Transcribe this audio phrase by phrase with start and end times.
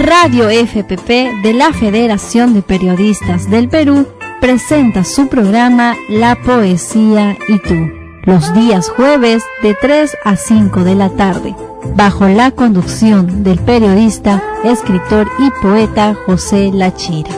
[0.00, 4.08] Radio FPP de la Federación de Periodistas del Perú
[4.40, 7.90] presenta su programa La Poesía y tú,
[8.24, 11.54] los días jueves de 3 a 5 de la tarde,
[11.96, 17.32] bajo la conducción del periodista, escritor y poeta José Lachira.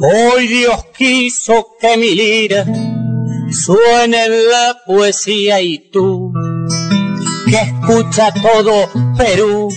[0.00, 2.64] Hoy Dios quiso que mi lira
[3.50, 6.32] suene en la poesía y tú,
[7.46, 9.68] que escucha todo Perú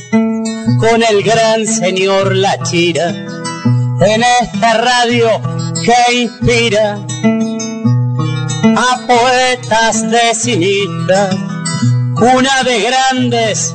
[0.80, 5.30] con el gran señor La Chira, en esta radio
[5.84, 7.00] que inspira
[8.76, 11.36] a poetas de cinistas,
[12.16, 13.74] una de grandes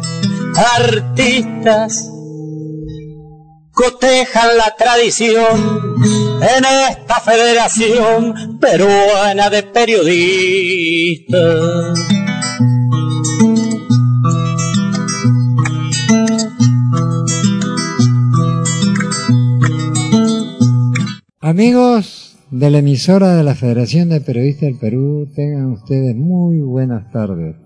[0.77, 2.12] artistas
[3.73, 5.97] cotejan la tradición
[6.43, 11.43] en esta federación peruana de periodistas.
[21.41, 27.11] Amigos de la emisora de la Federación de Periodistas del Perú, tengan ustedes muy buenas
[27.11, 27.57] tardes.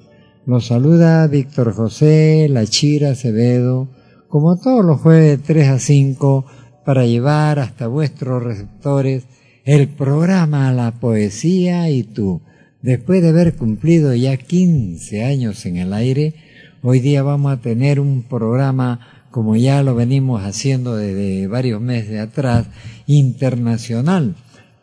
[0.47, 3.89] Los saluda Víctor José Lachira Acevedo,
[4.29, 6.47] como todos los jueves de 3 a 5,
[6.85, 9.25] para llevar hasta vuestros receptores
[9.65, 12.41] el programa La Poesía y tú.
[12.81, 16.35] Después de haber cumplido ya 15 años en el aire,
[16.83, 19.01] hoy día vamos a tener un programa,
[19.33, 22.69] como ya lo venimos haciendo desde varios meses atrás,
[23.09, 24.37] internacional,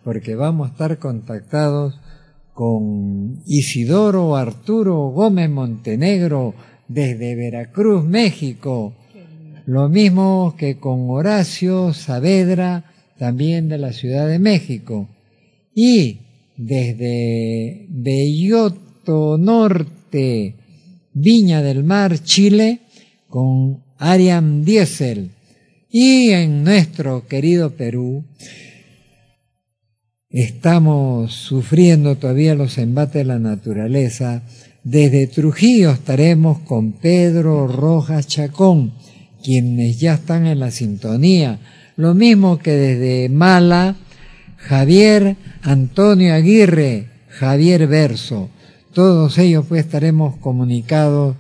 [0.04, 2.02] porque vamos a estar contactados
[2.54, 6.54] con Isidoro Arturo Gómez Montenegro
[6.90, 8.94] desde Veracruz, México,
[9.66, 12.86] lo mismo que con Horacio Saavedra,
[13.18, 15.08] también de la Ciudad de México.
[15.74, 16.20] Y
[16.58, 20.56] desde Belloto Norte,
[21.14, 22.80] Viña del Mar, Chile,
[23.30, 25.32] con Ariam Diesel.
[25.90, 28.26] Y en nuestro querido Perú,
[30.30, 34.44] estamos sufriendo todavía los embates de la naturaleza.
[34.84, 38.94] Desde Trujillo estaremos con Pedro Rojas Chacón,
[39.44, 41.60] quienes ya están en la sintonía.
[41.96, 43.96] Lo mismo que desde Mala,
[44.58, 48.50] Javier Antonio Aguirre, Javier Verso.
[48.94, 51.36] Todos ellos pues estaremos comunicados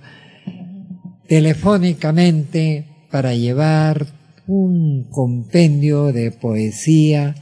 [1.28, 4.08] telefónicamente para llevar
[4.48, 7.36] un compendio de poesía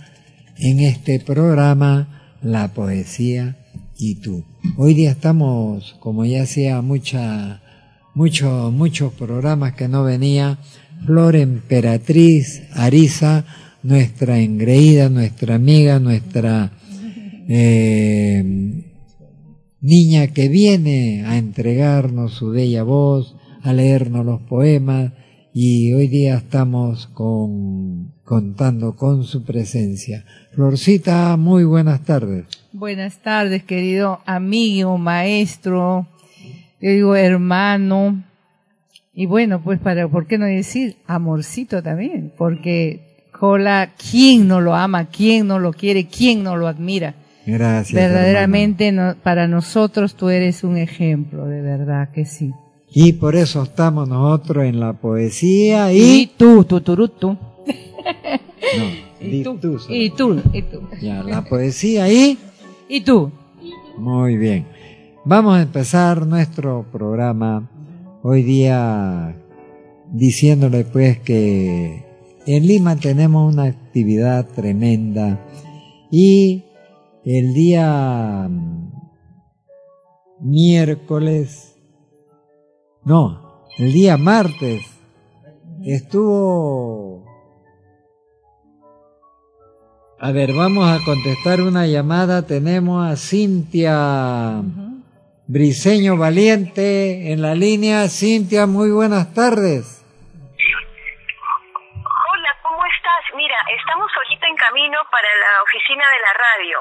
[0.57, 3.57] en este programa La Poesía
[3.97, 4.43] y tú.
[4.77, 7.60] Hoy día estamos, como ya sea mucha
[8.13, 10.59] muchos, muchos programas que no venía.
[11.05, 13.45] Flor Emperatriz, Arisa,
[13.83, 16.71] nuestra engreída, nuestra amiga, nuestra
[17.47, 18.43] eh,
[19.81, 25.13] niña que viene a entregarnos su bella voz, a leernos los poemas
[25.53, 30.23] y hoy día estamos con, contando con su presencia.
[30.53, 32.45] Florcita, muy buenas tardes.
[32.71, 36.07] Buenas tardes, querido amigo, maestro,
[36.81, 38.23] yo digo hermano,
[39.13, 42.33] y bueno, pues para, ¿por qué no decir amorcito también?
[42.37, 43.11] Porque
[43.41, 45.05] Jola, ¿quién no lo ama?
[45.05, 46.05] ¿Quién no lo quiere?
[46.05, 47.15] ¿Quién no lo admira?
[47.45, 47.93] Gracias.
[47.93, 48.93] Verdaderamente
[49.23, 52.51] para nosotros tú eres un ejemplo, de verdad que sí.
[52.93, 56.21] Y por eso estamos nosotros en la poesía y...
[56.21, 57.29] Y tú, tú, tú, tú.
[57.29, 57.37] No,
[59.19, 59.59] y tú,
[59.89, 60.81] y tú, y tú.
[61.01, 62.37] Ya, la poesía y...
[62.87, 63.31] Y tú.
[63.97, 64.67] Muy bien.
[65.23, 67.69] Vamos a empezar nuestro programa
[68.23, 69.35] hoy día
[70.11, 72.03] diciéndole pues que
[72.47, 75.39] en Lima tenemos una actividad tremenda
[76.09, 76.63] y
[77.23, 78.49] el día
[80.39, 81.75] miércoles,
[83.05, 84.81] no, el día martes
[85.83, 87.25] estuvo...
[90.19, 92.45] A ver, vamos a contestar una llamada.
[92.45, 94.63] Tenemos a Cintia.
[95.51, 98.07] Briseño Valiente en la línea.
[98.07, 99.99] Cintia, muy buenas tardes.
[101.99, 103.35] Hola, ¿cómo estás?
[103.35, 106.77] Mira, estamos ahorita en camino para la oficina de la radio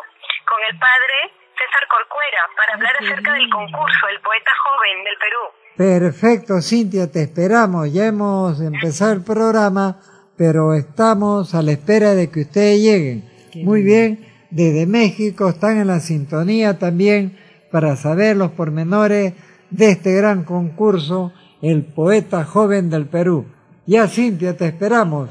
[0.47, 5.51] con el padre César Corcuera para hablar acerca del concurso El Poeta Joven del Perú.
[5.77, 7.93] Perfecto, Cintia, te esperamos.
[7.93, 9.99] Ya hemos empezado el programa,
[10.39, 13.29] pero estamos a la espera de que ustedes lleguen.
[13.65, 19.35] Muy bien, desde México están en la sintonía también para saber los pormenores
[19.71, 21.33] de este gran concurso,
[21.63, 23.47] el poeta joven del Perú.
[23.87, 25.31] Ya, Cintia, te esperamos.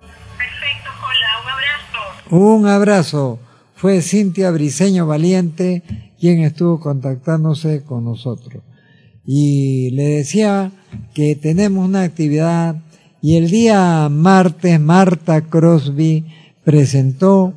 [0.00, 2.36] Perfecto, hola, un abrazo.
[2.36, 3.38] Un abrazo.
[3.74, 5.82] fue Cintia Briseño Valiente
[6.18, 8.62] quien estuvo contactándose con nosotros.
[9.24, 10.72] Y le decía
[11.14, 12.76] que tenemos una actividad
[13.20, 16.24] y el día martes Marta Crosby
[16.64, 17.54] presentó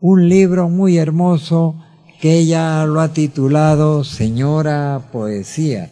[0.00, 1.83] un libro muy hermoso
[2.24, 5.90] que ella lo ha titulado Señora Poesía.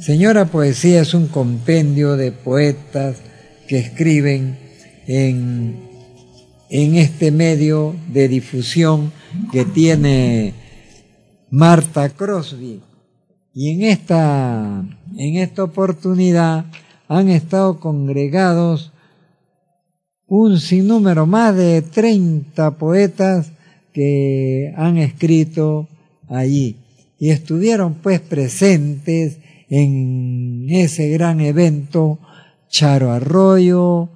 [0.00, 3.16] Señora Poesía es un compendio de poetas
[3.66, 4.56] que escriben
[5.08, 5.74] en,
[6.70, 9.10] en este medio de difusión
[9.50, 10.54] que tiene
[11.50, 12.80] Marta Crosby.
[13.52, 14.84] Y en esta,
[15.16, 16.66] en esta oportunidad
[17.08, 18.92] han estado congregados
[20.28, 23.50] un sinnúmero, más de 30 poetas
[23.96, 25.88] que han escrito
[26.28, 26.76] allí.
[27.18, 29.38] Y estuvieron pues presentes
[29.70, 32.18] en ese gran evento
[32.68, 34.10] Charo Arroyo,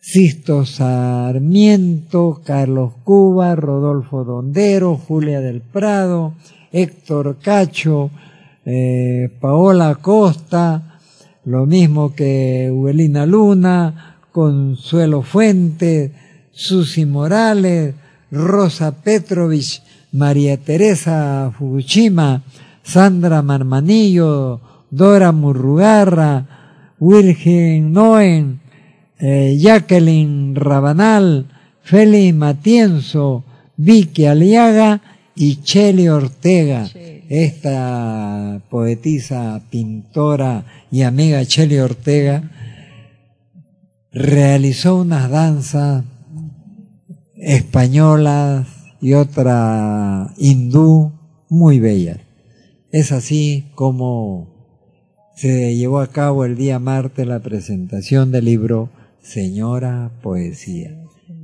[0.00, 6.34] Sisto Sarmiento, Carlos Cuba, Rodolfo Dondero, Julia del Prado,
[6.72, 8.10] Héctor Cacho,
[8.64, 10.98] eh, Paola Costa,
[11.44, 16.10] lo mismo que Uelina Luna, Consuelo Fuente,
[16.50, 17.94] Susi Morales,
[18.30, 19.82] Rosa Petrovich,
[20.12, 22.42] María Teresa Fukushima,
[22.82, 24.60] Sandra Marmanillo,
[24.90, 26.46] Dora Murrugarra,
[26.98, 28.60] Virgen Noen,
[29.18, 31.46] eh, Jacqueline Rabanal,
[31.82, 33.44] Félix Matienzo,
[33.76, 35.00] Vicky Aliaga
[35.34, 36.88] y Cheli Ortega.
[37.28, 42.42] Esta poetisa, pintora y amiga Cheli Ortega
[44.12, 46.04] realizó unas danzas
[47.40, 48.68] españolas
[49.00, 51.12] y otra hindú
[51.48, 52.18] muy bellas.
[52.92, 54.48] Es así como
[55.36, 58.90] se llevó a cabo el día martes la presentación del libro
[59.22, 60.96] Señora Poesía.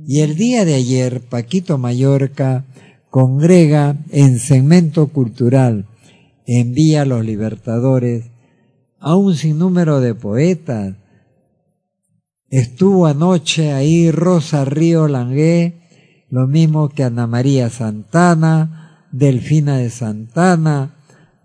[0.05, 2.65] Y el día de ayer, Paquito Mallorca
[3.09, 5.87] congrega en segmento cultural,
[6.45, 8.25] envía a los libertadores
[8.99, 10.95] a un sinnúmero de poetas.
[12.49, 15.86] Estuvo anoche ahí Rosa Río Langué,
[16.29, 20.95] lo mismo que Ana María Santana, Delfina de Santana,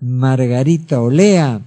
[0.00, 1.60] Margarita Olea,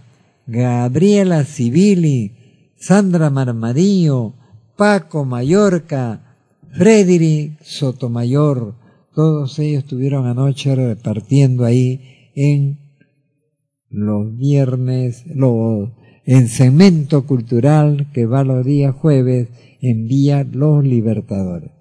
[0.47, 4.33] Gabriela Civili, Sandra Marmadillo,
[4.75, 6.35] Paco Mallorca,
[6.71, 8.75] Frederick Sotomayor,
[9.13, 12.79] todos ellos estuvieron anoche repartiendo ahí en
[13.89, 15.23] los viernes,
[16.25, 19.47] en cemento cultural que va los días jueves
[19.79, 21.75] en Vía Los Libertadores.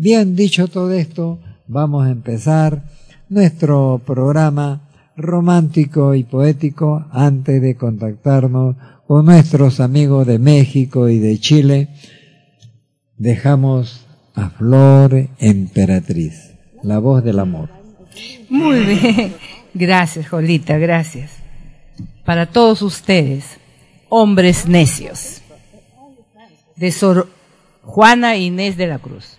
[0.00, 2.84] Bien dicho todo esto, vamos a empezar
[3.28, 8.76] nuestro programa romántico y poético antes de contactarnos
[9.08, 11.88] con nuestros amigos de México y de Chile
[13.16, 14.06] dejamos
[14.36, 16.52] a Flor Emperatriz,
[16.84, 17.68] la voz del amor.
[18.48, 19.34] Muy bien.
[19.74, 21.32] Gracias, Jolita, gracias.
[22.24, 23.44] Para todos ustedes,
[24.08, 25.42] hombres necios,
[26.76, 27.28] de Sor
[27.82, 29.37] Juana Inés de la Cruz.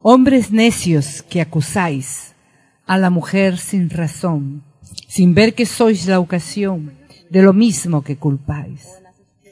[0.00, 2.34] Hombres necios que acusáis
[2.86, 4.62] a la mujer sin razón,
[5.08, 6.92] sin ver que sois la ocasión
[7.30, 8.86] de lo mismo que culpáis.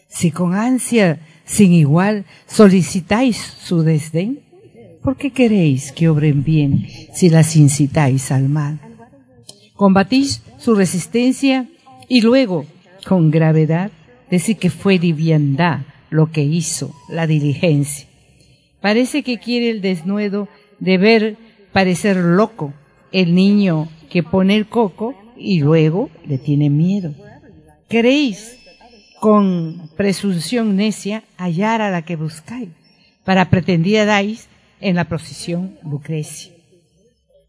[0.07, 4.41] Si con ansia sin igual solicitáis su desdén?
[5.03, 8.79] ¿Por qué queréis que obren bien si las incitáis al mal?
[9.75, 11.69] Combatís su resistencia
[12.09, 12.67] y luego,
[13.05, 13.91] con gravedad,
[14.31, 18.07] decís que fue liviandad lo que hizo la diligencia.
[18.87, 21.37] Parece que quiere el desnudo de ver
[21.73, 22.73] parecer loco
[23.11, 27.13] el niño que pone el coco y luego le tiene miedo.
[27.89, 28.61] ¿Queréis
[29.19, 32.69] con presunción necia hallar a la que buscáis,
[33.25, 34.23] para pretendida
[34.81, 36.53] en la procesión Lucrecia.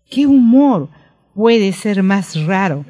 [0.10, 0.89] ¿Qué humor
[1.36, 2.84] puede ser más raro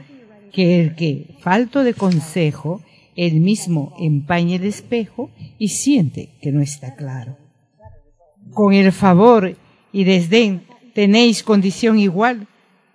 [0.54, 2.82] que el que, falto de consejo,
[3.18, 7.47] el mismo empañe el espejo y siente que no está claro?
[8.54, 9.56] Con el favor
[9.92, 10.64] y desdén
[10.94, 12.48] tenéis condición igual,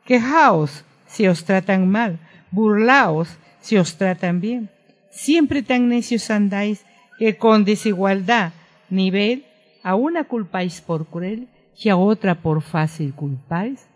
[0.05, 2.19] quejaos si os tratan mal,
[2.51, 3.29] burlaos
[3.61, 4.71] si os tratan bien
[5.13, 6.85] siempre tan necios andáis
[7.19, 8.53] que con desigualdad
[8.91, 9.45] nivel
[9.85, 13.87] a una culpáis por cruel y a otra por fácil culpáis?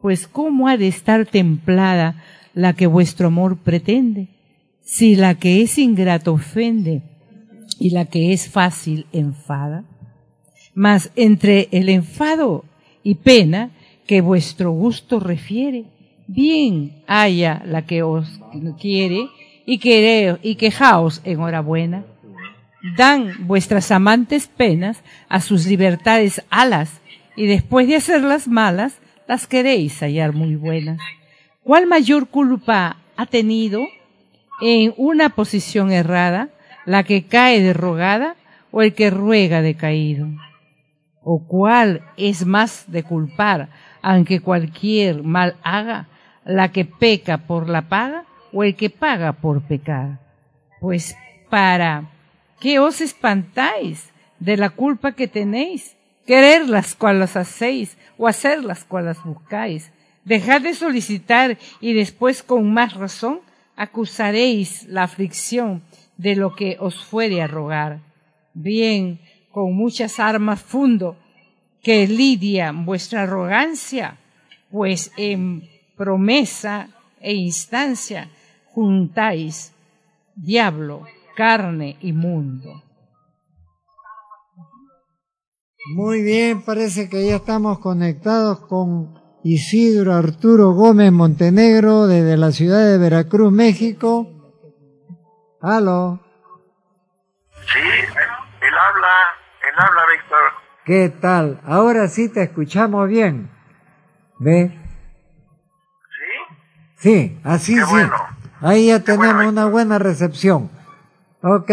[0.00, 2.22] Pues ¿cómo ha de estar templada
[2.54, 4.28] la que vuestro amor pretende?
[4.82, 7.02] Si la que es ingrato ofende
[7.78, 9.84] y la que es fácil enfada.
[10.74, 12.64] Mas entre el enfado
[13.02, 13.70] y pena
[14.06, 15.84] que vuestro gusto refiere,
[16.26, 18.40] bien haya la que os
[18.80, 19.28] quiere
[19.66, 22.04] y, quereos, y quejaos enhorabuena.
[22.96, 27.00] Dan vuestras amantes penas a sus libertades alas
[27.36, 28.98] y después de hacerlas malas,
[29.28, 30.98] las queréis hallar muy buenas.
[31.62, 33.86] ¿Cuál mayor culpa ha tenido
[34.60, 36.48] en una posición errada
[36.84, 38.34] la que cae derrogada
[38.72, 40.26] o el que ruega decaído?
[41.22, 43.68] ¿O cuál es más de culpar,
[44.02, 46.08] aunque cualquier mal haga,
[46.44, 50.18] la que peca por la paga o el que paga por pecar?
[50.80, 51.16] Pues
[51.50, 52.10] para
[52.58, 55.96] qué os espantáis de la culpa que tenéis,
[56.26, 59.92] querer las cuales hacéis o hacer las cuales buscáis.
[60.24, 63.40] Dejad de solicitar y después con más razón
[63.76, 65.82] acusaréis la aflicción
[66.16, 68.00] de lo que os fuere a rogar.
[68.52, 69.20] Bien,
[69.52, 71.16] con muchas armas fundo
[71.82, 74.18] que lidia vuestra arrogancia,
[74.70, 76.88] pues en promesa
[77.20, 78.30] e instancia
[78.72, 79.72] juntáis
[80.34, 82.82] diablo, carne y mundo.
[85.94, 92.86] Muy bien, parece que ya estamos conectados con Isidro Arturo Gómez Montenegro desde la ciudad
[92.86, 94.28] de Veracruz, México.
[95.60, 96.20] ¿Aló?
[97.66, 97.80] Sí,
[99.80, 100.38] habla, Víctor.
[100.84, 101.60] ¿Qué tal?
[101.64, 103.48] Ahora sí te escuchamos bien.
[104.38, 104.70] ¿Ve?
[106.08, 106.56] ¿Sí?
[106.96, 107.86] Sí, así Qué sí.
[107.90, 108.14] bueno.
[108.60, 110.70] Ahí ya Qué tenemos bueno, una buena recepción.
[111.42, 111.70] Ok,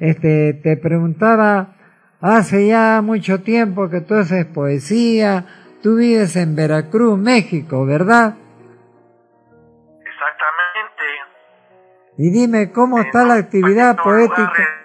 [0.00, 1.74] este, te preguntaba,
[2.20, 5.46] hace ya mucho tiempo que tú haces poesía,
[5.82, 8.34] tú vives en Veracruz, México, ¿verdad?
[10.04, 11.04] Exactamente.
[12.18, 14.42] Y dime, ¿cómo En está la actividad poética?
[14.42, 14.79] aislado.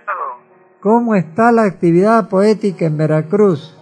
[0.85, 3.73] ¿Cómo está la actividad poética en Veracruz?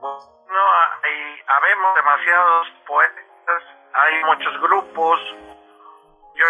[0.00, 0.64] No,
[1.04, 1.18] hay,
[1.52, 5.20] habemos demasiados poetas, hay muchos grupos.
[6.32, 6.46] Yo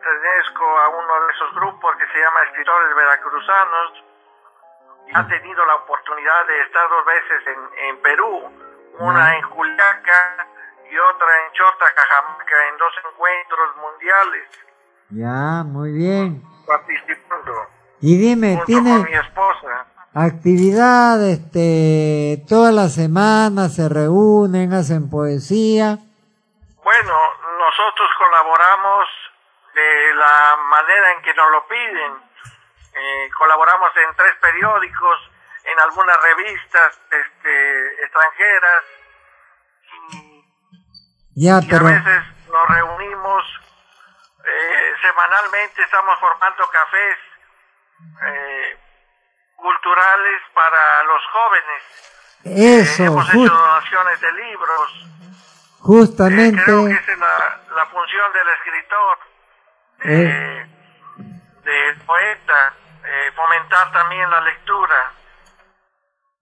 [0.00, 4.04] pertenezco a uno de esos grupos que se llama Escritores Veracruzanos.
[5.12, 8.48] Ha tenido la oportunidad de estar dos veces en, en Perú,
[8.98, 10.48] una en Juliaca
[10.90, 14.48] y otra en Chota, Cajamarca, en dos encuentros mundiales,
[15.10, 16.42] Ya, muy bien.
[16.66, 19.86] participando Y dime, ¿tiene mi esposa.
[20.14, 25.98] actividad, este, todas las semanas se reúnen, hacen poesía?
[26.84, 27.14] Bueno,
[27.58, 29.08] nosotros colaboramos
[29.74, 32.12] de la manera en que nos lo piden.
[32.94, 35.30] Eh, colaboramos en tres periódicos,
[35.64, 38.84] en algunas revistas este, extranjeras
[40.12, 40.44] y,
[41.34, 43.44] Ya, y pero, a veces nos reunimos
[44.44, 47.18] eh, semanalmente, estamos formando cafés
[48.00, 48.76] eh,
[49.56, 51.82] culturales para los jóvenes.
[52.44, 54.90] Eh, eso, hemos ju- hecho donaciones de libros.
[55.04, 59.18] Eh, justamente, creo que esa es la, la función del escritor,
[60.04, 60.66] de, Eh.
[61.64, 62.74] del poeta,
[63.04, 65.12] eh, fomentar también la lectura.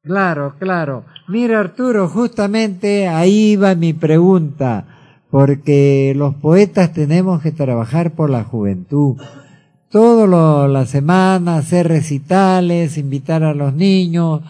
[0.02, 1.04] claro, claro.
[1.28, 4.84] Mira, Arturo, justamente ahí va mi pregunta,
[5.30, 9.16] porque los poetas tenemos que trabajar por la juventud.
[9.94, 14.40] Todas las semanas hacer recitales, invitar a los niños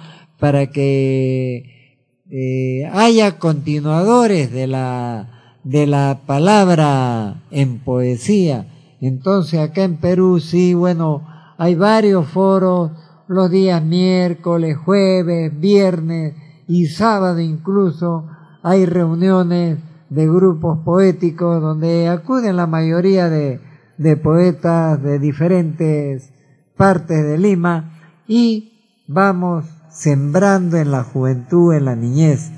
[0.41, 1.99] para que
[2.31, 8.97] eh, haya continuadores de la, de la palabra en poesía.
[9.03, 12.93] Entonces acá en Perú sí, bueno, hay varios foros
[13.29, 16.37] los días miércoles, jueves, viernes
[16.67, 18.31] y sábado incluso
[18.63, 19.77] hay reuniones
[20.09, 23.61] de grupos poéticos donde acuden la mayoría de,
[23.99, 26.33] de poetas de diferentes
[26.77, 27.93] partes de Lima
[28.27, 28.73] y
[29.07, 32.51] vamos sembrando en la juventud, en la niñez.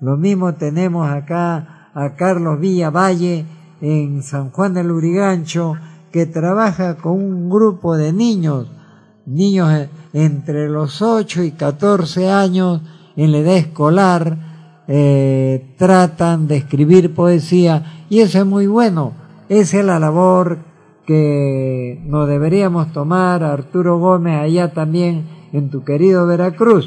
[0.00, 3.44] Lo mismo tenemos acá a Carlos Villavalle
[3.80, 5.74] en San Juan del Urigancho,
[6.12, 8.70] que trabaja con un grupo de niños,
[9.26, 12.80] niños entre los 8 y 14 años
[13.16, 14.38] en la edad escolar,
[14.88, 19.12] eh, tratan de escribir poesía y eso es muy bueno.
[19.48, 20.58] Esa es la labor
[21.08, 25.24] que nos deberíamos tomar, Arturo Gómez, allá también
[25.56, 26.84] en tu querido Veracruz.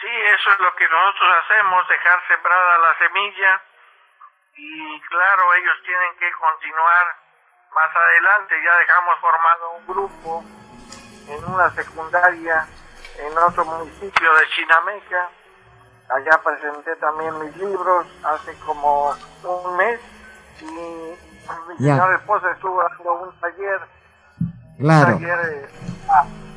[0.00, 3.60] Sí, eso es lo que nosotros hacemos, dejar sembrada la semilla
[4.56, 7.04] y claro, ellos tienen que continuar
[7.76, 8.54] más adelante.
[8.64, 10.44] Ya dejamos formado un grupo
[11.28, 12.66] en una secundaria
[13.20, 15.28] en otro municipio de Chinameca.
[16.16, 20.00] Allá presenté también mis libros hace como un mes
[20.62, 21.27] y
[21.68, 21.94] mi Ya.
[21.94, 23.80] señora esposa estuvo dando un taller,
[24.78, 25.66] Claro, taller eh,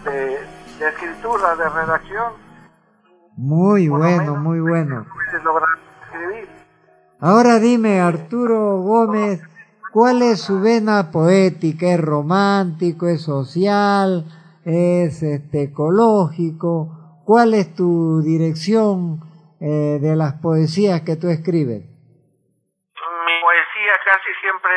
[0.04, 0.40] de,
[0.80, 2.34] de escritura, de redacción.
[3.38, 5.06] muy Por bueno, menos, muy bueno.
[6.06, 6.50] escribir.
[7.20, 9.42] Ahora dime, Arturo Gómez,
[9.94, 11.88] ¿cuál es su vena poética?
[11.88, 14.26] ¿Es romántico, es social,
[14.66, 16.98] es este, ecológico?
[17.24, 19.22] ¿cuál es tu dirección
[19.62, 21.84] eh, de las poesías que tú escribes?
[21.86, 24.72] Mi poesía casi siempre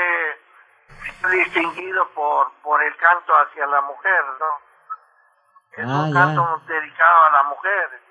[1.09, 4.47] está distinguido por, por el canto hacia la mujer, ¿no?
[5.73, 6.21] Es Ah, un ya.
[6.21, 8.02] canto dedicado a la mujer.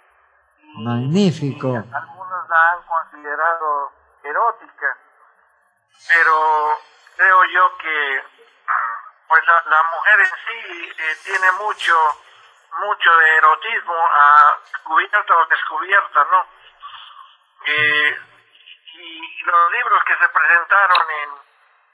[0.59, 1.67] Y- Magnífico.
[1.69, 3.91] y algunos la han considerado
[4.23, 4.97] erótica,
[6.07, 6.77] pero
[7.15, 8.23] creo yo que
[9.27, 11.93] pues la, la mujer en sí eh, tiene mucho
[12.79, 16.45] mucho de erotismo a cubierta o descubierta, ¿no?
[17.65, 18.17] Eh,
[18.95, 21.29] y los libros que se presentaron en,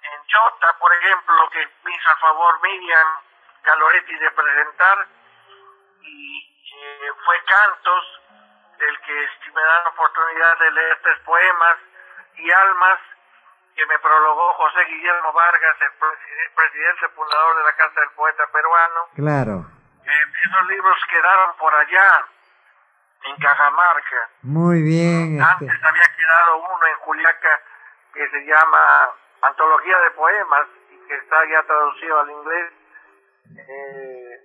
[0.02, 3.08] en Chota, por ejemplo, que me hizo el favor Miriam
[3.64, 5.08] Galoretti de presentar,
[6.02, 6.40] y
[6.76, 8.22] eh, fue Cantos,
[8.80, 11.78] el que si me dan la oportunidad de leer tres poemas,
[12.36, 13.00] y Almas,
[13.76, 18.48] que me prologó José Guillermo Vargas, el preside- presidente fundador de la Casa del Poeta
[18.52, 19.08] Peruano.
[19.16, 19.66] Claro.
[20.06, 22.26] Eh, esos libros quedaron por allá,
[23.26, 24.30] en Cajamarca.
[24.44, 25.40] Muy bien.
[25.42, 27.62] este, Antes había quedado uno en Juliaca
[28.14, 29.10] que se llama
[29.42, 32.74] Antología de Poemas y que está ya traducido al inglés
[33.56, 34.40] eh,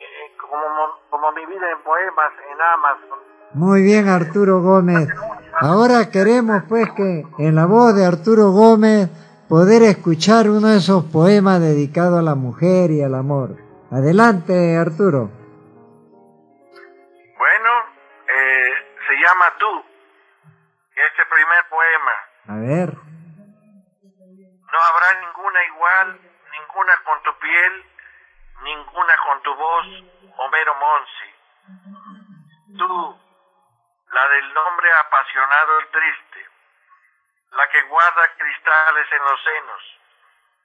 [0.00, 3.18] eh, como, como Mi vida en poemas en Amazon.
[3.54, 5.08] Muy bien, Arturo Gómez.
[5.60, 9.10] Ahora queremos, pues, que en la voz de Arturo Gómez
[9.48, 13.56] poder escuchar uno de esos poemas dedicados a la mujer y al amor.
[13.90, 15.28] Adelante, Arturo.
[17.36, 17.70] Bueno,
[18.26, 18.72] eh,
[19.06, 19.84] se llama Tú,
[20.96, 22.12] este primer poema.
[22.48, 23.11] A ver.
[24.72, 27.90] No habrá ninguna igual, ninguna con tu piel,
[28.62, 29.86] ninguna con tu voz,
[30.38, 31.34] Homero Monsi.
[32.78, 33.20] Tú,
[34.12, 36.48] la del nombre apasionado y triste,
[37.50, 40.00] la que guarda cristales en los senos,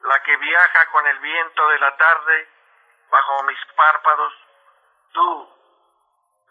[0.03, 2.49] la que viaja con el viento de la tarde
[3.09, 4.33] bajo mis párpados,
[5.11, 5.53] tú,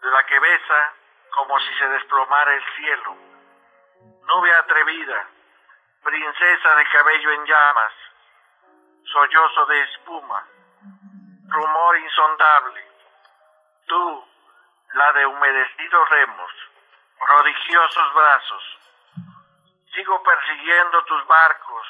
[0.01, 0.93] la que besa
[1.31, 3.17] como si se desplomara el cielo,
[4.27, 5.27] nube atrevida,
[6.07, 7.91] princesa de cabello en llamas,
[9.11, 10.47] sollozo de espuma,
[11.49, 12.87] rumor insondable,
[13.87, 14.25] tú,
[14.93, 16.51] la de humedecidos remos,
[17.19, 18.63] prodigiosos brazos,
[19.93, 21.87] sigo persiguiendo tus barcos,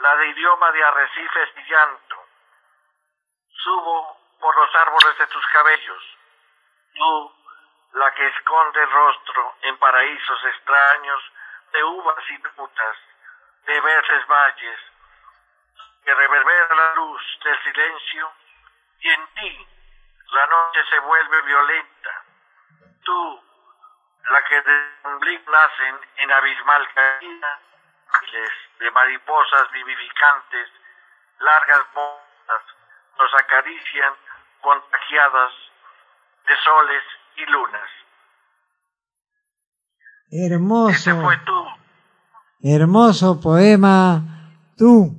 [0.00, 2.16] la de idioma de arrecifes y llanto,
[3.62, 6.18] subo por los árboles de tus cabellos,
[6.94, 7.32] tú,
[7.92, 11.22] la que esconde rostro en paraísos extraños
[11.72, 12.96] de uvas y frutas,
[13.66, 14.78] de verdes valles,
[16.04, 18.32] que reverbera la luz del silencio,
[19.00, 19.66] y en ti
[20.32, 22.24] la noche se vuelve violenta.
[23.04, 23.44] Tú,
[24.30, 27.60] la que de ombligo nacen en abismal caída,
[28.20, 30.68] miles de mariposas vivificantes,
[31.40, 32.62] largas botas,
[33.18, 34.14] nos acarician
[34.60, 35.52] contagiadas
[36.46, 37.04] de soles
[37.36, 37.90] y lunas.
[40.30, 40.90] Hermoso.
[40.90, 41.81] Ese fue tú.
[42.62, 45.16] Hermoso poema, tú,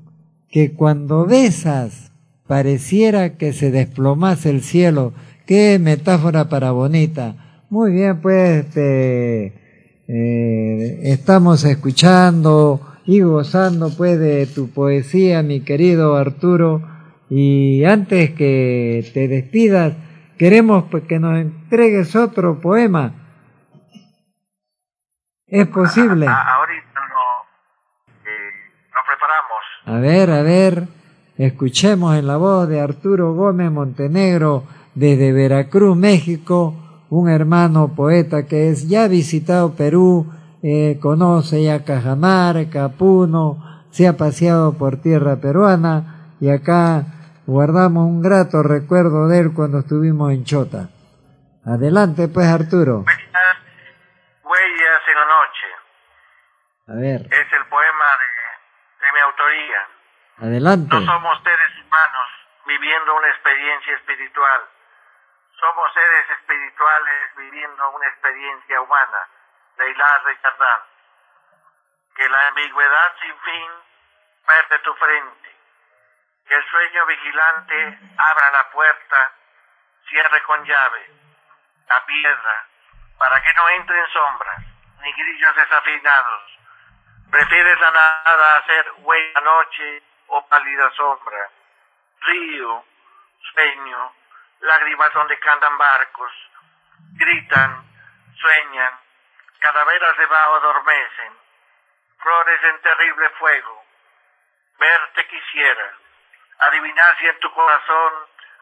[0.49, 2.13] que cuando besas
[2.47, 5.13] pareciera que se desplomase el cielo.
[5.45, 7.63] Qué metáfora para bonita.
[7.69, 9.45] Muy bien, pues este,
[10.07, 16.81] eh, estamos escuchando y gozando pues de tu poesía, mi querido Arturo.
[17.29, 19.95] Y antes que te despidas,
[20.37, 23.15] queremos pues, que nos entregues otro poema.
[25.47, 26.27] ¿Es posible?
[29.93, 30.87] A ver, a ver,
[31.37, 34.63] escuchemos en la voz de Arturo Gómez Montenegro
[34.95, 36.73] desde Veracruz, México,
[37.11, 44.07] un hermano poeta que es ya ha visitado Perú, eh, conoce ya Cajamarca, Puno, se
[44.07, 47.05] ha paseado por tierra peruana y acá
[47.45, 50.89] guardamos un grato recuerdo de él cuando estuvimos en Chota.
[51.63, 53.05] Adelante pues Arturo.
[54.43, 55.67] Huellas, en la noche.
[56.87, 57.92] A ver, Es el poema
[59.43, 59.87] autoría.
[60.41, 60.95] adelante.
[60.95, 62.29] No somos seres humanos
[62.65, 64.61] viviendo una experiencia espiritual.
[65.59, 69.27] Somos seres espirituales viviendo una experiencia humana.
[69.77, 70.37] De Chardin.
[72.15, 73.71] Que la ambigüedad sin fin
[74.45, 75.55] perde tu frente.
[76.47, 79.31] Que el sueño vigilante abra la puerta,
[80.09, 81.09] cierre con llave,
[81.89, 82.67] a piedra,
[83.17, 84.59] para que no entren sombras,
[85.01, 86.59] ni grillos desafinados.
[87.33, 91.49] Prefieres la nada a ser huella noche o pálida sombra.
[92.21, 92.85] Río,
[93.51, 94.13] sueño,
[94.59, 96.31] lágrimas donde cantan barcos.
[97.15, 97.89] Gritan,
[98.39, 98.99] sueñan,
[99.57, 101.33] calaveras debajo adormecen.
[102.19, 103.83] Flores en terrible fuego.
[104.77, 105.91] Verte quisiera,
[106.59, 108.13] adivinar si en tu corazón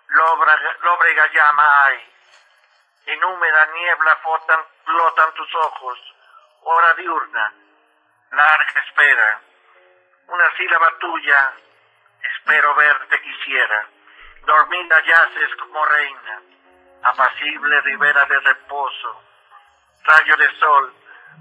[0.07, 2.13] lóbrega, lóbrega llama hay.
[3.07, 6.15] en húmeda niebla flotan, flotan tus ojos,
[6.61, 7.53] hora diurna,
[8.31, 9.41] larga espera,
[10.27, 11.53] una sílaba tuya,
[12.21, 13.87] espero verte quisiera,
[14.45, 16.41] dormida yaces como reina,
[17.03, 19.23] apacible ribera de reposo,
[20.03, 20.93] rayo de sol,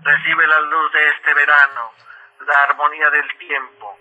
[0.02, 1.92] recibe la luz de este verano,
[2.40, 3.98] la armonía del tiempo,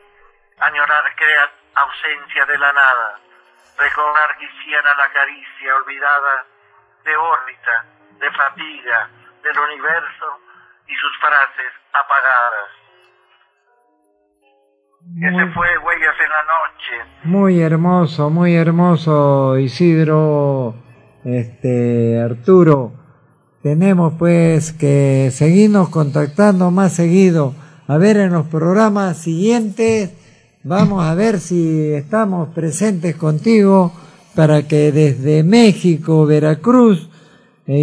[0.59, 3.19] añorar crea ausencia de la nada,
[3.77, 6.45] recordar quisiera la caricia olvidada
[7.03, 7.85] de órbita,
[8.17, 9.09] de fatiga,
[9.43, 10.41] del universo
[10.87, 12.78] y sus frases apagadas.
[15.17, 16.95] Ese fue Huellas en la Noche.
[17.23, 20.75] Muy hermoso, muy hermoso, Isidro,
[21.23, 22.93] este, Arturo.
[23.61, 27.53] Tenemos pues que seguirnos contactando más seguido.
[27.87, 30.13] A ver en los programas siguientes,
[30.63, 33.91] vamos a ver si estamos presentes contigo
[34.35, 37.09] para que desde México, Veracruz,
[37.67, 37.81] e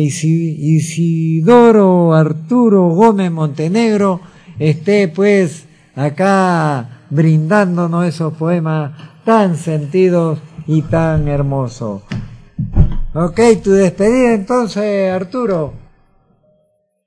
[0.68, 4.20] Isidoro Arturo Gómez Montenegro
[4.58, 8.92] esté pues acá brindándonos esos poemas
[9.24, 12.02] tan sentidos y tan hermosos.
[13.14, 15.72] Ok, tu despedida entonces, Arturo.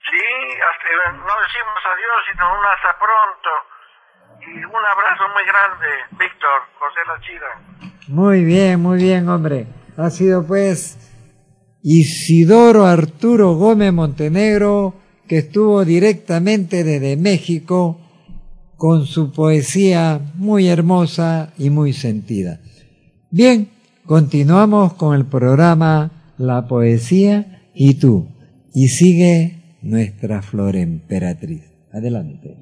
[0.01, 0.25] Sí,
[0.69, 3.49] hasta, no decimos adiós, sino un hasta pronto.
[4.41, 7.61] Y un abrazo muy grande, Víctor, José Lachira.
[8.07, 9.67] Muy bien, muy bien, hombre.
[9.97, 10.97] Ha sido pues
[11.83, 14.95] Isidoro Arturo Gómez Montenegro,
[15.27, 17.99] que estuvo directamente desde México
[18.79, 22.61] con su poesía muy hermosa y muy sentida.
[23.29, 23.67] Bien,
[24.05, 28.29] continuamos con el programa La Poesía y tú.
[28.73, 31.69] Y sigue nuestra flor emperatriz.
[31.91, 32.55] Adelante.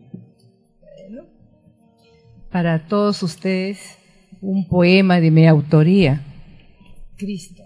[2.51, 3.77] Para todos ustedes,
[4.41, 6.23] un poema de mi autoría.
[7.15, 7.61] Cristo.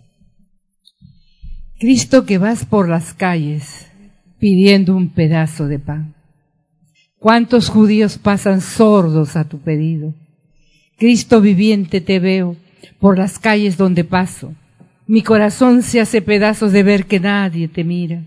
[1.79, 3.87] Cristo que vas por las calles
[4.39, 6.20] pidiendo un pedazo de pan.
[7.21, 10.15] ¿Cuántos judíos pasan sordos a tu pedido?
[10.97, 12.55] Cristo viviente te veo
[12.99, 14.55] por las calles donde paso.
[15.05, 18.23] Mi corazón se hace pedazos de ver que nadie te mira.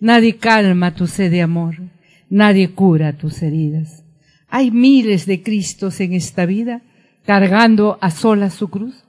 [0.00, 1.76] Nadie calma tu sed de amor.
[2.30, 4.04] Nadie cura tus heridas.
[4.48, 6.80] Hay miles de Cristos en esta vida
[7.26, 9.04] cargando a solas su cruz.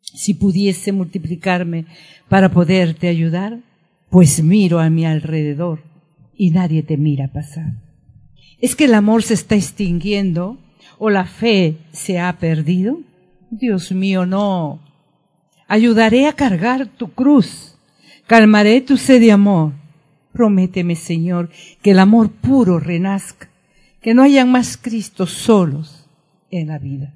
[0.00, 1.86] Si pudiese multiplicarme
[2.28, 3.58] para poderte ayudar,
[4.10, 5.82] pues miro a mi alrededor
[6.36, 7.83] y nadie te mira pasar.
[8.64, 10.56] ¿Es que el amor se está extinguiendo
[10.98, 13.00] o la fe se ha perdido?
[13.50, 14.80] Dios mío, no.
[15.68, 17.76] Ayudaré a cargar tu cruz,
[18.26, 19.74] calmaré tu sed de amor.
[20.32, 21.50] Prométeme, Señor,
[21.82, 23.50] que el amor puro renazca,
[24.00, 26.08] que no hayan más Cristos solos
[26.50, 27.12] en la vida.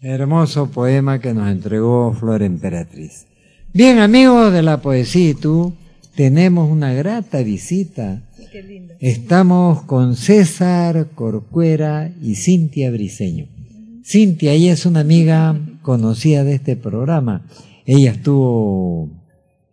[0.00, 3.26] Hermoso poema que nos entregó Flor Emperatriz.
[3.72, 5.74] Bien, amigos de la poesía y tú,
[6.14, 8.22] tenemos una grata visita
[9.00, 13.46] Estamos con César Corcuera y Cintia Briseño.
[14.04, 17.46] Cintia, ella es una amiga conocida de este programa.
[17.86, 19.08] Ella estuvo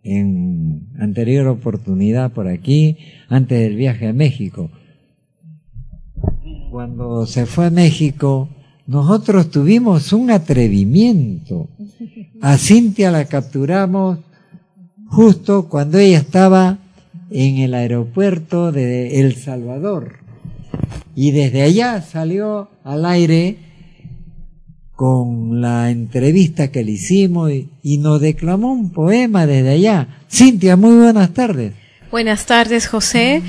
[0.02, 2.96] en anterior oportunidad por aquí,
[3.28, 4.70] antes del viaje a México.
[6.70, 8.48] Cuando se fue a México,
[8.86, 11.68] nosotros tuvimos un atrevimiento.
[12.40, 14.20] A Cintia la capturamos
[15.06, 16.78] justo cuando ella estaba
[17.30, 20.18] en el aeropuerto de El Salvador.
[21.14, 23.56] Y desde allá salió al aire
[25.00, 30.08] con la entrevista que le hicimos y, nos declamó un poema desde allá.
[30.30, 31.72] Cintia, muy buenas tardes.
[32.10, 33.42] Buenas tardes, José.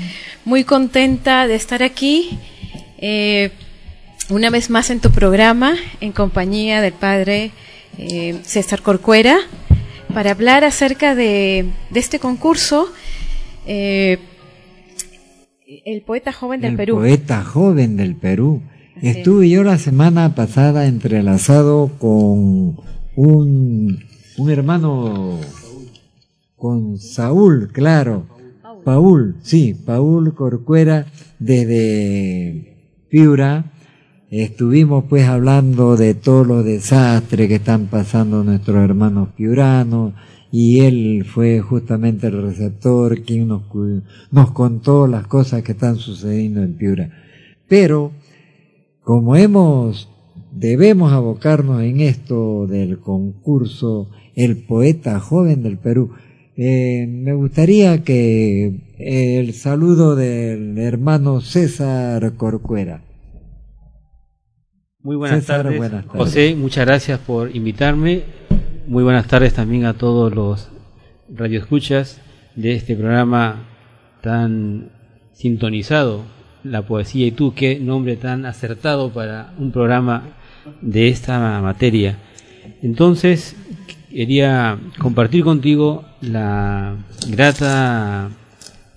[0.44, 2.38] Muy contenta de estar aquí
[2.96, 3.50] eh,
[4.30, 7.50] una vez más en tu programa, en compañía del padre
[7.98, 9.36] eh, César Corcuera,
[10.14, 12.90] para hablar acerca de, de este concurso
[13.66, 14.18] eh,
[15.84, 16.96] el poeta joven del Perú.
[16.96, 18.62] El poeta joven del Perú.
[19.00, 22.76] Estuve yo la semana pasada entrelazado con
[23.16, 24.04] un,
[24.36, 25.40] un hermano,
[26.56, 28.26] con Saúl, claro.
[28.84, 31.06] Paul, sí, Paul Corcuera
[31.38, 32.76] desde
[33.08, 33.72] Piura.
[34.30, 40.14] Estuvimos pues hablando de todos los desastres que están pasando nuestros hermanos piuranos,
[40.52, 43.62] y él fue justamente el receptor quien nos,
[44.30, 47.10] nos contó las cosas que están sucediendo en Piura.
[47.68, 48.12] Pero,
[49.02, 50.10] como hemos,
[50.52, 56.10] debemos abocarnos en esto del concurso El Poeta Joven del Perú,
[56.54, 63.00] eh, me gustaría que el saludo del hermano César Corcuera.
[65.00, 65.78] Muy buenas, tardes.
[65.78, 66.20] buenas tardes.
[66.20, 68.41] José, muchas gracias por invitarme
[68.86, 70.68] muy buenas tardes también a todos los
[71.32, 72.20] radioescuchas
[72.56, 73.64] de este programa
[74.20, 74.90] tan
[75.32, 76.22] sintonizado,
[76.64, 80.24] La Poesía y tú, qué nombre tan acertado para un programa
[80.80, 82.18] de esta materia.
[82.82, 83.56] Entonces,
[84.10, 86.96] quería compartir contigo la
[87.28, 88.30] grata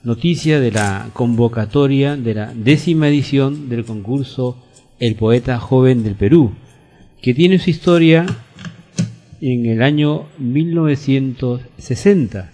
[0.03, 4.57] noticia de la convocatoria de la décima edición del concurso
[4.99, 6.53] El Poeta Joven del Perú,
[7.21, 8.25] que tiene su historia
[9.41, 12.51] en el año 1960.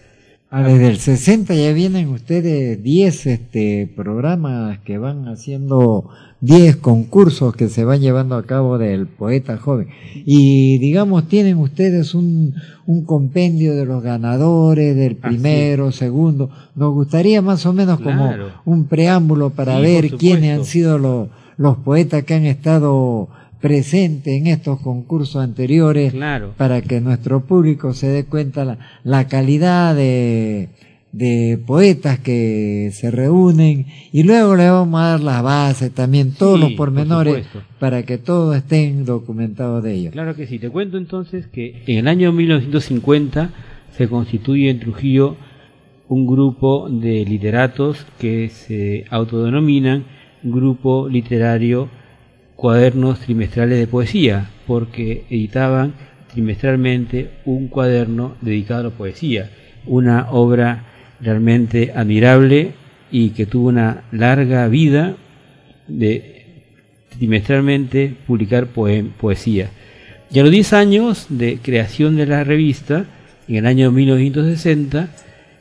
[0.53, 6.09] Ah, desde el 60 ya vienen ustedes 10 este, programas que van haciendo
[6.41, 9.87] 10 concursos que se van llevando a cabo del poeta joven.
[10.25, 16.49] Y digamos, tienen ustedes un, un compendio de los ganadores, del primero, segundo.
[16.75, 18.33] Nos gustaría más o menos como
[18.65, 23.29] un preámbulo para ver quiénes han sido los, los poetas que han estado
[23.61, 26.13] presentes en estos concursos anteriores
[26.57, 30.69] para que nuestro público se dé cuenta la, la calidad de,
[31.11, 33.85] de poetas que se reúnen.
[34.11, 37.45] Y luego le vamos a dar las bases también, todos los pormenores
[37.79, 40.13] para que todos estén documentados de ellos.
[40.13, 43.51] Claro que sí, te cuento entonces que en el año 1950
[43.91, 45.35] se constituye en Trujillo
[46.07, 50.03] un grupo de literatos que se autodenominan
[50.43, 51.89] Grupo Literario
[52.61, 55.95] Cuadernos Trimestrales de Poesía, porque editaban
[56.31, 59.49] trimestralmente un cuaderno dedicado a la poesía,
[59.87, 60.83] una obra
[61.19, 62.73] realmente admirable
[63.11, 65.15] y que tuvo una larga vida
[65.87, 66.67] de
[67.17, 69.71] trimestralmente publicar poesía.
[70.31, 73.05] Y a los 10 años de creación de la revista,
[73.47, 75.09] en el año 1960,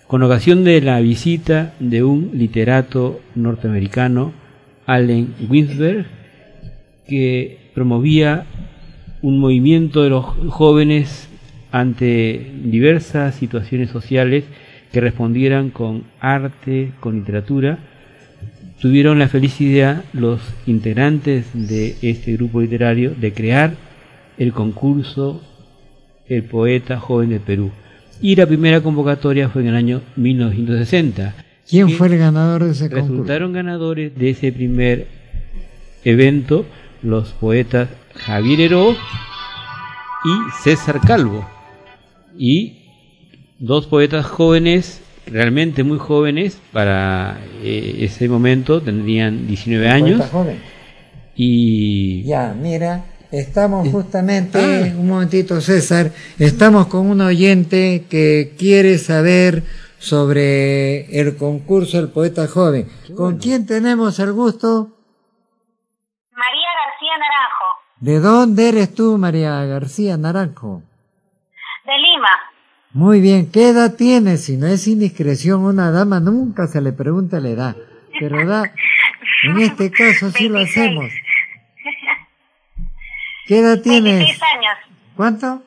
[0.07, 4.35] con ocasión de la visita de un literato norteamericano,
[4.85, 6.20] Allen Ginsberg,
[7.11, 8.47] que promovía
[9.21, 11.29] un movimiento de los jóvenes
[11.73, 14.45] ante diversas situaciones sociales
[14.93, 17.79] que respondieran con arte, con literatura,
[18.81, 23.75] tuvieron la felicidad los integrantes de este grupo literario de crear
[24.39, 25.43] el concurso
[26.29, 27.73] El Poeta Joven de Perú.
[28.23, 31.35] Y la primera convocatoria fue en el año 1960.
[31.69, 33.13] ¿Quién fue el ganador de ese concurso?
[33.13, 35.07] Resultaron ganadores de ese primer
[36.05, 36.65] evento
[37.03, 41.49] los poetas Javier Heró y César Calvo.
[42.37, 42.81] Y
[43.59, 50.23] dos poetas jóvenes, realmente muy jóvenes, para eh, ese momento tendrían 19 años.
[51.37, 52.23] Y.
[52.25, 54.99] Ya, mira, estamos justamente, ah.
[54.99, 59.63] un momentito César, estamos con un oyente que quiere saber
[59.99, 62.89] sobre el concurso del poeta joven.
[63.15, 64.97] ¿Con quién tenemos el gusto?
[66.33, 67.81] María García Naranjo.
[68.01, 70.83] ¿De dónde eres tú, María García Naranjo?
[71.85, 72.31] De Lima.
[72.93, 74.39] Muy bien, ¿qué edad tiene?
[74.39, 77.77] Si no es indiscreción, una dama nunca se le pregunta la edad.
[78.19, 78.73] Pero da,
[79.45, 81.13] en este caso sí lo hacemos.
[83.47, 84.19] ¿Qué edad tienes?
[84.19, 84.73] 26 años.
[85.15, 85.63] ¿Cuánto?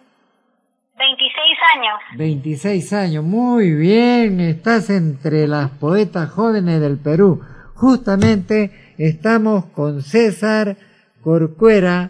[0.97, 1.99] 26 años.
[2.17, 7.43] 26 años, muy bien, estás entre las poetas jóvenes del Perú.
[7.75, 10.77] Justamente estamos con César
[11.21, 12.09] Corcuera,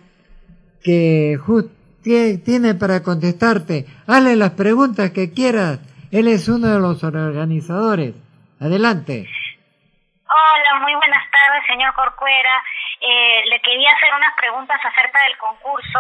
[0.84, 1.38] que
[2.44, 3.86] tiene para contestarte.
[4.08, 5.80] Hazle las preguntas que quieras.
[6.12, 8.14] Él es uno de los organizadores.
[8.60, 9.28] Adelante.
[10.24, 12.64] Hola, muy buenas tardes, señor Corcuera.
[13.02, 16.00] Eh, le quería hacer unas preguntas acerca del concurso.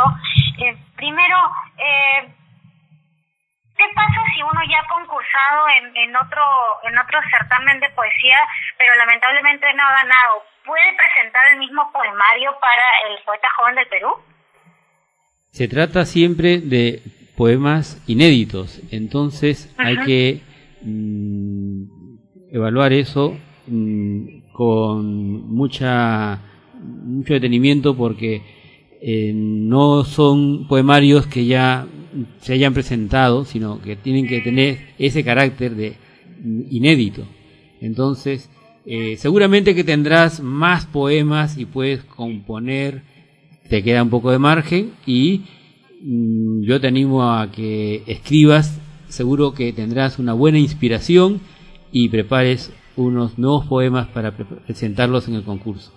[0.59, 1.37] Eh, primero,
[1.77, 2.33] eh,
[3.75, 6.43] ¿qué pasa si uno ya ha concursado en, en, otro,
[6.83, 8.39] en otro certamen de poesía,
[8.77, 10.43] pero lamentablemente no ha ganado?
[10.63, 14.15] ¿Puede presentar el mismo poemario para el poeta joven del Perú?
[15.53, 17.03] Se trata siempre de
[17.37, 20.41] poemas inéditos, entonces hay que
[20.81, 21.83] mm,
[22.51, 23.37] evaluar eso
[23.67, 26.41] mm, con mucha
[26.83, 28.41] mucho detenimiento porque
[28.99, 31.85] eh, no son poemarios que ya
[32.41, 35.93] se hayan presentado, sino que tienen que tener ese carácter de
[36.43, 37.27] mm, inédito.
[37.79, 38.49] Entonces,
[38.87, 43.12] eh, seguramente que tendrás más poemas y puedes componer
[43.69, 45.41] te queda un poco de margen y
[46.01, 51.41] mm, yo te animo a que escribas, seguro que tendrás una buena inspiración
[51.91, 55.91] y prepares unos nuevos poemas para presentarlos en el concurso.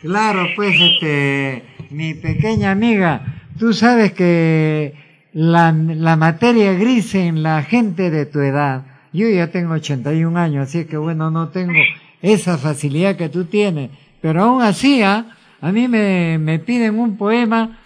[0.00, 4.94] Claro, pues este, mi pequeña amiga, tú sabes que
[5.32, 10.68] la, la materia gris en la gente de tu edad, yo ya tengo 81 años,
[10.68, 11.72] así que bueno, no tengo
[12.20, 15.26] esa facilidad que tú tienes, pero aún así, ¿ah?
[15.60, 17.78] A mí me, me piden un poema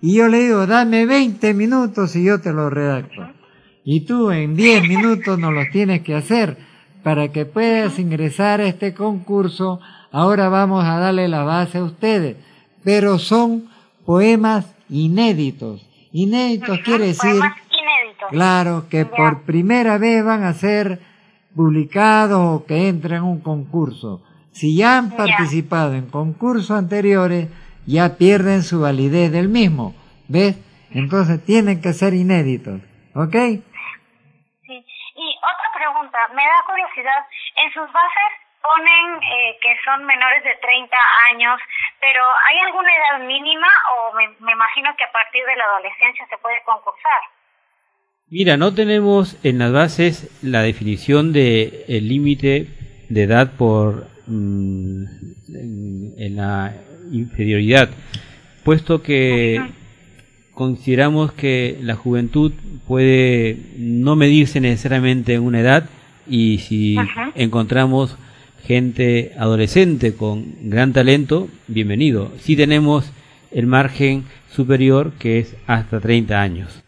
[0.00, 3.28] y yo le digo, dame 20 minutos y yo te lo redacto.
[3.84, 6.56] Y tú en 10 minutos nos los tienes que hacer.
[7.02, 12.36] Para que puedas ingresar a este concurso, ahora vamos a darle la base a ustedes.
[12.82, 13.68] Pero son
[14.04, 15.86] poemas inéditos.
[16.12, 18.28] Inéditos quiere decir, inéditos.
[18.30, 19.10] claro, que Ya.
[19.10, 21.00] por primera vez van a ser
[21.54, 24.22] publicados o que entran en un concurso.
[24.56, 25.16] Si ya han Ya.
[25.18, 27.48] participado en concursos anteriores,
[27.86, 29.94] ya pierden su validez del mismo.
[30.28, 30.56] ¿Ves?
[30.90, 32.80] Entonces tienen que ser inéditos.
[33.14, 33.34] ¿Ok?
[34.66, 34.76] Sí.
[35.16, 37.20] Y otra pregunta, me da curiosidad,
[37.64, 38.30] en sus bases
[38.62, 40.96] ponen eh, que son menores de 30
[41.30, 41.60] años,
[42.00, 46.26] pero ¿hay alguna edad mínima o me, me imagino que a partir de la adolescencia
[46.28, 47.20] se puede concursar?
[48.28, 52.66] Mira, no tenemos en las bases la definición de el límite
[53.08, 55.04] de edad por mm,
[55.54, 56.74] en, en la
[57.12, 57.90] inferioridad,
[58.64, 59.60] puesto que
[60.54, 62.52] consideramos que la juventud
[62.86, 65.88] puede no medirse necesariamente en una edad
[66.28, 67.30] y si Ajá.
[67.34, 68.16] encontramos
[68.64, 72.32] gente adolescente con gran talento, bienvenido.
[72.40, 73.12] Si tenemos
[73.52, 76.82] el margen superior que es hasta 30 años.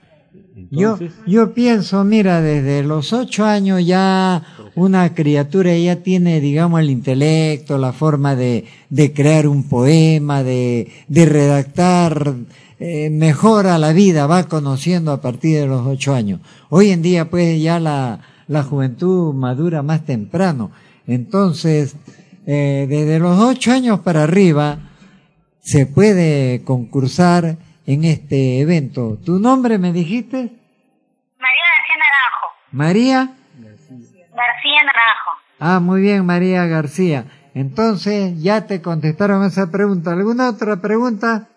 [0.71, 4.43] Yo, yo pienso, mira, desde los ocho años ya
[4.75, 10.93] una criatura ya tiene, digamos, el intelecto, la forma de, de crear un poema, de,
[11.09, 12.35] de redactar,
[12.79, 16.41] eh, mejora la vida, va conociendo a partir de los ocho años.
[16.69, 20.71] Hoy en día, pues, ya la, la juventud madura más temprano.
[21.07, 21.97] Entonces,
[22.47, 24.79] eh, desde los ocho años para arriba,
[25.61, 29.17] se puede concursar en este evento.
[29.25, 30.53] ¿Tu nombre me dijiste?
[31.41, 32.47] María García Naranjo.
[32.71, 33.19] María.
[34.37, 35.31] García Naranjo.
[35.59, 37.25] Ah, muy bien, María García.
[37.55, 40.13] Entonces, ya te contestaron esa pregunta.
[40.13, 41.49] ¿Alguna otra pregunta?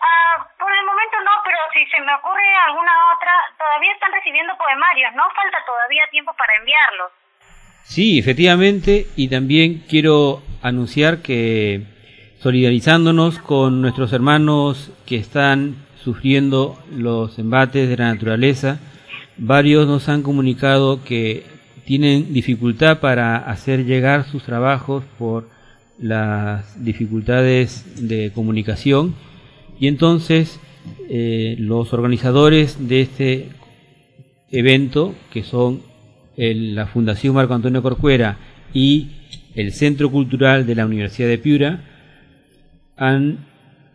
[0.00, 4.56] Ah, por el momento no, pero si se me ocurre alguna otra, todavía están recibiendo
[4.56, 5.24] poemarios, ¿no?
[5.36, 7.12] Falta todavía tiempo para enviarlos.
[7.84, 11.84] Sí, efectivamente, y también quiero anunciar que
[12.42, 18.80] solidarizándonos con nuestros hermanos que están sufriendo los embates de la naturaleza,
[19.38, 21.44] varios nos han comunicado que
[21.84, 25.48] tienen dificultad para hacer llegar sus trabajos por
[26.00, 29.14] las dificultades de comunicación.
[29.78, 30.58] Y entonces
[31.08, 33.48] eh, los organizadores de este
[34.50, 35.82] evento, que son
[36.36, 38.38] la Fundación Marco Antonio Corcuera
[38.74, 39.10] y
[39.54, 41.91] el Centro Cultural de la Universidad de Piura,
[43.02, 43.38] han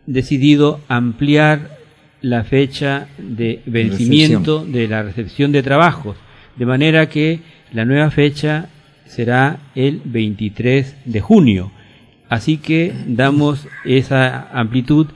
[0.06, 1.78] decidido ampliar
[2.20, 6.16] la fecha de vencimiento de la recepción de trabajos,
[6.56, 7.40] de manera que
[7.72, 8.68] la nueva fecha
[9.06, 11.72] será el 23 de junio.
[12.28, 15.06] Así que damos esa amplitud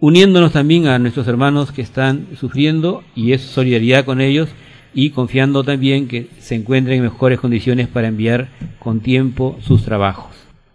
[0.00, 4.48] uniéndonos también a nuestros hermanos que están sufriendo y es solidaridad con ellos
[4.92, 8.48] y confiando también que se encuentren en mejores condiciones para enviar
[8.80, 10.29] con tiempo sus trabajos.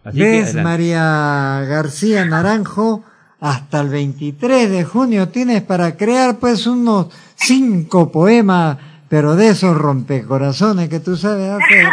[0.06, 0.56] Así ¿Ves.
[0.56, 3.04] María García Naranjo?
[3.41, 8.78] Hasta el 23 de junio tienes para crear pues unos cinco poemas,
[9.10, 11.88] pero de esos rompecorazones que tú sabes hacer,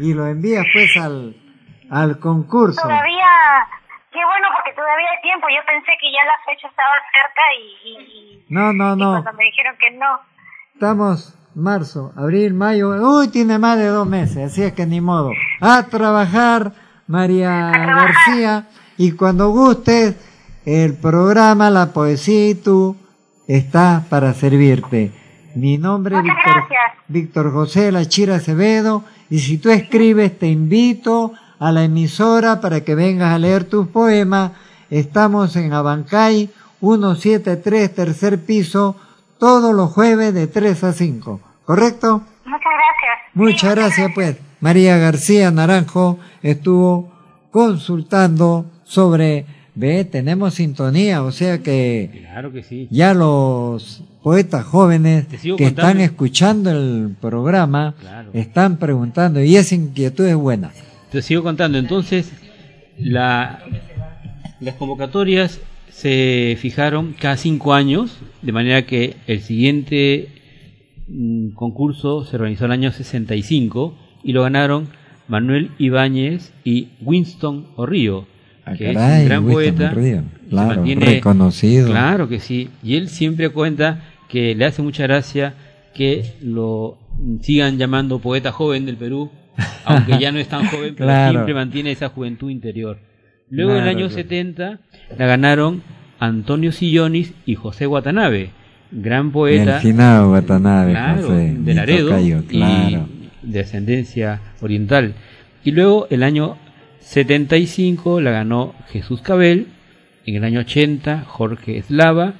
[0.00, 1.36] y lo envías pues al,
[1.88, 2.82] al concurso.
[2.82, 3.26] Todavía,
[4.10, 5.46] qué bueno porque todavía hay tiempo.
[5.48, 9.10] Yo pensé que ya la fecha estaba cerca y, y, y- No, no, y no.
[9.22, 10.20] cuando me dijeron que no.
[10.74, 12.90] Estamos marzo, abril, mayo.
[12.90, 15.30] Uy, tiene más de dos meses, así es que ni modo.
[15.60, 16.72] A trabajar,
[17.06, 17.70] María.
[17.70, 18.68] García.
[18.96, 20.14] Y cuando gustes,
[20.64, 22.96] el programa La Poesía y tú
[23.46, 25.12] está para servirte.
[25.54, 26.64] Mi nombre es Víctor.
[27.08, 29.04] Víctor José La Chira Acevedo.
[29.28, 33.88] Y si tú escribes, te invito a la emisora para que vengas a leer tus
[33.88, 34.52] poemas.
[34.90, 38.96] Estamos en Abancay 173, tercer piso,
[39.38, 41.40] todos los jueves de 3 a 5.
[41.64, 42.22] ¿Correcto?
[42.44, 43.34] Muchas gracias.
[43.34, 44.51] Muchas gracias, pues.
[44.62, 47.12] María García Naranjo estuvo
[47.50, 49.44] consultando sobre,
[49.74, 52.86] ve, tenemos sintonía, o sea que Claro que sí.
[52.90, 55.26] ya los poetas jóvenes
[55.58, 58.30] que están escuchando el programa Claro.
[58.34, 60.70] están preguntando y esa inquietud es buena.
[61.10, 61.76] Te sigo contando.
[61.78, 62.32] Entonces,
[62.96, 63.64] la,
[64.60, 65.58] las convocatorias
[65.90, 70.28] se fijaron cada cinco años, de manera que el siguiente
[71.08, 74.88] mm, concurso se organizó en el año 65 y lo ganaron
[75.28, 78.26] Manuel Ibáñez y Winston Orrío,
[78.64, 79.94] Ah, que caray, es un gran Winston poeta.
[79.94, 81.88] Se Claro, mantiene- reconocido.
[81.88, 82.68] Claro que sí.
[82.82, 85.54] Y él siempre cuenta que le hace mucha gracia
[85.94, 86.98] que lo
[87.40, 89.30] sigan llamando poeta joven del Perú,
[89.84, 91.32] aunque ya no es tan joven, pero Claro.
[91.32, 92.98] siempre mantiene esa juventud interior.
[93.50, 94.14] Luego en el año claro.
[94.14, 94.78] 70
[95.18, 95.82] la ganaron
[96.20, 98.50] Antonio Sillonis y José Watanabe.
[98.92, 99.76] gran poeta.
[99.76, 103.06] El finado Watanabe, claro, José, de Laredo tocayo, claro.
[103.42, 105.14] De ascendencia oriental.
[105.64, 106.56] Y luego el año
[107.00, 109.68] 75 la ganó Jesús Cabel,
[110.24, 112.34] en el año 80 Jorge Eslava,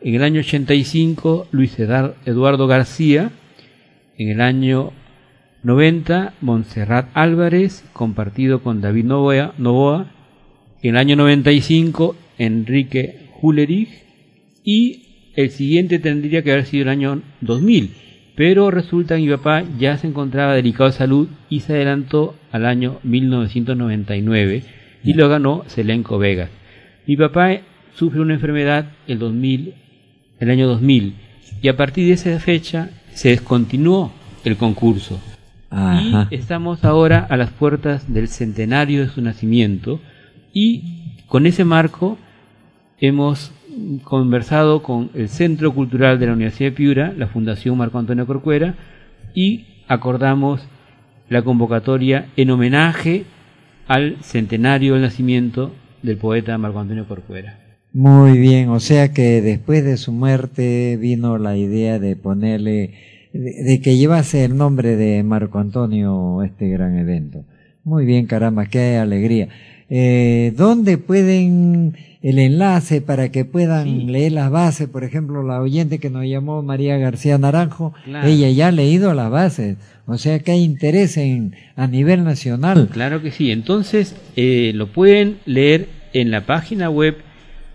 [0.00, 3.30] en el año 85 Luis Eduardo García,
[4.18, 4.92] en el año
[5.62, 10.10] 90 Montserrat Álvarez, compartido con David Novoa, Novoa,
[10.82, 13.90] en el año 95 Enrique Hullerich
[14.64, 17.94] y el siguiente tendría que haber sido el año 2000,
[18.34, 22.66] pero resulta que mi papá ya se encontraba delicado de salud y se adelantó al
[22.66, 24.62] año 1999
[25.04, 26.50] y lo ganó Selenco Vegas.
[27.06, 27.58] Mi papá
[27.94, 29.74] sufre una enfermedad el 2000,
[30.40, 31.14] el año 2000
[31.60, 34.12] y a partir de esa fecha se descontinuó
[34.44, 35.20] el concurso.
[35.70, 36.28] Ajá.
[36.30, 40.00] Y estamos ahora a las puertas del centenario de su nacimiento
[40.52, 42.18] y con ese marco
[42.98, 43.52] hemos
[44.04, 48.74] conversado con el Centro Cultural de la Universidad de Piura, la Fundación Marco Antonio Corcuera,
[49.34, 50.66] y acordamos
[51.28, 53.24] la convocatoria en homenaje
[53.86, 57.58] al centenario del nacimiento del poeta Marco Antonio Corcuera.
[57.92, 62.94] Muy bien, o sea que después de su muerte vino la idea de ponerle,
[63.34, 67.44] de, que llevase el nombre de Marco Antonio este gran evento.
[67.84, 69.48] Muy bien, caramba, qué alegría.
[69.90, 74.04] Eh, ¿Dónde pueden el enlace para que puedan Sí.
[74.06, 74.88] leer las bases?
[74.88, 78.26] Por ejemplo, la oyente que nos llamó María García Naranjo, Claro.
[78.28, 79.76] ella ya ha leído las bases.
[80.06, 82.88] O sea que hay interés en, a nivel nacional.
[82.92, 83.50] Claro que sí.
[83.50, 87.16] Entonces, eh, lo pueden leer en la página web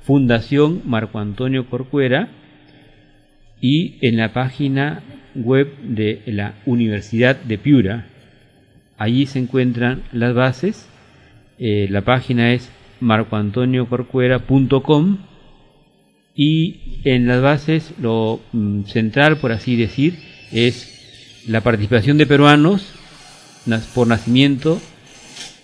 [0.03, 2.29] Fundación Marco Antonio Corcuera
[3.59, 5.01] y en la página
[5.35, 8.07] web de la Universidad de Piura.
[8.97, 10.87] Allí se encuentran las bases.
[11.59, 12.69] Eh, la página es
[12.99, 15.17] marcoantoniocorcuera.com
[16.35, 20.19] y en las bases lo mm, central, por así decir,
[20.51, 22.93] es la participación de peruanos
[23.93, 24.79] por nacimiento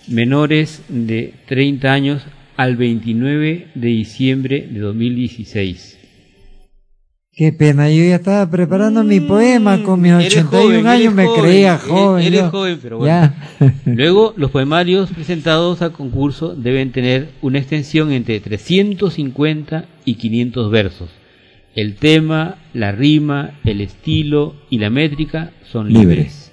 [0.08, 2.22] menores de 30 años
[2.58, 6.03] al 29 de diciembre de 2016.
[7.36, 11.02] Qué pena, yo ya estaba preparando mi poema con mis Mm, Eres 81 joven, años,
[11.06, 12.24] eres me joven, creía eres- joven.
[12.28, 12.50] Eres yo.
[12.52, 13.14] joven, pero bueno.
[13.60, 13.74] Ya.
[13.86, 21.10] Luego, los poemarios presentados al concurso deben tener una extensión entre 350 y 500 versos.
[21.76, 26.06] El tema, la rima, el estilo y la métrica son Libres.
[26.08, 26.52] libres.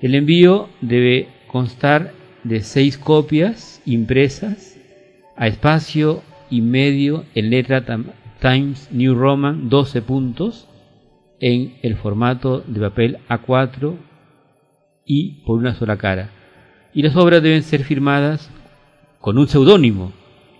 [0.00, 4.76] El envío debe constar de seis copias impresas
[5.36, 10.68] a espacio y medio en letra tam- Times New Roman 12 puntos
[11.40, 13.94] en el formato de papel A4
[15.04, 16.30] y por una sola cara.
[16.94, 18.50] Y las obras deben ser firmadas
[19.20, 20.12] con un seudónimo.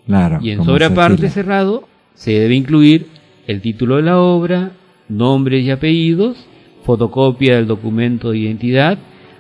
[0.07, 0.39] Claro.
[0.41, 1.29] Y en estila.
[1.31, 3.07] cerrado se debe incluir
[3.47, 4.72] el título de la obra,
[5.09, 6.47] nombres y apellidos,
[6.83, 8.99] fotocopia del documento de identidad,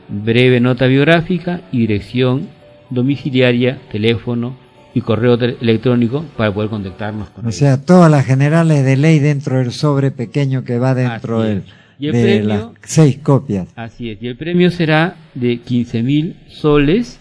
[0.08, 2.48] breve nota biográfica y dirección
[2.90, 4.67] domiciliaria, teléfono
[4.98, 7.56] y correo electrónico para poder contactarnos con O ellos.
[7.56, 11.62] sea, todas las generales de ley dentro del sobre pequeño que va dentro del,
[11.98, 13.68] de premio- las seis copias.
[13.76, 17.18] Así es, y el premio será de 15.000 soles,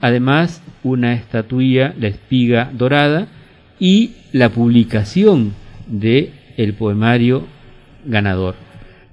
[0.00, 3.28] además una estatuilla, la espiga dorada
[3.78, 5.52] y la publicación
[5.86, 7.44] de el poemario
[8.06, 8.54] ganador.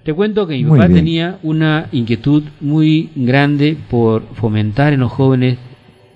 [0.04, 1.00] Te cuento que mi Muy papá bien.
[1.00, 5.58] tenía una inquietud muy grande por fomentar en los jóvenes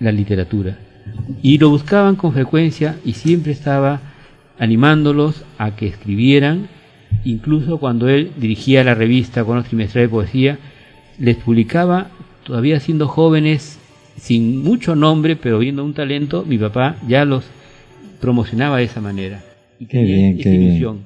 [0.00, 0.78] la literatura
[1.42, 4.00] y lo buscaban con frecuencia y siempre estaba
[4.58, 6.68] animándolos a que escribieran
[7.24, 10.58] incluso cuando él dirigía la revista con los trimestrales de poesía,
[11.18, 12.08] les publicaba,
[12.44, 13.78] todavía siendo jóvenes,
[14.16, 17.44] sin mucho nombre, pero viendo un talento, mi papá ya los
[18.20, 19.42] promocionaba de esa manera.
[19.78, 20.98] Y Qué bien, qué bien.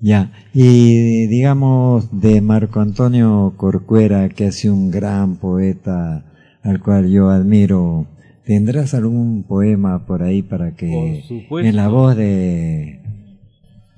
[0.00, 0.30] Ya.
[0.52, 6.24] Y digamos de Marco Antonio Corcuera, que es un gran poeta
[6.62, 8.06] al cual yo admiro.
[8.44, 13.00] ¿Tendrás algún poema por ahí para que Por en la voz de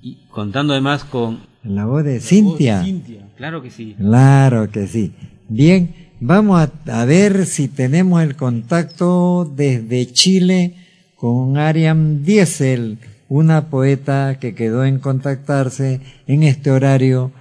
[0.03, 2.83] Y contando además con en la voz de Cintia?
[2.83, 3.95] Cintia, claro que sí.
[3.97, 5.13] Claro que sí.
[5.49, 10.75] Bien, vamos a, a ver si tenemos el contacto desde Chile
[11.17, 12.99] con Ariam Diesel,
[13.31, 17.33] una poeta que quedó en contactarse en este horario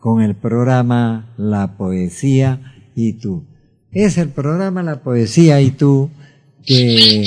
[0.00, 3.44] con el programa La Poesía y tú.
[3.92, 6.10] Es el programa La Poesía y tú
[6.68, 7.24] que...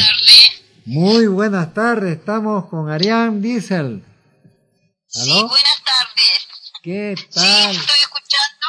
[0.86, 4.04] Muy buenas tardes, estamos con Ariam Diesel.
[5.16, 5.34] ¿Aló?
[5.48, 6.48] Buenas tardes.
[6.84, 7.72] ¿Qué Sí, tal?
[7.72, 8.68] estoy escuchando.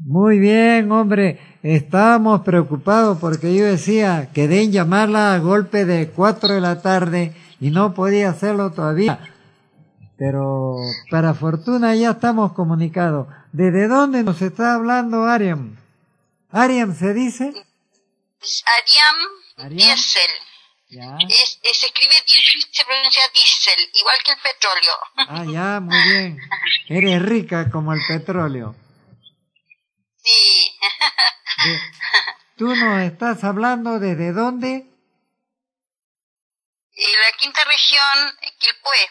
[0.00, 1.40] Muy bien, hombre.
[1.62, 7.34] Estábamos preocupados porque yo decía, quedé en llamarla a golpe de cuatro de la tarde
[7.60, 9.18] y no podía hacerlo todavía.
[10.16, 10.76] Pero
[11.10, 13.26] para fortuna ya estamos comunicados.
[13.52, 15.76] ¿Desde dónde nos está hablando Ariam?
[16.50, 17.52] ¿Ariam se dice?
[18.40, 20.30] Ariam, Diesel.
[20.90, 24.94] Es, se escribe diesel y se pronuncia diésel, igual que el petróleo.
[25.16, 26.38] Ah, ya, muy bien.
[26.88, 28.74] Eres rica como el petróleo.
[30.16, 30.78] Sí.
[32.56, 34.86] ¿Tú nos estás hablando desde dónde?
[37.00, 39.10] En la quinta región, Quilpué.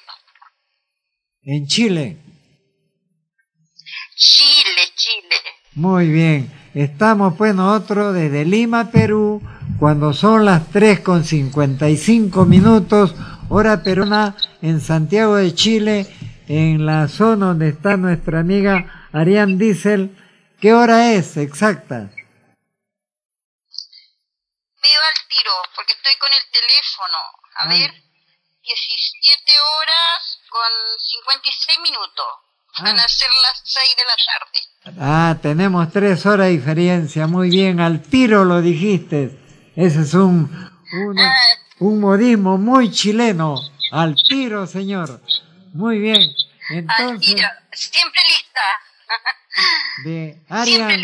[1.44, 2.18] En Chile.
[4.16, 5.36] Chile, Chile.
[5.78, 6.52] Muy bien.
[6.74, 9.44] Estamos pues nosotros desde Lima, Perú,
[9.78, 13.14] cuando son las 3 con 55 minutos,
[13.48, 16.08] hora peruana, en Santiago de Chile,
[16.48, 20.18] en la zona donde está nuestra amiga Arián Diesel.
[20.60, 22.10] ¿Qué hora es exacta?
[22.10, 22.22] Veo
[24.82, 27.20] al tiro, porque estoy con el teléfono.
[27.54, 27.92] A ver,
[28.64, 32.26] 17 horas con 56 minutos.
[32.80, 34.77] Van a ser las 6 de la tarde.
[35.00, 37.28] Ah, tenemos tres horas de diferencia.
[37.28, 39.38] Muy bien, al tiro lo dijiste.
[39.76, 40.50] Ese es un,
[41.80, 43.60] un modismo muy chileno.
[43.92, 45.22] Al tiro, señor.
[45.74, 46.22] Muy bien.
[46.70, 47.48] Entonces, al tiro.
[47.72, 48.62] Siempre lista.
[50.04, 51.02] De Arian,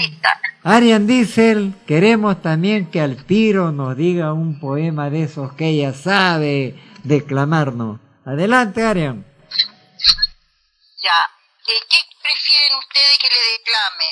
[0.64, 5.94] Arian Diesel, queremos también que al tiro nos diga un poema de esos que ella
[5.94, 8.00] sabe declamarnos.
[8.26, 9.26] Adelante, Arian.
[11.02, 11.12] Ya.
[11.66, 11.74] ¿Qué
[12.24, 14.10] prefieren ustedes que le declame?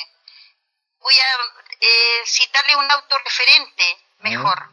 [1.00, 1.30] Voy a
[1.80, 3.84] eh, citarle un autorreferente
[4.20, 4.70] mejor.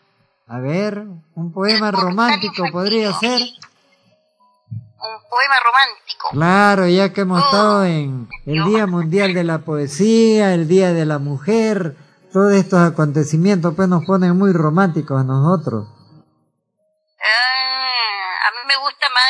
[0.48, 1.00] A ver,
[1.36, 3.40] un poema romántico podría ser.
[3.42, 6.30] Un poema romántico.
[6.32, 10.92] Claro, ya que hemos estado oh, en el Día Mundial de la Poesía, el Día
[10.92, 11.96] de la Mujer,
[12.34, 15.88] todos estos acontecimientos pues nos ponen muy románticos a nosotros.
[17.22, 19.24] Ah, a mí me gusta más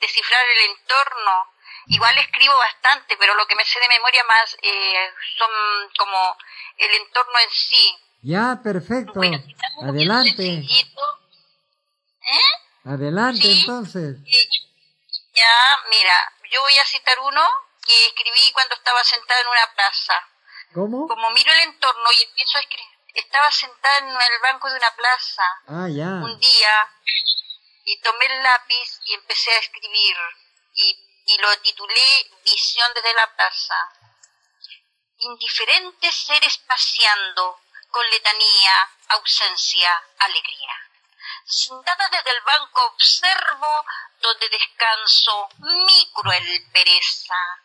[0.00, 1.49] descifrar el entorno.
[1.90, 5.50] Igual escribo bastante, pero lo que me sé de memoria más eh, son
[5.98, 6.36] como
[6.78, 7.98] el entorno en sí.
[8.22, 9.20] Ya, perfecto.
[9.82, 10.62] Adelante.
[12.22, 12.50] ¿Eh?
[12.84, 14.18] Adelante, entonces.
[15.34, 15.54] Ya,
[15.90, 17.42] mira, yo voy a citar uno
[17.84, 20.14] que escribí cuando estaba sentada en una plaza.
[20.72, 21.08] ¿Cómo?
[21.08, 22.98] Como miro el entorno y empiezo a escribir.
[23.14, 25.42] Estaba sentada en el banco de una plaza.
[25.66, 26.22] Ah, ya.
[26.24, 26.88] Un día
[27.84, 30.16] y tomé el lápiz y empecé a escribir
[30.74, 33.88] y, y lo titulé Visión desde la plaza.
[35.18, 40.74] Indiferentes seres paseando con letanía, ausencia, alegría.
[41.44, 43.84] Sentada desde el banco observo
[44.18, 47.60] donde descanso mi cruel pereza.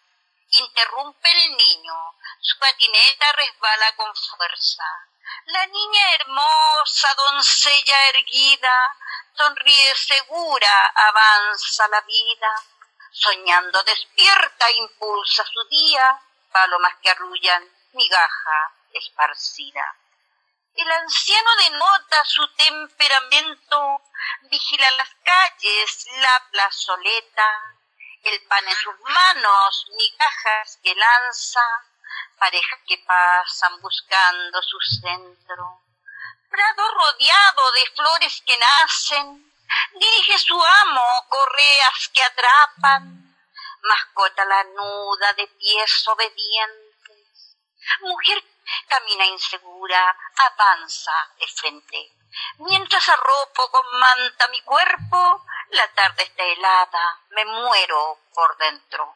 [0.49, 1.95] Interrumpe el niño,
[2.41, 4.85] su patineta resbala con fuerza.
[5.45, 8.95] La niña hermosa, doncella erguida,
[9.35, 12.63] sonríe segura, avanza la vida.
[13.17, 16.19] Soñando despierta, impulsa su día,
[16.51, 17.63] palomas que arrullan,
[17.93, 19.95] migaja esparcida.
[20.75, 24.01] El anciano denota su temperamento,
[24.51, 27.77] vigila las calles, la plazoleta,
[28.23, 31.61] el pan en sus manos, migajas que lanza,
[32.37, 35.83] parejas que pasan buscando su centro.
[36.49, 39.54] Prado rodeado de flores que nacen,
[39.93, 43.35] dirige su amo correas que atrapan,
[43.81, 47.57] mascota la nuda de pies obedientes,
[48.01, 48.43] mujer
[48.87, 52.11] camina insegura, avanza de frente.
[52.59, 59.15] Mientras arropo con manta mi cuerpo, la tarde está helada, me muero por dentro.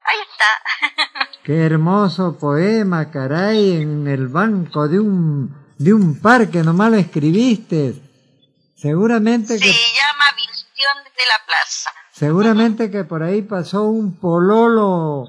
[0.00, 1.28] Ahí está.
[1.44, 8.03] Qué hermoso poema, caray, en el banco de un, de un parque, nomás lo escribiste.
[8.76, 9.72] Seguramente que...
[9.72, 11.90] Se llama Visión de la Plaza.
[12.12, 15.26] Seguramente que por ahí pasó un pololo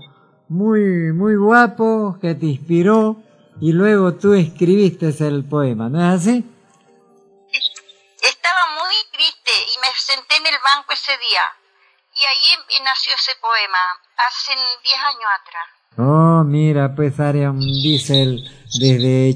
[0.50, 3.18] muy, muy guapo que te inspiró
[3.62, 6.44] y luego tú escribiste el poema, ¿no es así?
[8.22, 11.42] Estaba muy triste y me senté en el banco ese día
[12.14, 13.78] y ahí nació ese poema,
[14.18, 15.68] hace 10 años atrás.
[15.98, 18.44] Oh, mira, pues Ariam Diesel,
[18.80, 19.36] desde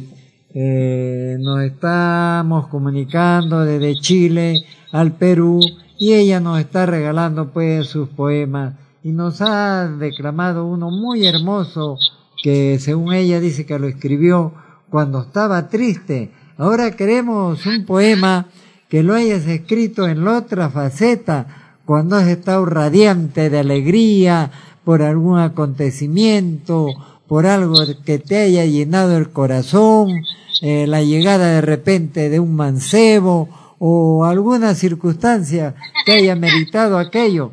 [0.54, 5.60] eh, nos estamos comunicando desde Chile al Perú
[5.98, 8.74] y ella nos está regalando pues sus poemas
[9.04, 11.98] y nos ha declamado uno muy hermoso
[12.42, 14.54] que según ella dice que lo escribió
[14.90, 16.32] cuando estaba triste.
[16.58, 18.48] Ahora queremos un poema
[18.90, 24.52] que lo hayas escrito en la otra faceta, cuando has estado radiante de alegría
[24.84, 26.88] por algún acontecimiento,
[27.30, 30.26] por algo que te haya llenado el corazón,
[30.64, 35.76] eh, la llegada de repente de un mancebo o alguna circunstancia
[36.06, 37.52] que haya meritado aquello.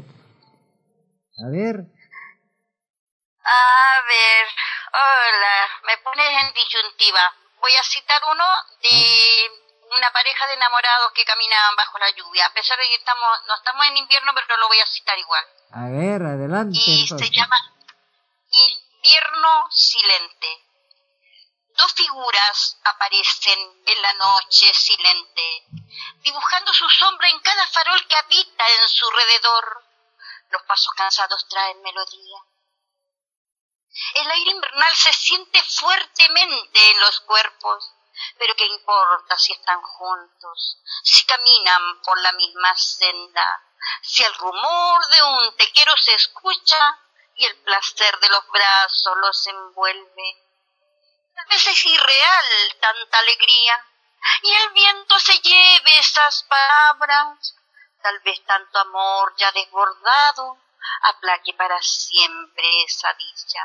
[1.36, 1.76] A ver.
[3.44, 4.44] A ver,
[4.96, 7.20] hola, me pones en disyuntiva.
[7.60, 8.48] Voy a citar uno
[8.80, 8.96] de
[9.92, 12.46] una pareja de enamorados que caminaban bajo la lluvia.
[12.46, 15.44] A pesar de que estamos, no estamos en invierno, pero lo voy a citar igual.
[15.70, 16.78] A ver, adelante.
[16.80, 17.56] Y se llama
[19.06, 20.66] Invierno Silente.
[21.76, 25.66] Dos figuras aparecen en la noche silente,
[26.24, 29.84] dibujando su sombra en cada farol que habita en su alrededor.
[30.50, 32.38] Los pasos cansados traen melodía.
[34.14, 37.88] El aire invernal se siente fuertemente en los cuerpos,
[38.38, 43.62] pero ¿qué importa si están juntos, si caminan por la misma senda,
[44.02, 47.05] si el rumor de un tequero se escucha
[47.36, 50.46] y el placer de los brazos los envuelve?
[51.36, 53.86] A veces es irreal tanta alegría
[54.42, 57.54] y el viento se lleve esas palabras.
[58.02, 60.58] Tal vez tanto amor ya desbordado
[61.02, 63.62] aplaque para siempre esa dicha.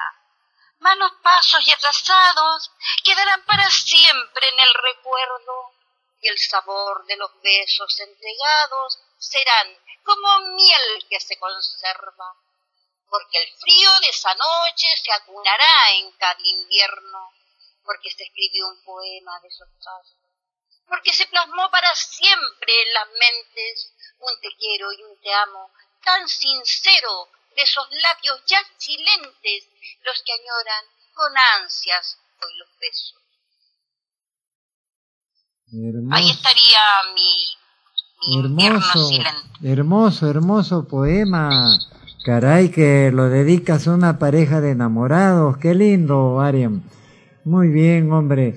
[0.79, 2.71] Malos pasos y atrasados
[3.03, 5.71] quedarán para siempre en el recuerdo
[6.21, 12.35] y el sabor de los besos entregados serán como miel que se conserva,
[13.11, 17.19] porque el frío de esa noche se acunará en cada invierno
[17.83, 20.15] porque se escribió un poema de esos casos,
[20.87, 25.71] porque se plasmó para siempre en las mentes un te quiero y un te amo
[26.05, 29.67] tan sincero de esos labios ya silentes,
[30.03, 33.17] los que añoran con ansias hoy los besos.
[36.13, 36.81] Ahí estaría
[37.13, 37.57] mi,
[38.27, 39.09] mi hermoso,
[39.63, 41.77] hermoso, hermoso poema.
[42.23, 45.57] Caray, que lo dedicas a una pareja de enamorados.
[45.57, 46.81] Qué lindo, Ariam.
[47.43, 48.53] Muy bien, hombre.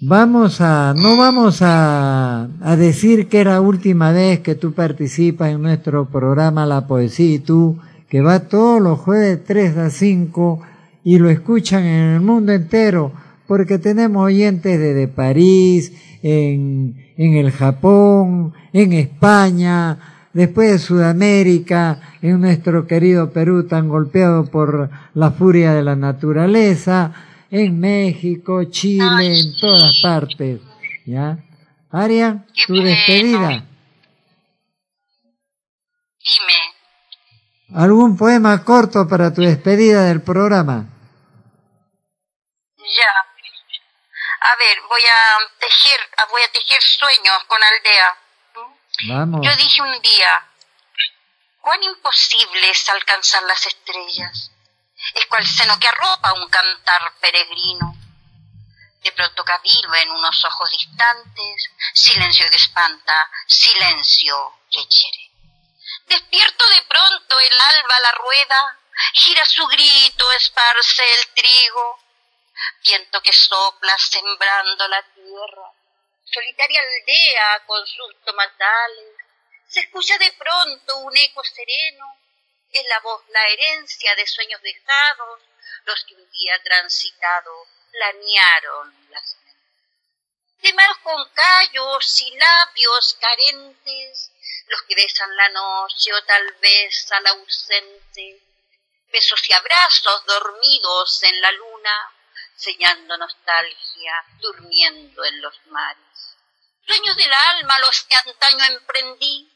[0.00, 5.50] Vamos a, no vamos a, a decir que era la última vez que tú participas
[5.50, 7.78] en nuestro programa La Poesía y tú,
[8.08, 10.60] que va todos los jueves 3 a 5
[11.02, 13.10] y lo escuchan en el mundo entero,
[13.48, 15.92] porque tenemos oyentes desde París,
[16.22, 24.44] en, en el Japón, en España, después de Sudamérica, en nuestro querido Perú tan golpeado
[24.50, 27.12] por la furia de la naturaleza,
[27.50, 30.60] en México, Chile, en todas partes.
[31.06, 31.38] ¿Ya?
[31.90, 33.64] Aria, tu despedida.
[36.18, 36.58] Dime.
[37.74, 40.86] ¿Algún poema corto para tu despedida del programa?
[42.78, 43.12] Ya.
[44.40, 48.23] A ver, voy a tejer, voy a tejer sueños con aldea.
[49.42, 50.50] Yo dije un día,
[51.60, 54.50] cuán imposible es alcanzar las estrellas
[55.14, 57.94] es cual seno que arropa un cantar peregrino.
[59.02, 65.30] De pronto cabilo en unos ojos distantes, silencio que espanta, silencio que hiere.
[66.06, 68.78] Despierto de pronto el alba la rueda,
[69.12, 72.00] gira su grito, esparce el trigo,
[72.82, 75.70] viento que sopla sembrando la tierra,
[76.24, 79.16] solitaria aldea con sus tomatales,
[79.68, 82.18] se escucha de pronto un eco sereno,
[82.70, 85.40] es la voz, la herencia de sueños dejados,
[85.84, 89.36] los que un día transitado planearon las
[90.64, 94.32] de manos con callos y labios carentes,
[94.66, 98.40] los que besan la noche o tal vez al ausente,
[99.12, 102.13] besos y abrazos dormidos en la luna,
[102.56, 106.36] sellando nostalgia, durmiendo en los mares.
[106.86, 109.50] Sueños del alma los que antaño emprendí,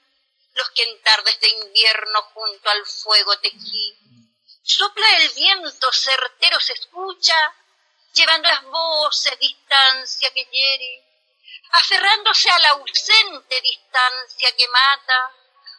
[0.54, 3.96] los que en tardes de invierno junto al fuego tejí.
[4.62, 7.54] Sopla el viento, certero se escucha,
[8.12, 11.04] llevando las voces distancia que hiere,
[11.70, 15.32] aferrándose a la ausente distancia que mata,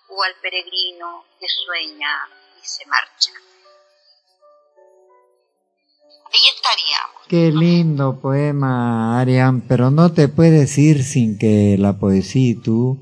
[0.10, 2.30] o al peregrino que sueña
[2.62, 3.32] y se marcha.
[6.32, 7.20] Ahí estaríamos.
[7.28, 13.00] Qué lindo poema, Arián, pero no te puedes ir sin que la poesía y tú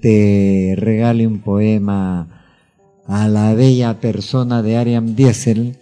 [0.00, 2.34] te regale un poema
[3.06, 5.78] a la bella persona de Ariam Diesel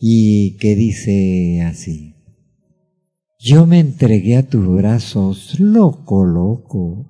[0.00, 2.14] y que dice así.
[3.38, 7.06] Yo me entregué a tus brazos, loco, loco,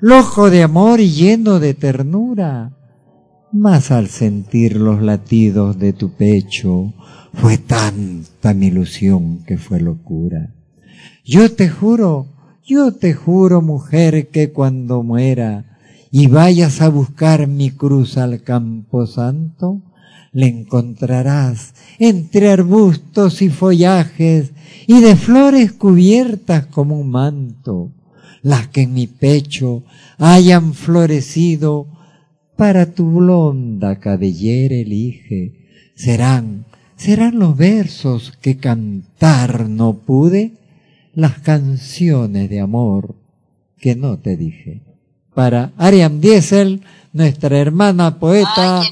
[0.00, 2.76] loco de amor y lleno de ternura,
[3.56, 6.92] mas al sentir los latidos de tu pecho
[7.32, 10.50] fue tanta mi ilusión que fue locura.
[11.24, 12.26] Yo te juro,
[12.64, 15.78] yo te juro, mujer, que cuando muera,
[16.10, 19.82] y vayas a buscar mi cruz al campo santo,
[20.32, 24.52] le encontrarás entre arbustos y follajes
[24.86, 27.90] y de flores cubiertas como un manto,
[28.42, 29.82] las que en mi pecho
[30.18, 31.86] hayan florecido
[32.56, 35.52] para tu blonda cabellera elige.
[35.94, 36.64] Serán,
[36.96, 40.52] serán los versos que cantar no pude,
[41.14, 43.14] las canciones de amor
[43.78, 44.82] que no te dije.
[45.34, 46.82] Para Ariam Diesel,
[47.12, 48.82] nuestra hermana poeta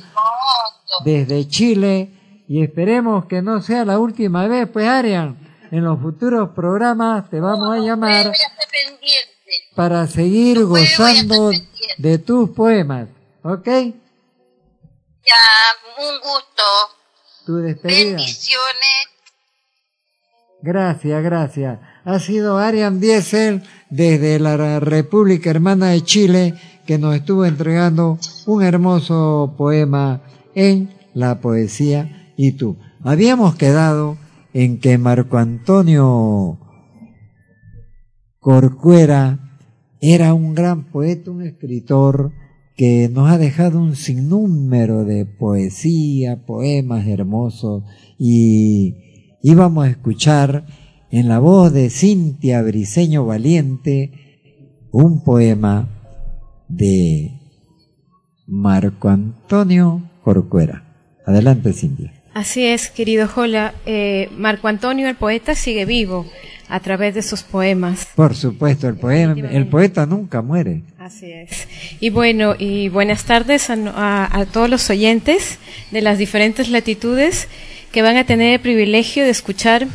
[1.04, 2.10] desde Chile,
[2.46, 5.36] y esperemos que no sea la última vez, pues Ariam,
[5.70, 8.30] en los futuros programas te vamos a llamar
[9.74, 11.50] para seguir gozando
[11.98, 13.08] de tus poemas.
[13.46, 13.66] ¿Ok?
[13.66, 15.42] Ya,
[15.98, 16.62] un gusto.
[17.44, 18.16] Tu despedida.
[18.16, 19.06] Bendiciones.
[20.62, 21.78] Gracias, gracias.
[22.06, 26.54] Ha sido Arian Diesel desde la República Hermana de Chile
[26.86, 30.22] que nos estuvo entregando un hermoso poema
[30.54, 32.78] en la poesía y tú.
[33.02, 34.16] Habíamos quedado
[34.54, 36.58] en que Marco Antonio
[38.38, 39.38] Corcuera
[40.00, 42.32] era un gran poeta, un escritor,
[42.76, 47.84] que nos ha dejado un sinnúmero de poesía, poemas hermosos
[48.18, 48.96] y
[49.42, 50.66] íbamos a escuchar
[51.10, 54.10] en la voz de Cintia Briseño Valiente
[54.90, 55.88] un poema
[56.68, 57.32] de
[58.46, 60.82] Marco Antonio Corcuera.
[61.26, 62.12] Adelante, Cintia.
[62.34, 63.74] Así es, querido Jola.
[63.86, 66.26] Eh, Marco Antonio, el poeta, sigue vivo
[66.68, 68.08] a través de sus poemas.
[68.14, 70.82] Por supuesto, el poema, el poeta nunca muere.
[70.98, 71.68] Así es.
[72.00, 75.58] Y bueno, y buenas tardes a, todos los oyentes
[75.90, 77.48] de las diferentes latitudes
[77.92, 79.86] que van a tener el privilegio de escuchar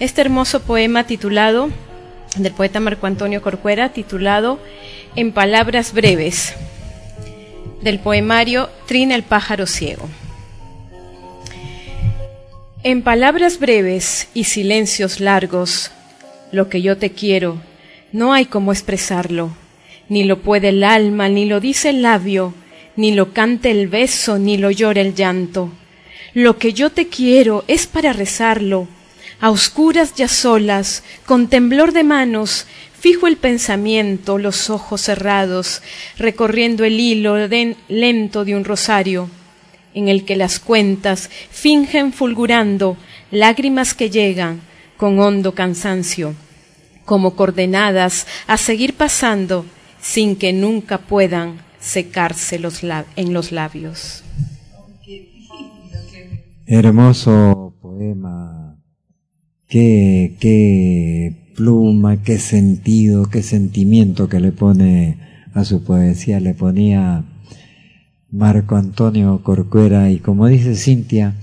[0.00, 1.70] este hermoso poema titulado
[2.36, 4.60] del poeta Marco Antonio Corcuera, titulado
[5.16, 6.54] En palabras breves,
[7.82, 10.08] del poemario Trina el pájaro ciego.
[12.82, 15.90] En palabras breves y silencios largos,
[16.54, 17.60] lo que yo te quiero,
[18.12, 19.50] no hay cómo expresarlo,
[20.08, 22.54] ni lo puede el alma, ni lo dice el labio,
[22.94, 25.72] ni lo cante el beso, ni lo llora el llanto.
[26.32, 28.86] Lo que yo te quiero es para rezarlo,
[29.40, 35.82] a oscuras ya solas, con temblor de manos, fijo el pensamiento, los ojos cerrados,
[36.18, 37.36] recorriendo el hilo
[37.88, 39.28] lento de un rosario,
[39.92, 42.96] en el que las cuentas fingen fulgurando
[43.32, 44.60] lágrimas que llegan
[44.96, 46.36] con hondo cansancio
[47.04, 49.64] como coordenadas a seguir pasando
[50.00, 52.82] sin que nunca puedan secarse los
[53.16, 54.22] en los labios.
[56.66, 58.78] Hermoso poema.
[59.66, 65.18] Qué, qué pluma, qué sentido, qué sentimiento que le pone
[65.52, 66.40] a su poesía.
[66.40, 67.24] Le ponía
[68.30, 71.34] Marco Antonio Corcuera y como dice Cintia,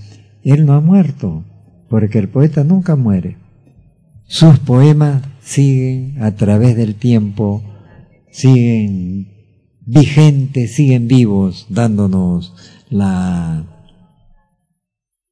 [0.42, 1.44] él no ha muerto,
[1.88, 3.36] porque el poeta nunca muere.
[4.24, 7.62] Sus poemas siguen a través del tiempo,
[8.30, 9.28] siguen
[9.84, 12.54] vigentes, siguen vivos, dándonos
[12.88, 13.66] la